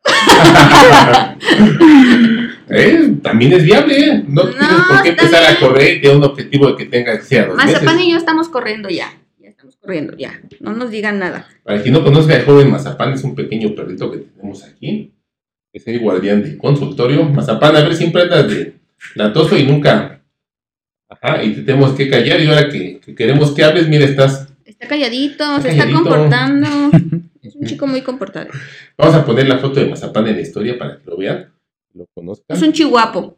Eh, 2.71 3.15
También 3.23 3.53
es 3.53 3.63
viable, 3.63 3.97
¿eh? 3.99 4.23
No, 4.27 4.43
No, 4.43 4.49
tienes 4.51 4.85
por 4.87 5.01
qué 5.01 5.09
empezar 5.09 5.43
a 5.43 5.59
correr 5.59 6.01
de 6.01 6.09
un 6.15 6.23
objetivo 6.23 6.67
de 6.67 6.77
que 6.77 6.85
tenga 6.85 7.17
que 7.17 7.23
sea 7.25 7.47
dos 7.47 7.55
Mazapán 7.57 7.95
meses. 7.95 8.07
y 8.07 8.11
yo 8.11 8.17
estamos 8.17 8.47
corriendo 8.49 8.89
ya. 8.89 9.11
Ya 9.39 9.49
estamos 9.49 9.75
corriendo 9.77 10.15
ya. 10.15 10.39
No 10.59 10.73
nos 10.73 10.91
digan 10.91 11.17
nada. 11.17 11.47
Para 11.63 11.81
quien 11.81 11.95
no 11.95 12.03
conozca 12.03 12.35
al 12.35 12.45
joven 12.45 12.69
Mazapán, 12.69 13.13
es 13.13 13.23
un 13.23 13.33
pequeño 13.33 13.73
perrito 13.73 14.11
que 14.11 14.19
tenemos 14.19 14.63
aquí. 14.63 15.11
Es 15.73 15.87
el 15.87 15.99
guardián 15.99 16.43
del 16.43 16.57
consultorio. 16.59 17.23
Mazapán, 17.23 17.75
a 17.75 17.81
ver, 17.81 17.95
siempre 17.95 18.21
andas 18.23 18.47
de 18.49 18.75
latoso 19.15 19.57
y 19.57 19.63
nunca. 19.63 20.21
Ajá, 21.09 21.43
y 21.43 21.53
te 21.55 21.61
tenemos 21.63 21.93
que 21.93 22.07
callar. 22.07 22.39
Y 22.39 22.47
ahora 22.47 22.69
que, 22.69 22.99
que 22.99 23.15
queremos 23.15 23.49
que 23.51 23.63
hables, 23.63 23.87
mira, 23.87 24.05
estás. 24.05 24.47
Está 24.63 24.87
calladito, 24.87 25.43
Está 25.57 25.61
se 25.63 25.69
está 25.69 25.83
calladito. 25.85 26.03
comportando. 26.03 26.67
Un 27.59 27.67
chico 27.67 27.85
muy 27.87 28.01
comportado. 28.01 28.47
Vamos 28.97 29.15
a 29.15 29.25
poner 29.25 29.47
la 29.47 29.57
foto 29.57 29.81
de 29.81 29.87
Mazapán 29.87 30.27
en 30.27 30.35
la 30.35 30.41
historia 30.41 30.79
para 30.79 30.97
que 30.97 31.09
lo 31.09 31.17
vean, 31.17 31.51
lo 31.93 32.05
conozcan. 32.13 32.55
Es 32.55 32.63
un 32.63 32.71
chihuapo. 32.71 33.37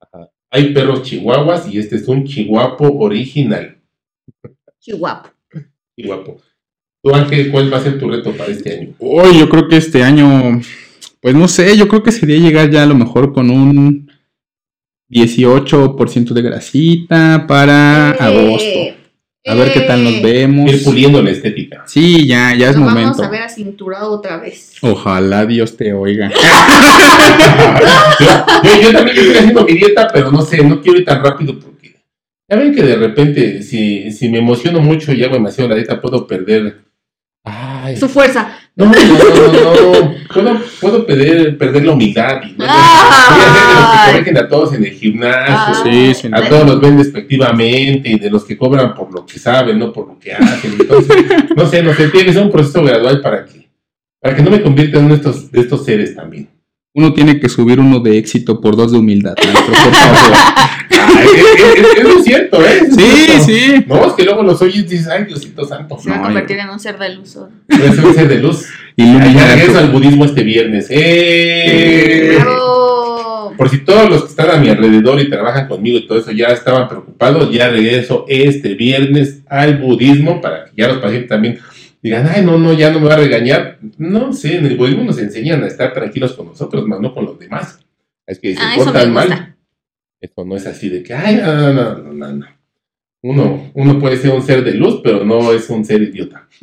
Ajá. 0.00 0.28
Hay 0.50 0.74
perros 0.74 1.04
chihuahuas 1.04 1.72
y 1.72 1.78
este 1.78 1.94
es 1.94 2.08
un 2.08 2.24
chihuapo 2.24 2.98
original. 2.98 3.78
Chihuapo. 4.80 5.30
Chihuapo. 5.96 6.40
Tú, 7.00 7.14
Ángel, 7.14 7.52
¿cuál 7.52 7.72
va 7.72 7.76
a 7.76 7.82
ser 7.82 7.96
tu 8.00 8.10
reto 8.10 8.32
para 8.32 8.50
este 8.50 8.76
año? 8.76 8.94
Uy, 8.98 9.38
yo 9.38 9.48
creo 9.48 9.68
que 9.68 9.76
este 9.76 10.02
año, 10.02 10.60
pues 11.20 11.34
no 11.36 11.46
sé, 11.46 11.76
yo 11.76 11.86
creo 11.86 12.02
que 12.02 12.10
sería 12.10 12.38
llegar 12.38 12.70
ya 12.70 12.82
a 12.82 12.86
lo 12.86 12.96
mejor 12.96 13.32
con 13.32 13.50
un 13.50 14.10
18% 15.08 16.32
de 16.32 16.42
grasita 16.42 17.46
para 17.46 18.10
agosto. 18.10 18.99
A 19.46 19.54
ver 19.54 19.72
qué 19.72 19.80
tal 19.80 20.04
nos 20.04 20.12
eh, 20.14 20.20
vemos. 20.22 20.70
Ir 20.70 20.84
puliendo 20.84 21.22
la 21.22 21.30
estética. 21.30 21.82
Sí, 21.86 22.26
ya, 22.26 22.54
ya 22.54 22.70
es 22.70 22.76
Nos 22.76 22.90
momento. 22.90 23.10
vamos 23.12 23.26
a 23.26 23.30
ver 23.30 23.42
acinturado 23.42 24.10
otra 24.12 24.36
vez. 24.38 24.74
Ojalá 24.82 25.46
Dios 25.46 25.76
te 25.76 25.92
oiga. 25.94 26.28
yo, 26.30 26.36
yo- 28.64 28.80
yo 28.82 28.92
también 28.92 29.16
estoy 29.16 29.36
haciendo 29.38 29.64
mi 29.64 29.72
dieta, 29.72 30.08
pero 30.12 30.30
no 30.30 30.42
sé, 30.42 30.62
no 30.62 30.80
quiero 30.80 30.98
ir 30.98 31.04
tan 31.04 31.24
rápido 31.24 31.58
porque 31.58 31.96
ya 32.50 32.56
ven 32.56 32.74
que 32.74 32.82
de 32.82 32.96
repente, 32.96 33.62
si, 33.62 34.10
si 34.12 34.28
me 34.28 34.38
emociono 34.38 34.80
mucho 34.80 35.12
y 35.12 35.22
hago 35.24 35.34
demasiado 35.34 35.70
la 35.70 35.76
dieta, 35.76 36.00
puedo 36.00 36.26
perder. 36.26 36.80
Ay, 37.44 37.96
Su 37.96 38.08
fuerza. 38.08 38.50
No, 38.76 38.86
no, 38.86 38.92
no, 38.92 40.02
no, 40.02 40.14
Puedo, 40.32 40.60
puedo 40.80 41.06
perder, 41.06 41.58
perder 41.58 41.84
la 41.84 41.92
humildad. 41.92 42.40
Y, 42.44 42.52
no, 42.52 42.64
Ay. 42.68 43.34
voy 43.34 43.42
a 43.42 43.52
ser 43.52 43.66
de 43.66 43.74
los 43.74 43.90
que 43.90 44.12
corrigen 44.12 44.38
a 44.38 44.48
todos 44.48 44.74
en 44.74 44.84
el 44.84 44.92
gimnasio. 44.92 45.84
Sí, 45.84 46.14
sí, 46.14 46.30
A 46.32 46.48
todos 46.48 46.66
los 46.66 46.80
ven 46.80 46.96
despectivamente 46.96 48.08
y 48.08 48.18
de 48.18 48.30
los 48.30 48.44
que 48.44 48.56
cobran 48.56 48.94
por 48.94 49.12
lo 49.12 49.26
que 49.26 49.38
saben, 49.38 49.78
no 49.78 49.92
por 49.92 50.06
lo 50.06 50.18
que 50.18 50.32
hacen. 50.32 50.76
Entonces, 50.78 51.16
no 51.56 51.66
sé, 51.66 51.82
no 51.82 51.92
sé, 51.94 52.08
tiene 52.08 52.26
que 52.26 52.32
ser 52.32 52.44
un 52.44 52.50
proceso 52.52 52.84
gradual 52.84 53.20
para 53.20 53.44
que, 53.44 53.68
para 54.20 54.36
que 54.36 54.42
no 54.42 54.50
me 54.50 54.62
convierta 54.62 54.98
en 54.98 55.06
uno 55.06 55.14
de 55.14 55.20
estos, 55.20 55.50
de 55.50 55.60
estos 55.60 55.84
seres 55.84 56.14
también. 56.14 56.48
Uno 56.92 57.12
tiene 57.12 57.38
que 57.38 57.48
subir 57.48 57.78
uno 57.78 58.00
de 58.00 58.18
éxito 58.18 58.60
por 58.60 58.74
dos 58.76 58.90
de 58.90 58.98
humildad, 58.98 59.34
maestro, 59.36 59.74
por 59.84 59.94
favor. 59.94 60.36
Ay, 60.90 61.26
es, 61.36 61.60
es- 61.62 61.98
es- 62.04 62.16
es 62.16 62.24
cierto, 62.24 62.60
¿eh? 62.60 62.80
Es 62.82 62.94
Sí, 62.96 63.00
cierto. 63.00 63.44
sí. 63.44 63.84
No, 63.86 64.06
es 64.08 64.12
que 64.14 64.24
luego 64.24 64.42
los 64.42 64.60
oyes 64.60 64.76
y 64.78 64.82
dices, 64.82 65.06
ay, 65.06 65.24
Diosito 65.24 65.64
Santo. 65.64 65.98
Se 66.00 66.10
va 66.10 66.16
a 66.16 66.22
convertir 66.22 66.58
en 66.58 66.68
un 66.68 66.80
ser 66.80 66.98
de 66.98 67.14
luz. 67.14 67.30
ser 67.68 68.04
un 68.04 68.14
ser 68.14 68.28
de 68.28 68.38
luz. 68.38 68.66
A 68.98 69.54
regreso 69.54 69.78
al 69.78 69.90
budismo 69.90 70.24
este 70.24 70.42
viernes. 70.42 70.88
¡Eh! 70.90 72.38
Bravo. 72.40 73.54
Por 73.56 73.68
si 73.68 73.78
todos 73.78 74.10
los 74.10 74.22
que 74.24 74.28
están 74.30 74.50
a 74.50 74.56
mi 74.56 74.68
alrededor 74.68 75.20
y 75.20 75.30
trabajan 75.30 75.68
conmigo 75.68 75.96
y 75.98 76.06
todo 76.08 76.18
eso 76.18 76.32
ya 76.32 76.46
estaban 76.48 76.88
preocupados, 76.88 77.52
ya 77.52 77.68
regreso 77.68 78.24
este 78.28 78.74
viernes 78.74 79.42
al 79.48 79.78
budismo 79.78 80.40
para 80.40 80.64
que 80.64 80.72
ya 80.76 80.88
los 80.88 80.98
pacientes 80.98 81.28
también 81.28 81.58
digan, 82.02 82.26
ay, 82.28 82.44
no, 82.44 82.58
no, 82.58 82.72
ya 82.72 82.90
no 82.90 83.00
me 83.00 83.08
va 83.08 83.14
a 83.14 83.18
regañar. 83.18 83.78
No 83.98 84.32
sé, 84.32 84.56
en 84.56 84.66
el 84.66 84.76
budismo 84.76 85.04
nos 85.04 85.18
enseñan 85.18 85.62
a 85.62 85.66
estar 85.66 85.92
tranquilos 85.92 86.32
con 86.34 86.46
nosotros, 86.46 86.86
más 86.86 87.00
no 87.00 87.12
con 87.14 87.24
los 87.24 87.38
demás. 87.38 87.78
Es 88.26 88.38
que 88.38 88.54
se 88.54 88.60
Ah, 88.62 88.74
portan 88.76 89.12
mal. 89.12 89.56
Eso 90.20 90.44
no 90.44 90.56
es 90.56 90.66
así 90.66 90.88
de 90.88 91.02
que, 91.02 91.14
ay, 91.14 91.36
no, 91.36 91.54
no, 91.54 91.72
no, 91.72 91.94
no, 91.98 92.12
no, 92.12 92.32
no. 92.32 92.46
Uno, 93.22 93.70
uno 93.74 93.98
puede 93.98 94.16
ser 94.16 94.30
un 94.30 94.42
ser 94.42 94.64
de 94.64 94.72
luz, 94.74 95.00
pero 95.04 95.24
no 95.24 95.52
es 95.52 95.68
un 95.68 95.84
ser 95.84 96.00
idiota. 96.02 96.48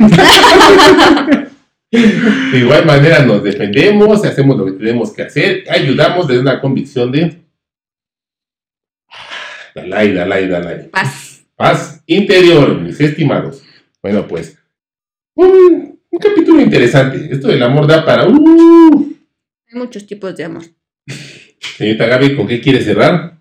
de 1.92 2.58
igual 2.60 2.86
manera 2.86 3.24
nos 3.24 3.44
defendemos, 3.44 4.26
hacemos 4.26 4.58
lo 4.58 4.66
que 4.66 4.72
tenemos 4.74 5.14
que 5.14 5.22
hacer, 5.24 5.64
ayudamos 5.70 6.28
desde 6.28 6.42
una 6.42 6.60
convicción 6.60 7.12
de 7.12 7.42
Dalai, 9.76 10.14
Dalai, 10.14 10.48
Dalai. 10.48 10.90
Paz. 10.90 11.46
Paz 11.56 12.04
interior, 12.08 12.80
mis 12.80 13.00
estimados. 13.00 13.64
Bueno, 14.02 14.28
pues, 14.28 14.57
un, 15.38 16.00
un 16.10 16.20
capítulo 16.20 16.62
interesante. 16.62 17.30
Esto 17.32 17.48
del 17.48 17.64
amor 17.64 17.88
da 17.88 18.04
para... 18.04 18.28
Uh, 18.28 19.16
Hay 19.72 19.80
muchos 19.80 20.06
tipos 20.06 20.36
de 20.36 20.44
amor. 20.46 20.64
señorita 21.78 22.06
Gaby, 22.08 22.36
¿con 22.36 22.48
qué 22.48 22.60
quiere 22.60 22.82
cerrar? 22.82 23.38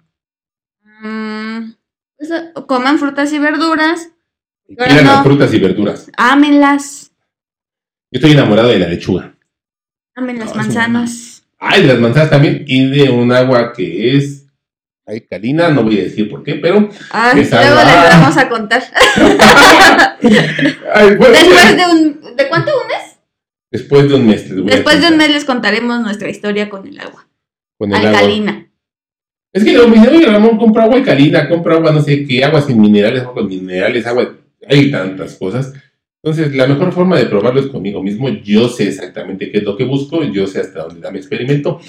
Mm, 1.03 1.73
pues, 2.17 2.31
coman 2.67 2.99
frutas 2.99 3.33
y 3.33 3.39
verduras. 3.39 4.11
Quieran 4.67 5.05
no. 5.05 5.13
las 5.13 5.23
frutas 5.23 5.55
y 5.55 5.59
verduras. 5.59 6.11
Ámenlas. 6.17 7.13
Yo 8.11 8.19
estoy 8.19 8.33
enamorado 8.33 8.69
de 8.69 8.79
la 8.79 8.89
lechuga. 8.89 9.35
Amen 10.15 10.39
las 10.39 10.55
manzanas. 10.55 11.45
Ay, 11.59 11.83
de 11.83 11.89
las 11.89 11.99
manzanas 11.99 12.31
también 12.31 12.65
y 12.67 12.91
de 12.91 13.11
un 13.11 13.33
agua 13.33 13.73
que 13.73 14.17
es 14.17 14.46
alcalina, 15.07 15.71
no 15.71 15.85
voy 15.85 16.01
a 16.01 16.05
decir 16.05 16.29
por 16.29 16.43
qué, 16.43 16.57
pero... 16.57 16.89
Esa 17.37 17.61
luego 17.63 17.81
agua. 17.81 18.05
les 18.05 18.21
vamos 18.21 18.37
a 18.37 18.49
contar. 18.49 18.83
Ay, 20.95 21.15
bueno, 21.17 21.33
Después 21.33 21.77
de 21.77 21.87
un. 21.87 22.37
¿De 22.37 22.49
cuánto? 22.49 22.73
¿Un 22.83 22.89
mes? 22.89 23.19
Después 23.71 24.09
de 24.09 24.15
un 24.15 24.27
mes. 24.27 24.65
Después 24.67 25.01
de 25.01 25.09
un 25.09 25.17
mes 25.17 25.31
les 25.31 25.45
contaremos 25.45 26.01
nuestra 26.01 26.29
historia 26.29 26.69
con 26.69 26.87
el 26.87 26.99
agua. 26.99 27.29
con 27.79 27.91
el 27.91 27.97
agua. 27.97 28.11
Alcalina. 28.11 28.67
Es 29.53 29.65
que 29.65 29.73
luego 29.73 29.89
me 29.89 29.97
dicen, 29.97 30.15
oye, 30.15 30.27
Ramón, 30.27 30.59
compra 30.59 30.83
agua 30.85 30.97
alcalina, 30.97 31.49
compra 31.49 31.77
agua 31.77 31.91
no 31.91 32.03
sé 32.03 32.27
qué, 32.27 32.45
agua 32.45 32.61
sin 32.61 32.79
minerales, 32.79 33.23
agua 33.23 33.35
con 33.35 33.49
minerales, 33.49 34.07
agua... 34.07 34.37
Hay 34.69 34.91
tantas 34.91 35.37
cosas. 35.37 35.73
Entonces, 36.23 36.55
la 36.55 36.67
mejor 36.67 36.93
forma 36.93 37.17
de 37.17 37.27
probarlo 37.27 37.61
es 37.61 37.69
conmigo 37.69 38.03
mismo. 38.03 38.29
Yo 38.29 38.69
sé 38.69 38.89
exactamente 38.89 39.51
qué 39.51 39.59
es 39.59 39.65
lo 39.65 39.77
que 39.77 39.85
busco, 39.85 40.25
yo 40.25 40.47
sé 40.47 40.61
hasta 40.61 40.83
dónde 40.83 41.01
da 41.01 41.11
mi 41.11 41.19
experimento, 41.19 41.81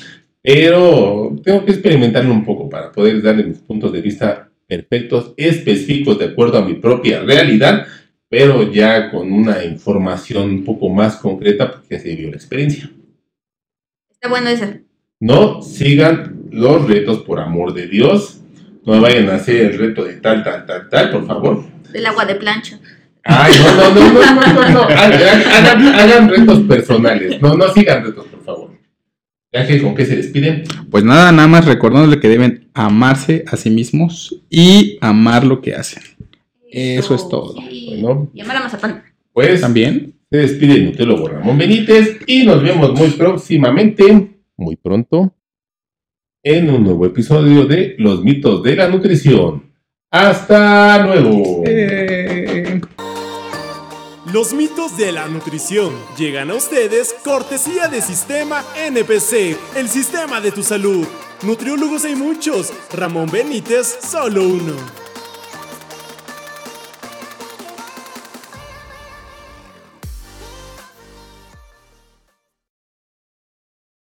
pero 0.58 1.36
tengo 1.43 1.66
que 1.66 1.72
experimentarlo 1.74 2.32
un 2.34 2.45
poco 2.45 2.70
para 2.70 2.89
poder 2.89 3.22
darle 3.22 3.43
mis 3.43 3.58
puntos 3.58 3.91
de 3.91 4.00
vista 4.02 4.50
perfectos, 4.66 5.34
específicos, 5.36 6.18
de 6.18 6.26
acuerdo 6.26 6.58
a 6.58 6.62
mi 6.66 6.76
propia 6.76 7.20
realidad, 7.22 7.86
pero 8.30 8.72
ya 8.72 9.12
con 9.12 9.34
una 9.34 9.66
información 9.66 10.50
un 10.50 10.64
poco 10.64 10.88
más 10.88 11.18
concreta 11.18 11.70
porque 11.70 12.00
se 12.00 12.16
vio 12.16 12.30
la 12.30 12.38
experiencia. 12.38 12.89
Está 14.10 14.30
bueno 14.30 14.48
ese. 14.48 14.84
No 15.20 15.62
sigan 15.62 16.43
los 16.52 16.88
retos 16.88 17.24
por 17.24 17.41
amor 17.41 17.74
de 17.74 17.88
Dios. 17.88 18.39
No 18.86 19.02
vayan 19.02 19.30
a 19.30 19.36
hacer 19.36 19.66
el 19.72 19.78
reto 19.78 20.06
de 20.06 20.14
tal, 20.16 20.45
tal, 20.45 20.66
tal, 20.66 20.88
tal, 20.88 21.12
por 21.12 21.28
favor. 21.28 21.66
Del 21.91 22.06
agua 22.06 22.24
de 22.26 22.36
plancha. 22.36 22.80
Ay, 23.26 23.52
no, 23.60 23.76
no, 23.76 23.93
no, 23.93 24.14
no, 24.14 24.34
no, 24.36 24.54
no, 24.54 24.70
no. 24.70 24.82
Hagan, 24.95 25.41
hagan- 25.41 25.88
hagan 25.93 26.30
retos 26.30 26.60
personales. 26.62 27.41
No, 27.41 27.58
no 27.58 27.68
sigan 27.74 28.06
retos, 28.06 28.26
por 28.28 28.43
favor. 28.45 28.76
Ángel, 29.54 29.82
¿con 29.82 29.95
qué 29.95 30.06
se 30.06 30.16
despiden? 30.18 30.64
Pues 30.91 31.04
nada, 31.04 31.32
nada 31.32 31.48
más 31.48 31.66
recordándole 31.66 32.20
que 32.20 32.28
deben 32.30 32.70
amarse 32.74 33.45
a 33.48 33.56
sí 33.56 33.70
mismos 33.70 34.41
y 34.50 34.98
amar 35.02 35.45
lo 35.45 35.62
que 35.62 35.74
hacen. 35.74 36.04
Eso 36.70 37.16
es 37.16 37.28
todo. 37.30 37.56
Sí. 37.70 37.98
Bueno. 38.02 38.30
Y 38.34 38.41
amar 38.41 38.58
a 38.58 38.60
Mazapán. 38.62 39.04
Pues 39.32 39.62
También. 39.62 40.14
se 40.30 40.38
despide 40.38 40.74
el 40.74 40.86
nutriólogo 40.86 41.28
Ramón 41.30 41.58
Benítez 41.58 42.20
y 42.28 42.43
nos 42.43 42.62
vemos 42.62 42.93
muy 43.00 43.10
próximamente, 43.12 44.32
muy 44.58 44.76
pronto, 44.76 45.34
en 46.43 46.70
un 46.70 46.84
nuevo 46.84 47.06
episodio 47.06 47.66
de 47.66 47.95
Los 47.98 48.24
mitos 48.24 48.64
de 48.64 48.76
la 48.76 48.89
nutrición. 48.89 49.64
Hasta 50.10 51.06
luego. 51.06 51.64
Eh, 51.66 52.07
Los 54.34 54.51
mitos 54.51 54.97
de 54.97 55.13
la 55.13 55.30
nutrición 55.30 55.95
llegan 56.17 56.51
a 56.51 56.55
ustedes 56.55 57.15
cortesía 57.23 57.88
de 57.88 58.01
Sistema 58.01 58.61
NPC, 58.75 59.57
el 59.73 59.88
sistema 59.88 60.41
de 60.41 60.51
tu 60.51 60.63
salud. 60.63 61.07
Nutriólogos 61.43 62.03
hay 62.03 62.17
muchos, 62.17 62.73
Ramón 62.91 63.32
Benítez 63.32 63.99
solo 64.01 64.43
uno. 64.43 65.07